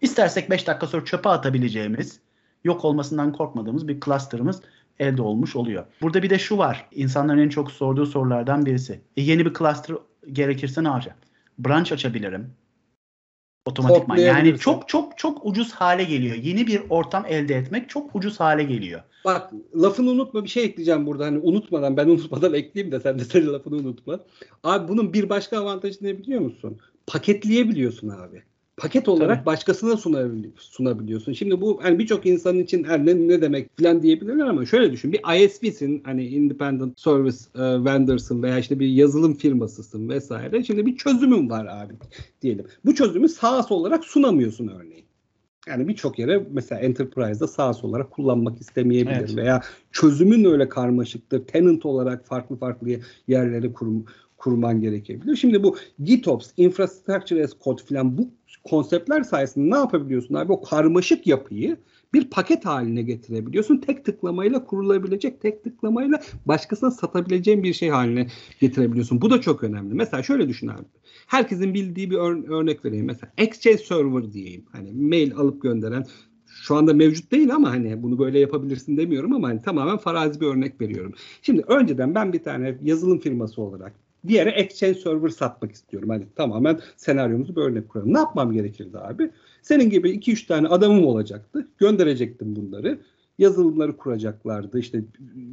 istersek 0.00 0.50
5 0.50 0.66
dakika 0.66 0.86
sonra 0.86 1.04
çöpe 1.04 1.28
atabileceğimiz, 1.28 2.20
yok 2.64 2.84
olmasından 2.84 3.32
korkmadığımız 3.32 3.88
bir 3.88 4.00
cluster'ımız 4.00 4.62
elde 4.98 5.22
olmuş 5.22 5.56
oluyor. 5.56 5.84
Burada 6.02 6.22
bir 6.22 6.30
de 6.30 6.38
şu 6.38 6.58
var. 6.58 6.88
İnsanların 6.92 7.38
en 7.38 7.48
çok 7.48 7.72
sorduğu 7.72 8.06
sorulardan 8.06 8.66
birisi. 8.66 9.00
E 9.16 9.22
yeni 9.22 9.46
bir 9.46 9.54
cluster 9.54 9.96
gerekirse 10.32 10.84
ne 10.84 10.88
yapacağım? 10.88 11.18
Branch 11.58 11.92
açabilirim. 11.92 12.52
Otomatikman. 13.66 14.16
Yani 14.16 14.58
çok 14.58 14.88
çok 14.88 15.18
çok 15.18 15.46
ucuz 15.46 15.72
hale 15.72 16.04
geliyor. 16.04 16.36
Yeni 16.36 16.66
bir 16.66 16.82
ortam 16.88 17.24
elde 17.28 17.54
etmek 17.54 17.88
çok 17.88 18.14
ucuz 18.16 18.40
hale 18.40 18.62
geliyor. 18.62 19.02
Bak 19.24 19.52
lafını 19.74 20.10
unutma 20.10 20.44
bir 20.44 20.48
şey 20.48 20.64
ekleyeceğim 20.64 21.06
burada. 21.06 21.24
Hani 21.26 21.38
unutmadan 21.38 21.96
ben 21.96 22.08
unutmadan 22.08 22.54
ekleyeyim 22.54 22.92
de 22.92 23.00
sen 23.00 23.18
de 23.18 23.24
senin 23.24 23.52
lafını 23.52 23.76
unutma. 23.76 24.20
Abi 24.64 24.88
bunun 24.88 25.12
bir 25.12 25.28
başka 25.28 25.58
avantajı 25.58 25.98
ne 26.00 26.18
biliyor 26.18 26.40
musun? 26.40 26.78
Paketleyebiliyorsun 27.06 28.08
abi 28.08 28.42
paket 28.80 29.08
olarak 29.08 29.36
Tabii. 29.36 29.46
başkasına 29.46 29.96
sunabiliyorsun. 30.56 31.32
Şimdi 31.32 31.60
bu 31.60 31.78
hani 31.82 31.98
birçok 31.98 32.26
insanın 32.26 32.58
için 32.58 32.84
her 32.84 33.06
ne, 33.06 33.28
ne 33.28 33.42
demek 33.42 33.78
falan 33.78 34.02
diyebilirler 34.02 34.46
ama 34.46 34.66
şöyle 34.66 34.92
düşün. 34.92 35.12
Bir 35.12 35.44
ISV'sin 35.44 36.02
hani 36.04 36.26
independent 36.26 37.00
service 37.00 37.38
e, 37.54 37.60
vendor'sın 37.84 38.42
veya 38.42 38.58
işte 38.58 38.78
bir 38.78 38.88
yazılım 38.88 39.34
firmasısın 39.34 40.08
vesaire. 40.08 40.64
Şimdi 40.64 40.86
bir 40.86 40.96
çözümün 40.96 41.50
var 41.50 41.66
abi 41.70 41.94
diyelim. 42.42 42.66
Bu 42.84 42.94
çözümü 42.94 43.28
sağ 43.28 43.66
olarak 43.66 44.04
sunamıyorsun 44.04 44.68
örneğin. 44.68 45.04
Yani 45.68 45.88
birçok 45.88 46.18
yere 46.18 46.46
mesela 46.50 46.80
Enterprise'da 46.80 47.46
sağ 47.46 47.72
olarak 47.82 48.10
kullanmak 48.10 48.60
istemeyebilir 48.60 49.16
evet. 49.16 49.36
veya 49.36 49.60
çözümün 49.92 50.44
öyle 50.44 50.68
karmaşıktır. 50.68 51.46
Tenant 51.46 51.86
olarak 51.86 52.26
farklı 52.26 52.56
farklı 52.56 52.88
yerleri 53.28 53.72
kurum, 53.72 54.04
kurman 54.36 54.80
gerekebilir. 54.80 55.36
Şimdi 55.36 55.62
bu 55.62 55.76
GitOps, 56.04 56.50
Infrastructure 56.56 57.44
as 57.44 57.52
Code 57.64 57.82
falan 57.82 58.18
bu 58.18 58.28
konseptler 58.64 59.22
sayesinde 59.22 59.74
ne 59.74 59.78
yapabiliyorsun 59.78 60.34
abi? 60.34 60.52
O 60.52 60.62
karmaşık 60.62 61.26
yapıyı 61.26 61.76
bir 62.14 62.30
paket 62.30 62.66
haline 62.66 63.02
getirebiliyorsun. 63.02 63.78
Tek 63.78 64.04
tıklamayla 64.04 64.64
kurulabilecek, 64.64 65.40
tek 65.40 65.64
tıklamayla 65.64 66.20
başkasına 66.46 66.90
satabileceğin 66.90 67.62
bir 67.62 67.72
şey 67.72 67.88
haline 67.88 68.26
getirebiliyorsun. 68.60 69.20
Bu 69.20 69.30
da 69.30 69.40
çok 69.40 69.64
önemli. 69.64 69.94
Mesela 69.94 70.22
şöyle 70.22 70.48
düşün 70.48 70.68
abi. 70.68 70.84
Herkesin 71.26 71.74
bildiği 71.74 72.10
bir 72.10 72.16
ör- 72.16 72.52
örnek 72.54 72.84
vereyim. 72.84 73.06
Mesela 73.06 73.32
Exchange 73.38 73.78
Server 73.78 74.32
diyeyim. 74.32 74.64
Hani 74.72 74.92
mail 74.92 75.34
alıp 75.34 75.62
gönderen 75.62 76.06
şu 76.46 76.76
anda 76.76 76.94
mevcut 76.94 77.32
değil 77.32 77.54
ama 77.54 77.70
hani 77.70 78.02
bunu 78.02 78.18
böyle 78.18 78.38
yapabilirsin 78.38 78.96
demiyorum 78.96 79.32
ama 79.32 79.48
hani 79.48 79.62
tamamen 79.62 79.96
farazi 79.96 80.40
bir 80.40 80.46
örnek 80.46 80.80
veriyorum. 80.80 81.14
Şimdi 81.42 81.62
önceden 81.62 82.14
ben 82.14 82.32
bir 82.32 82.42
tane 82.42 82.78
yazılım 82.82 83.18
firması 83.18 83.62
olarak 83.62 84.09
yere 84.28 84.50
Exchange 84.50 84.94
Server 84.94 85.28
satmak 85.28 85.72
istiyorum. 85.72 86.08
Hani 86.08 86.26
tamamen 86.36 86.80
senaryomuzu 86.96 87.56
böyle 87.56 87.86
kuralım. 87.86 88.14
Ne 88.14 88.18
yapmam 88.18 88.52
gerekirdi 88.52 88.98
abi? 88.98 89.30
Senin 89.62 89.90
gibi 89.90 90.10
2-3 90.10 90.46
tane 90.46 90.68
adamım 90.68 91.06
olacaktı. 91.06 91.68
Gönderecektim 91.78 92.56
bunları 92.56 92.98
yazılımları 93.40 93.96
kuracaklardı. 93.96 94.78
İşte 94.78 95.04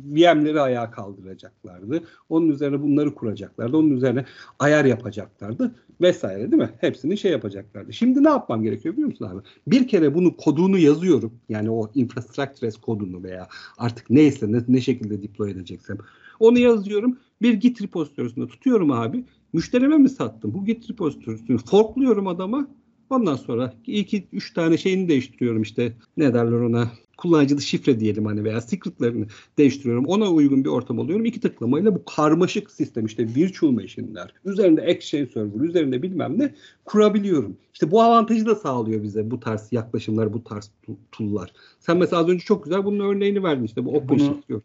VM'leri 0.06 0.62
ayağa 0.62 0.92
kaldıracaklardı. 0.92 2.04
Onun 2.30 2.50
üzerine 2.50 2.82
bunları 2.82 3.16
kuracaklardı. 3.16 3.78
Onun 3.78 3.92
üzerine 3.92 4.26
ayar 4.60 4.86
yapacaklardı 4.86 5.76
vesaire 6.02 6.52
değil 6.52 6.62
mi? 6.62 6.70
Hepsini 6.82 7.18
şey 7.18 7.32
yapacaklardı. 7.32 7.94
Şimdi 7.94 8.24
ne 8.24 8.30
yapmam 8.30 8.64
gerekiyor 8.64 8.94
biliyor 8.94 9.10
musun 9.10 9.26
abi? 9.26 9.42
Bir 9.68 9.88
kere 9.88 10.16
bunu 10.16 10.38
kodunu 10.38 10.78
yazıyorum. 10.78 11.34
Yani 11.50 11.72
o 11.72 11.92
infrastructure 11.96 12.72
kodunu 12.82 13.24
veya 13.24 13.48
artık 13.78 14.10
neyse 14.10 14.52
ne, 14.52 14.58
ne 14.68 14.82
şekilde 14.82 15.24
deploy 15.24 15.52
edeceksem. 15.52 15.98
Onu 16.40 16.60
yazıyorum. 16.60 17.18
Bir 17.42 17.54
Git 17.54 17.82
repository'sinde 17.82 18.48
tutuyorum 18.48 18.92
abi. 18.92 19.24
Müşterime 19.54 19.98
mi 19.98 20.10
sattım? 20.10 20.54
Bu 20.54 20.66
Git 20.66 20.90
repository'sini 20.90 21.58
forkluyorum 21.58 22.28
adama. 22.28 22.68
Ondan 23.10 23.36
sonra 23.36 23.74
iki 23.88 24.28
üç 24.32 24.54
tane 24.54 24.78
şeyini 24.78 25.10
değiştiriyorum 25.10 25.62
işte 25.62 25.94
ne 26.18 26.34
derler 26.34 26.60
ona 26.60 26.92
kullanıcılı 27.18 27.62
şifre 27.62 28.00
diyelim 28.00 28.26
hani 28.26 28.44
veya 28.44 28.62
secretlerini 28.62 29.26
değiştiriyorum. 29.58 30.06
Ona 30.06 30.32
uygun 30.32 30.64
bir 30.64 30.70
ortam 30.70 31.00
alıyorum. 31.00 31.26
İki 31.26 31.40
tıklamayla 31.40 31.96
bu 31.96 32.06
karmaşık 32.06 32.72
sistem 32.72 33.06
işte 33.06 33.28
virtual 33.36 33.72
machine'ler, 33.72 34.34
üzerinde 34.46 34.82
exchange 34.82 35.28
server, 35.28 35.66
üzerinde 35.66 36.02
bilmem 36.02 36.40
ne 36.40 36.54
kurabiliyorum. 36.86 37.58
İşte 37.74 37.92
bu 37.92 38.02
avantajı 38.02 38.46
da 38.46 38.56
sağlıyor 38.56 39.04
bize 39.04 39.32
bu 39.32 39.40
tarz 39.40 39.68
yaklaşımlar, 39.72 40.34
bu 40.34 40.44
tarz 40.44 40.72
tool'lar. 41.12 41.54
Sen 41.80 41.98
mesela 41.98 42.22
az 42.22 42.30
önce 42.30 42.46
çok 42.46 42.64
güzel 42.64 42.86
bunun 42.86 43.00
örneğini 43.00 43.44
verdin 43.44 43.64
işte 43.64 43.86
bu 43.86 43.98
OpenShift 43.98 44.48
diyor. 44.50 44.62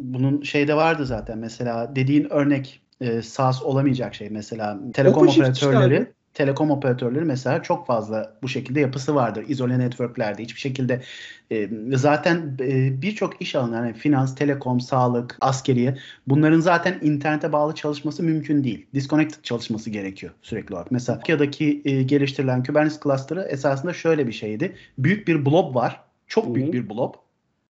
Bunun 0.00 0.42
şeyde 0.42 0.74
vardı 0.74 1.06
zaten 1.06 1.38
mesela 1.38 1.96
dediğin 1.96 2.32
örnek 2.32 2.80
e, 3.00 3.22
SaaS 3.22 3.62
olamayacak 3.62 4.14
şey 4.14 4.30
mesela 4.30 4.80
telekom 4.94 5.28
operatörleri 5.28 6.12
telekom 6.38 6.70
operatörleri 6.70 7.24
mesela 7.24 7.62
çok 7.62 7.86
fazla 7.86 8.32
bu 8.42 8.48
şekilde 8.48 8.80
yapısı 8.80 9.14
vardır. 9.14 9.44
İzole 9.48 9.78
networklerde 9.78 10.42
hiçbir 10.42 10.60
şekilde 10.60 11.02
e, 11.50 11.70
zaten 11.92 12.56
e, 12.60 13.02
birçok 13.02 13.42
iş 13.42 13.54
alanı 13.54 13.76
yani 13.76 13.92
finans, 13.92 14.34
telekom, 14.34 14.80
sağlık, 14.80 15.36
askeriye 15.40 15.98
bunların 16.26 16.60
zaten 16.60 16.98
internete 17.02 17.52
bağlı 17.52 17.74
çalışması 17.74 18.22
mümkün 18.22 18.64
değil. 18.64 18.86
Disconnected 18.94 19.42
çalışması 19.42 19.90
gerekiyor 19.90 20.32
sürekli 20.42 20.74
olarak. 20.74 20.90
Mesela 20.90 21.16
Nokia'daki 21.16 21.82
e, 21.84 22.02
geliştirilen 22.02 22.62
Kubernetes 22.62 23.00
cluster'ı 23.02 23.42
esasında 23.42 23.92
şöyle 23.92 24.26
bir 24.26 24.32
şeydi. 24.32 24.76
Büyük 24.98 25.28
bir 25.28 25.46
blob 25.46 25.74
var. 25.74 26.00
Çok 26.26 26.54
büyük 26.54 26.74
Hı-hı. 26.74 26.82
bir 26.82 26.90
blob. 26.90 27.14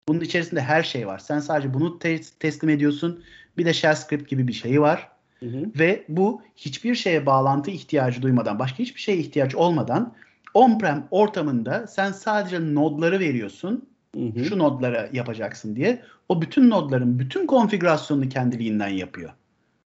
Bunun 0.08 0.20
içerisinde 0.20 0.60
her 0.60 0.82
şey 0.82 1.06
var. 1.06 1.18
Sen 1.18 1.40
sadece 1.40 1.74
bunu 1.74 1.98
te- 1.98 2.20
teslim 2.40 2.70
ediyorsun. 2.70 3.22
Bir 3.58 3.64
de 3.64 3.74
shell 3.74 3.94
script 3.94 4.30
gibi 4.30 4.48
bir 4.48 4.52
şeyi 4.52 4.80
var. 4.80 5.08
Hı 5.40 5.46
hı. 5.46 5.70
Ve 5.78 6.04
bu 6.08 6.42
hiçbir 6.56 6.94
şeye 6.94 7.26
bağlantı 7.26 7.70
ihtiyacı 7.70 8.22
duymadan, 8.22 8.58
başka 8.58 8.78
hiçbir 8.78 9.00
şeye 9.00 9.18
ihtiyaç 9.18 9.54
olmadan 9.54 10.14
on-prem 10.54 11.02
ortamında 11.10 11.86
sen 11.86 12.12
sadece 12.12 12.74
nodları 12.74 13.20
veriyorsun. 13.20 13.88
Hı 14.14 14.20
hı. 14.20 14.44
Şu 14.44 14.58
nodlara 14.58 15.08
yapacaksın 15.12 15.76
diye. 15.76 16.02
O 16.28 16.42
bütün 16.42 16.70
nodların 16.70 17.18
bütün 17.18 17.46
konfigürasyonunu 17.46 18.28
kendiliğinden 18.28 18.88
yapıyor. 18.88 19.30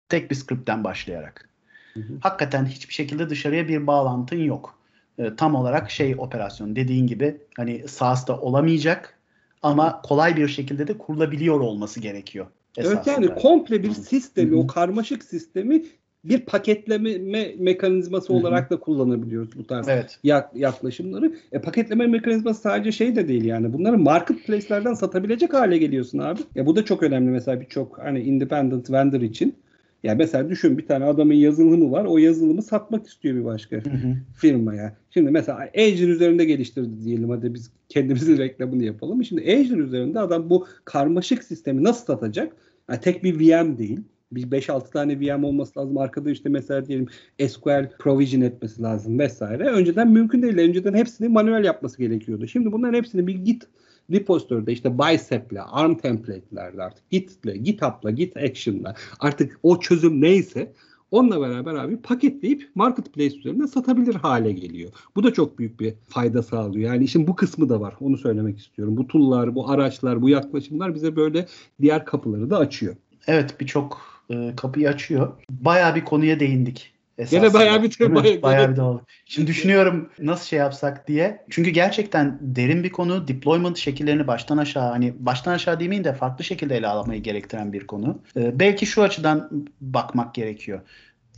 Tek 0.09 0.31
bir 0.31 0.37
script'ten 0.37 0.85
başlayarak. 0.85 1.49
Hı 1.95 2.01
hı. 2.01 2.13
Hakikaten 2.21 2.65
hiçbir 2.65 2.95
şekilde 2.95 3.31
dışarıya 3.31 3.69
bir 3.69 3.87
bağlantın 3.87 4.37
yok. 4.37 4.79
E, 5.19 5.37
tam 5.37 5.55
olarak 5.55 5.91
şey 5.91 6.15
operasyon 6.19 6.77
dediğin 6.77 7.07
gibi 7.07 7.37
hani 7.57 7.89
SaaS'ta 7.89 8.41
olamayacak 8.41 9.20
ama 9.63 10.03
kolay 10.03 10.37
bir 10.37 10.49
şekilde 10.49 10.87
de 10.87 10.99
kurulabiliyor 10.99 11.61
olması 11.61 12.01
gerekiyor. 12.01 12.47
Evet 12.77 13.07
yani 13.07 13.35
komple 13.35 13.83
bir 13.83 13.93
sistemi, 13.93 14.51
Hı-hı. 14.51 14.59
o 14.59 14.67
karmaşık 14.67 15.25
sistemi 15.25 15.83
bir 16.25 16.41
paketleme 16.41 17.11
me- 17.11 17.63
mekanizması 17.63 18.29
Hı-hı. 18.29 18.41
olarak 18.41 18.71
da 18.71 18.81
kullanabiliyoruz 18.81 19.59
bu 19.59 19.67
tarz 19.67 19.89
evet. 19.89 20.19
yak- 20.23 20.57
yaklaşımları. 20.57 21.33
E, 21.53 21.61
paketleme 21.61 22.07
mekanizması 22.07 22.61
sadece 22.61 22.93
şey 22.93 23.17
de 23.17 23.29
değil 23.29 23.45
yani. 23.45 23.73
Bunları 23.73 23.99
marketplace'lerden 23.99 24.95
satabilecek 24.95 25.55
hale 25.55 25.79
geliyorsun 25.79 26.19
abi. 26.19 26.41
Ya 26.55 26.67
bu 26.67 26.77
da 26.77 26.85
çok 26.85 27.03
önemli 27.03 27.31
mesela 27.31 27.61
birçok 27.61 27.99
hani 27.99 28.21
independent 28.21 28.91
vendor 28.91 29.21
için. 29.21 29.55
Yani 30.03 30.19
mesela 30.19 30.49
düşün 30.49 30.79
bir 30.79 30.87
tane 30.87 31.05
adamın 31.05 31.35
yazılımı 31.35 31.93
var. 31.93 32.05
O 32.05 32.19
yazılımı 32.19 32.63
satmak 32.63 33.07
istiyor 33.07 33.37
bir 33.37 33.45
başka 33.45 33.77
hı 33.77 33.91
hı. 33.91 34.17
firmaya. 34.37 34.97
Şimdi 35.11 35.31
mesela 35.31 35.59
Azure 35.59 36.11
üzerinde 36.11 36.45
geliştirdi 36.45 37.05
diyelim. 37.05 37.31
Hadi 37.31 37.55
biz 37.55 37.71
kendimizin 37.89 38.39
reklamını 38.39 38.85
yapalım. 38.85 39.25
Şimdi 39.25 39.43
Azure 39.43 39.81
üzerinde 39.81 40.21
adam 40.21 40.51
bu 40.51 40.67
karmaşık 40.85 41.45
sistemi 41.45 41.85
nasıl 41.85 42.07
satacak? 42.07 42.53
Yani 42.89 43.01
tek 43.01 43.25
bir 43.25 43.41
VM 43.41 43.79
değil. 43.79 44.01
Bir 44.33 44.43
5-6 44.43 44.91
tane 44.91 45.21
VM 45.21 45.45
olması 45.45 45.81
lazım. 45.81 45.99
Arkada 45.99 46.31
işte 46.31 46.49
mesela 46.49 46.87
diyelim 46.87 47.07
SQL 47.49 47.91
provision 47.99 48.41
etmesi 48.41 48.83
lazım 48.83 49.19
vesaire. 49.19 49.65
Önceden 49.65 50.11
mümkün 50.11 50.43
değil. 50.43 50.59
Önceden 50.59 50.95
hepsini 50.95 51.29
manuel 51.29 51.65
yapması 51.65 51.99
gerekiyordu. 51.99 52.47
Şimdi 52.47 52.73
bunların 52.73 52.99
hepsini 52.99 53.27
bir 53.27 53.35
Git 53.35 53.67
repository'de 54.13 54.73
işte 54.73 54.99
Bicep'le, 54.99 55.59
ARM 55.71 55.95
template'lerde 55.95 56.83
artık 56.83 57.11
Git'le, 57.11 57.65
GitHub'la, 57.65 58.11
Git 58.11 58.37
Action'la 58.37 58.95
artık 59.21 59.59
o 59.63 59.81
çözüm 59.81 60.21
neyse 60.21 60.73
onunla 61.11 61.41
beraber 61.41 61.75
abi 61.75 61.97
paketleyip 61.97 62.71
marketplace 62.75 63.39
üzerinden 63.39 63.67
satabilir 63.67 64.15
hale 64.15 64.53
geliyor. 64.53 64.91
Bu 65.17 65.23
da 65.23 65.33
çok 65.33 65.59
büyük 65.59 65.81
bir 65.81 65.95
fayda 66.09 66.43
sağlıyor. 66.43 66.93
Yani 66.93 67.05
işin 67.05 67.27
bu 67.27 67.37
kısmı 67.37 67.69
da 67.69 67.81
var. 67.81 67.95
Onu 68.01 68.17
söylemek 68.17 68.59
istiyorum. 68.59 68.97
Bu 68.97 69.07
tool'lar, 69.07 69.55
bu 69.55 69.71
araçlar, 69.71 70.23
bu 70.23 70.29
yaklaşımlar 70.29 70.95
bize 70.95 71.17
böyle 71.17 71.47
diğer 71.81 72.05
kapıları 72.05 72.51
da 72.51 72.59
açıyor. 72.59 72.97
Evet 73.27 73.61
birçok 73.61 74.01
e, 74.31 74.53
kapıyı 74.57 74.89
açıyor. 74.89 75.33
Bayağı 75.51 75.95
bir 75.95 76.05
konuya 76.05 76.41
değindik. 76.41 76.93
Esasında. 77.21 77.41
Gene 77.41 77.55
bayağı 77.55 77.83
bir 77.83 77.91
tema. 77.91 78.25
Bayağı, 78.25 78.43
bayağı 78.43 78.71
bir 78.71 78.77
dolu. 78.77 79.05
Şimdi 79.27 79.47
düşünüyorum 79.47 80.11
nasıl 80.19 80.47
şey 80.47 80.59
yapsak 80.59 81.09
diye. 81.09 81.45
Çünkü 81.51 81.71
gerçekten 81.71 82.39
derin 82.41 82.85
bir 82.85 82.93
konu. 82.93 83.29
Deployment 83.29 83.77
şekillerini 83.77 84.27
baştan 84.27 84.59
aşağı 84.59 84.91
hani 84.91 85.15
baştan 85.19 85.53
aşağı 85.53 85.81
demeyeyim 85.81 86.05
de 86.05 86.15
farklı 86.15 86.45
şekilde 86.45 86.77
ele 86.77 86.87
almayı 86.87 87.23
gerektiren 87.23 87.73
bir 87.73 87.87
konu. 87.87 88.23
Ee, 88.37 88.59
belki 88.59 88.87
şu 88.87 89.03
açıdan 89.03 89.67
bakmak 89.81 90.35
gerekiyor. 90.35 90.81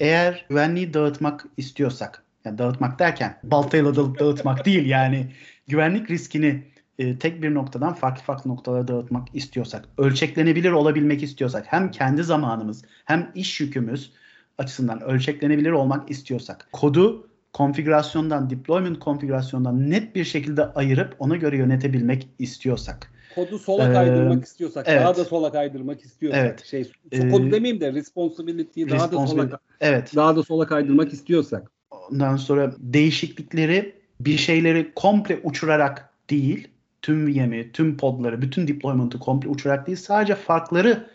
Eğer 0.01 0.47
güvenliği 0.49 0.95
dağıtmak 0.95 1.47
istiyorsak, 1.57 2.24
yani 2.45 2.59
dağıtmak 2.59 2.99
derken 2.99 3.39
baltayla 3.43 3.97
dalıp 3.97 4.20
dağıtmak 4.20 4.64
değil 4.66 4.87
yani 4.87 5.33
güvenlik 5.68 6.11
riskini 6.11 6.64
e, 6.99 7.18
tek 7.18 7.43
bir 7.43 7.55
noktadan 7.55 7.95
farklı 7.95 8.22
farklı 8.22 8.51
noktalara 8.51 8.89
dağıtmak 8.89 9.28
istiyorsak, 9.35 9.89
ölçeklenebilir 9.99 10.70
olabilmek 10.70 11.22
istiyorsak 11.22 11.64
hem 11.68 11.91
kendi 11.91 12.24
zamanımız 12.24 12.85
hem 13.05 13.33
iş 13.35 13.61
yükümüz 13.61 14.12
açısından 14.63 15.03
ölçeklenebilir 15.03 15.71
olmak 15.71 16.11
istiyorsak 16.11 16.69
kodu 16.73 17.27
konfigürasyondan, 17.53 18.51
deployment 18.51 18.99
konfigürasyondan 18.99 19.91
net 19.91 20.15
bir 20.15 20.25
şekilde 20.25 20.65
ayırıp 20.65 21.17
ona 21.19 21.37
göre 21.37 21.57
yönetebilmek 21.57 22.29
istiyorsak. 22.39 23.13
Kodu 23.35 23.59
sola 23.59 23.91
ee, 23.91 23.93
kaydırmak 23.93 24.45
istiyorsak, 24.45 24.87
evet. 24.89 25.01
daha 25.03 25.17
da 25.17 25.25
sola 25.25 25.53
kaydırmak 25.53 26.05
istiyorsak, 26.05 26.45
evet. 26.45 26.65
şey 26.65 26.91
ee, 27.13 27.31
kodu 27.31 27.51
demeyeyim 27.53 27.81
de 27.81 27.93
responsibility'yi 27.93 28.91
daha 28.91 29.13
da 29.13 29.27
sola 29.27 29.61
evet. 29.81 30.13
daha 30.17 30.37
da 30.37 30.43
sola 30.43 30.67
kaydırmak 30.67 31.13
istiyorsak. 31.13 31.71
Ondan 32.11 32.37
sonra 32.37 32.75
değişiklikleri 32.79 33.95
bir 34.21 34.37
şeyleri 34.37 34.93
komple 34.95 35.41
uçurarak 35.43 36.11
değil, 36.31 36.69
tüm 37.03 37.27
VM'i, 37.27 37.73
tüm 37.73 37.97
podları, 37.97 38.43
bütün 38.43 38.69
deployment'ı 38.69 39.19
komple 39.19 39.49
uçurarak 39.49 39.87
değil, 39.87 39.99
sadece 39.99 40.35
farkları 40.35 41.07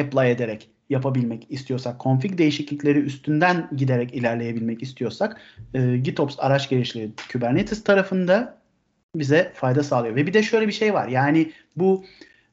apply 0.00 0.30
ederek 0.30 0.70
yapabilmek 0.90 1.46
istiyorsak, 1.50 2.00
config 2.00 2.38
değişiklikleri 2.38 2.98
üstünden 2.98 3.68
giderek 3.76 4.14
ilerleyebilmek 4.14 4.82
istiyorsak 4.82 5.40
e, 5.74 5.96
GitOps 5.96 6.36
araç 6.38 6.68
gelişleri 6.68 7.10
Kubernetes 7.32 7.84
tarafında 7.84 8.58
bize 9.14 9.52
fayda 9.54 9.82
sağlıyor. 9.82 10.16
Ve 10.16 10.26
bir 10.26 10.32
de 10.32 10.42
şöyle 10.42 10.68
bir 10.68 10.72
şey 10.72 10.94
var. 10.94 11.08
Yani 11.08 11.52
bu 11.76 12.04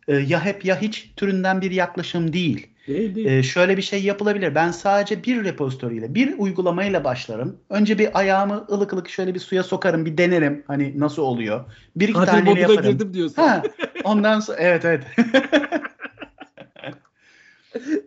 e, 0.07 0.15
ya 0.15 0.45
hep 0.45 0.65
ya 0.65 0.81
hiç 0.81 1.11
türünden 1.15 1.61
bir 1.61 1.71
yaklaşım 1.71 2.33
değil. 2.33 2.67
Değil, 2.87 3.15
değil. 3.15 3.27
Ee, 3.27 3.43
şöyle 3.43 3.77
bir 3.77 3.81
şey 3.81 4.03
yapılabilir. 4.03 4.55
Ben 4.55 4.71
sadece 4.71 5.23
bir 5.23 5.43
repozitoriyle, 5.43 6.15
bir 6.15 6.35
uygulamayla 6.37 7.03
başlarım. 7.03 7.57
Önce 7.69 7.99
bir 7.99 8.19
ayağımı 8.19 8.65
ılık 8.71 8.93
ılık 8.93 9.09
şöyle 9.09 9.33
bir 9.33 9.39
suya 9.39 9.63
sokarım, 9.63 10.05
bir 10.05 10.17
denerim. 10.17 10.63
Hani 10.67 10.99
nasıl 10.99 11.21
oluyor. 11.21 11.65
Bir 11.95 12.09
iki 12.09 12.25
tane 12.25 12.59
yaparım. 12.59 12.91
girdim 12.91 13.13
diyorsun. 13.13 13.41
Ha, 13.41 13.63
ondan 14.03 14.39
sonra 14.39 14.57
evet 14.57 14.85
evet. 14.85 15.03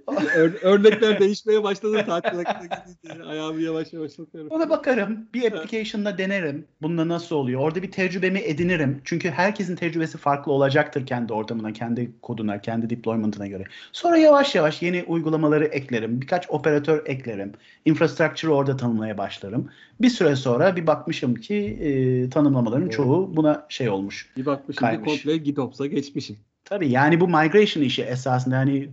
Ör- 0.07 0.61
örnekler 0.63 1.21
değişmeye 1.21 1.63
başladı 1.63 2.03
tatil 2.07 2.39
gidince. 2.39 3.25
Ayağımı 3.25 3.61
yavaş 3.61 3.93
yavaş 3.93 4.13
sokuyorum. 4.13 4.51
Ona 4.51 4.71
bakarım. 4.71 5.29
Bir 5.35 5.53
application'da 5.53 6.19
denerim. 6.19 6.67
Bunda 6.83 7.09
nasıl 7.09 7.37
oluyor? 7.37 7.61
Orada 7.61 7.83
bir 7.83 7.91
tecrübemi 7.91 8.39
edinirim. 8.39 9.01
Çünkü 9.05 9.31
herkesin 9.31 9.77
tecrübesi 9.77 10.19
farklı 10.19 10.53
olacaktır 10.53 11.07
kendi 11.07 11.33
ortamına, 11.33 11.73
kendi 11.73 12.11
koduna, 12.23 12.61
kendi 12.61 12.91
deployment'ına 12.91 13.47
göre. 13.47 13.65
Sonra 13.93 14.17
yavaş 14.17 14.55
yavaş 14.55 14.83
yeni 14.83 15.05
uygulamaları 15.07 15.65
eklerim. 15.65 16.21
Birkaç 16.21 16.51
operatör 16.51 17.03
eklerim. 17.07 17.53
Infrastructure'ı 17.85 18.55
orada 18.55 18.77
tanımlamaya 18.77 19.19
başlarım. 19.19 19.71
Bir 20.01 20.11
süre 20.11 20.37
sonra 20.37 20.77
bir 20.77 20.87
bakmışım 20.87 21.35
ki 21.35 21.55
e, 21.55 22.31
tanımlamaların 22.31 22.83
Evet. 22.83 22.93
çoğu 22.93 23.37
buna 23.37 23.67
şey 23.69 23.89
olmuş. 23.89 24.31
Bir 24.37 24.47
bakmışım 24.47 24.81
Kaymış. 24.81 25.07
bir 25.07 25.11
komple 25.13 25.37
GitOps'a 25.37 25.87
geçmişim. 25.87 26.37
Tabii 26.65 26.91
yani 26.91 27.21
bu 27.21 27.29
migration 27.29 27.85
işi 27.85 28.03
esasında 28.03 28.57
hani 28.57 28.89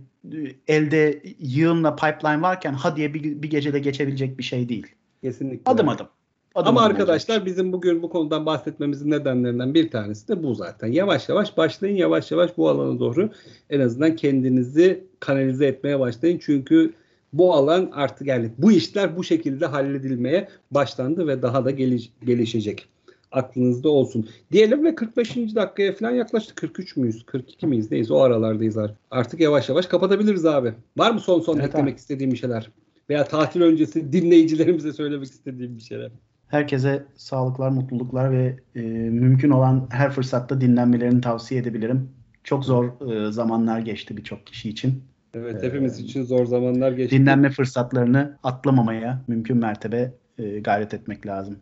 elde 0.68 1.22
yığınla 1.38 1.96
pipeline 1.96 2.42
varken 2.42 2.72
ha 2.72 2.96
diye 2.96 3.14
bir, 3.14 3.42
bir 3.42 3.50
gecede 3.50 3.78
geçebilecek 3.78 4.38
bir 4.38 4.42
şey 4.44 4.68
değil. 4.68 4.86
Kesinlikle. 5.22 5.72
Adım 5.72 5.88
adım. 5.88 6.06
adım 6.54 6.68
Ama 6.68 6.80
adım 6.80 6.90
arkadaşlar 6.90 7.34
olacak. 7.34 7.46
bizim 7.46 7.72
bugün 7.72 8.02
bu 8.02 8.10
konudan 8.10 8.46
bahsetmemizin 8.46 9.10
nedenlerinden 9.10 9.74
bir 9.74 9.90
tanesi 9.90 10.28
de 10.28 10.42
bu 10.42 10.54
zaten. 10.54 10.86
Yavaş 10.88 11.28
yavaş 11.28 11.56
başlayın, 11.56 11.96
yavaş 11.96 12.30
yavaş 12.30 12.56
bu 12.56 12.68
alana 12.68 12.98
doğru 13.00 13.30
en 13.70 13.80
azından 13.80 14.16
kendinizi 14.16 15.04
kanalize 15.20 15.66
etmeye 15.66 16.00
başlayın. 16.00 16.40
Çünkü 16.42 16.92
bu 17.32 17.54
alan 17.54 17.90
artık 17.92 18.26
yani 18.26 18.50
bu 18.58 18.72
işler 18.72 19.16
bu 19.16 19.24
şekilde 19.24 19.66
halledilmeye 19.66 20.48
başlandı 20.70 21.26
ve 21.26 21.42
daha 21.42 21.64
da 21.64 21.70
geliş- 21.70 22.10
gelişecek. 22.24 22.88
Aklınızda 23.32 23.88
olsun. 23.88 24.28
Diyelim 24.52 24.84
ve 24.84 24.94
45. 24.94 25.36
dakikaya 25.36 25.92
falan 25.92 26.10
yaklaştık. 26.10 26.56
43 26.56 26.96
müyüz? 26.96 27.26
42 27.26 27.66
miyiz? 27.66 27.90
Neyiz? 27.90 28.10
O 28.10 28.18
aralardayız 28.20 28.78
artık. 28.78 28.96
Artık 29.10 29.40
yavaş 29.40 29.68
yavaş 29.68 29.86
kapatabiliriz 29.86 30.46
abi. 30.46 30.72
Var 30.96 31.10
mı 31.10 31.20
son 31.20 31.40
son 31.40 31.56
Evet 31.56 31.68
eklemek 31.68 31.92
abi. 31.94 31.98
istediğim 31.98 32.32
bir 32.32 32.36
şeyler? 32.36 32.70
Veya 33.10 33.24
tatil 33.24 33.60
öncesi 33.60 34.12
dinleyicilerimize 34.12 34.92
söylemek 34.92 35.24
istediğim 35.24 35.76
bir 35.76 35.82
şeyler. 35.82 36.10
Herkese 36.48 37.04
sağlıklar, 37.16 37.70
mutluluklar 37.70 38.30
ve 38.32 38.56
e, 38.74 38.80
mümkün 39.10 39.50
olan 39.50 39.86
her 39.90 40.10
fırsatta 40.10 40.60
dinlenmelerini 40.60 41.20
tavsiye 41.20 41.60
edebilirim. 41.60 42.08
Çok 42.44 42.64
zor 42.64 43.10
e, 43.12 43.32
zamanlar 43.32 43.78
geçti 43.80 44.16
birçok 44.16 44.46
kişi 44.46 44.68
için. 44.68 45.02
Evet 45.34 45.64
Ee, 45.64 45.66
hepimiz 45.66 45.98
için 45.98 46.22
zor 46.22 46.46
zamanlar 46.46 46.92
geçti. 46.92 47.16
Dinlenme 47.18 47.50
fırsatlarını 47.50 48.38
atlamamaya 48.42 49.22
mümkün 49.28 49.56
mertebe 49.56 50.12
e, 50.38 50.58
gayret 50.58 50.94
etmek 50.94 51.26
lazım. 51.26 51.56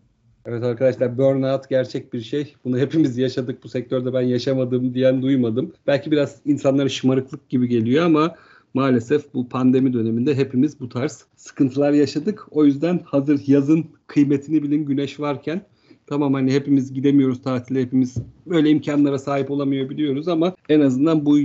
Evet 0.47 0.65
arkadaşlar 0.65 1.19
burnout 1.19 1.69
gerçek 1.69 2.13
bir 2.13 2.21
şey. 2.21 2.55
Bunu 2.65 2.79
hepimiz 2.79 3.19
yaşadık. 3.19 3.65
Bu 3.65 3.69
sektörde 3.69 4.13
ben 4.13 4.23
yaşamadım 4.23 4.95
diyen 4.95 5.23
duymadım. 5.23 5.73
Belki 5.87 6.11
biraz 6.11 6.41
insanlara 6.45 6.89
şımarıklık 6.89 7.49
gibi 7.49 7.69
geliyor 7.69 8.05
ama 8.05 8.35
maalesef 8.75 9.35
bu 9.35 9.49
pandemi 9.49 9.93
döneminde 9.93 10.35
hepimiz 10.35 10.81
bu 10.81 10.89
tarz 10.89 11.25
sıkıntılar 11.37 11.93
yaşadık. 11.93 12.47
O 12.51 12.65
yüzden 12.65 13.01
hazır 13.05 13.41
yazın 13.47 13.87
kıymetini 14.07 14.63
bilin 14.63 14.85
güneş 14.85 15.21
varken. 15.21 15.67
Tamam 16.07 16.35
hani 16.35 16.53
hepimiz 16.53 16.95
gidemiyoruz 16.95 17.43
tatile, 17.43 17.81
hepimiz 17.81 18.17
böyle 18.47 18.71
imkanlara 18.71 19.19
sahip 19.19 19.51
olamıyor 19.51 19.91
biliyoruz 19.91 20.29
ama 20.29 20.55
en 20.69 20.81
azından 20.81 21.27
bu 21.27 21.39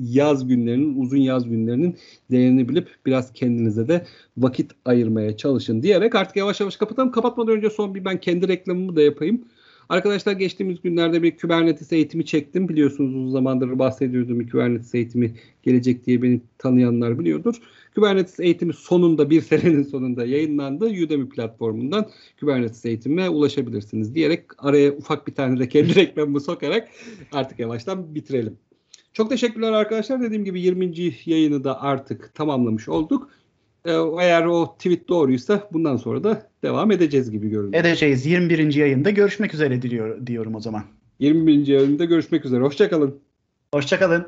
yaz 0.00 0.48
günlerinin, 0.48 1.02
uzun 1.02 1.16
yaz 1.16 1.48
günlerinin 1.48 1.96
değerini 2.30 2.68
bilip 2.68 2.88
biraz 3.06 3.32
kendinize 3.32 3.88
de 3.88 4.06
vakit 4.36 4.72
ayırmaya 4.84 5.36
çalışın 5.36 5.82
diyerek 5.82 6.14
artık 6.14 6.36
yavaş 6.36 6.60
yavaş 6.60 6.76
kapatalım. 6.76 7.10
Kapatmadan 7.10 7.56
önce 7.56 7.70
son 7.70 7.94
bir 7.94 8.04
ben 8.04 8.20
kendi 8.20 8.48
reklamımı 8.48 8.96
da 8.96 9.02
yapayım. 9.02 9.44
Arkadaşlar 9.90 10.32
geçtiğimiz 10.32 10.82
günlerde 10.82 11.22
bir 11.22 11.36
Kubernetes 11.36 11.92
eğitimi 11.92 12.26
çektim. 12.26 12.68
Biliyorsunuz 12.68 13.14
uzun 13.14 13.30
zamandır 13.30 13.78
bahsediyordum. 13.78 14.40
Bir 14.40 14.50
Kubernetes 14.50 14.94
eğitimi 14.94 15.34
gelecek 15.62 16.06
diye 16.06 16.22
beni 16.22 16.40
tanıyanlar 16.58 17.18
biliyordur. 17.18 17.54
Kubernetes 17.94 18.40
eğitimi 18.40 18.72
sonunda 18.72 19.30
bir 19.30 19.40
senenin 19.40 19.82
sonunda 19.82 20.24
yayınlandı. 20.24 20.84
Udemy 20.84 21.28
platformundan 21.28 22.08
Kubernetes 22.40 22.84
eğitimine 22.84 23.28
ulaşabilirsiniz 23.28 24.14
diyerek 24.14 24.44
araya 24.58 24.92
ufak 24.92 25.26
bir 25.26 25.34
tane 25.34 25.60
de 25.60 25.68
kendi 25.68 25.94
reklamımı 25.94 26.40
sokarak 26.40 26.88
artık 27.32 27.58
yavaştan 27.58 28.14
bitirelim. 28.14 28.56
Çok 29.12 29.30
teşekkürler 29.30 29.72
arkadaşlar. 29.72 30.22
Dediğim 30.22 30.44
gibi 30.44 30.60
20. 30.60 30.92
yayını 31.26 31.64
da 31.64 31.82
artık 31.82 32.34
tamamlamış 32.34 32.88
olduk. 32.88 33.30
Ee, 33.84 33.92
Eğer 34.20 34.44
o 34.44 34.74
tweet 34.78 35.08
doğruysa 35.08 35.68
bundan 35.72 35.96
sonra 35.96 36.24
da 36.24 36.50
devam 36.62 36.90
edeceğiz 36.90 37.30
gibi 37.30 37.48
görünüyor. 37.48 37.84
Edeceğiz 37.84 38.26
21. 38.26 38.74
yayında 38.74 39.10
görüşmek 39.10 39.54
üzere 39.54 39.82
diliyor, 39.82 40.26
diyorum 40.26 40.54
o 40.54 40.60
zaman. 40.60 40.84
21. 41.18 41.66
yayında 41.66 42.04
görüşmek 42.04 42.44
üzere. 42.44 42.62
Hoşçakalın. 42.62 43.20
Hoşçakalın. 43.74 44.26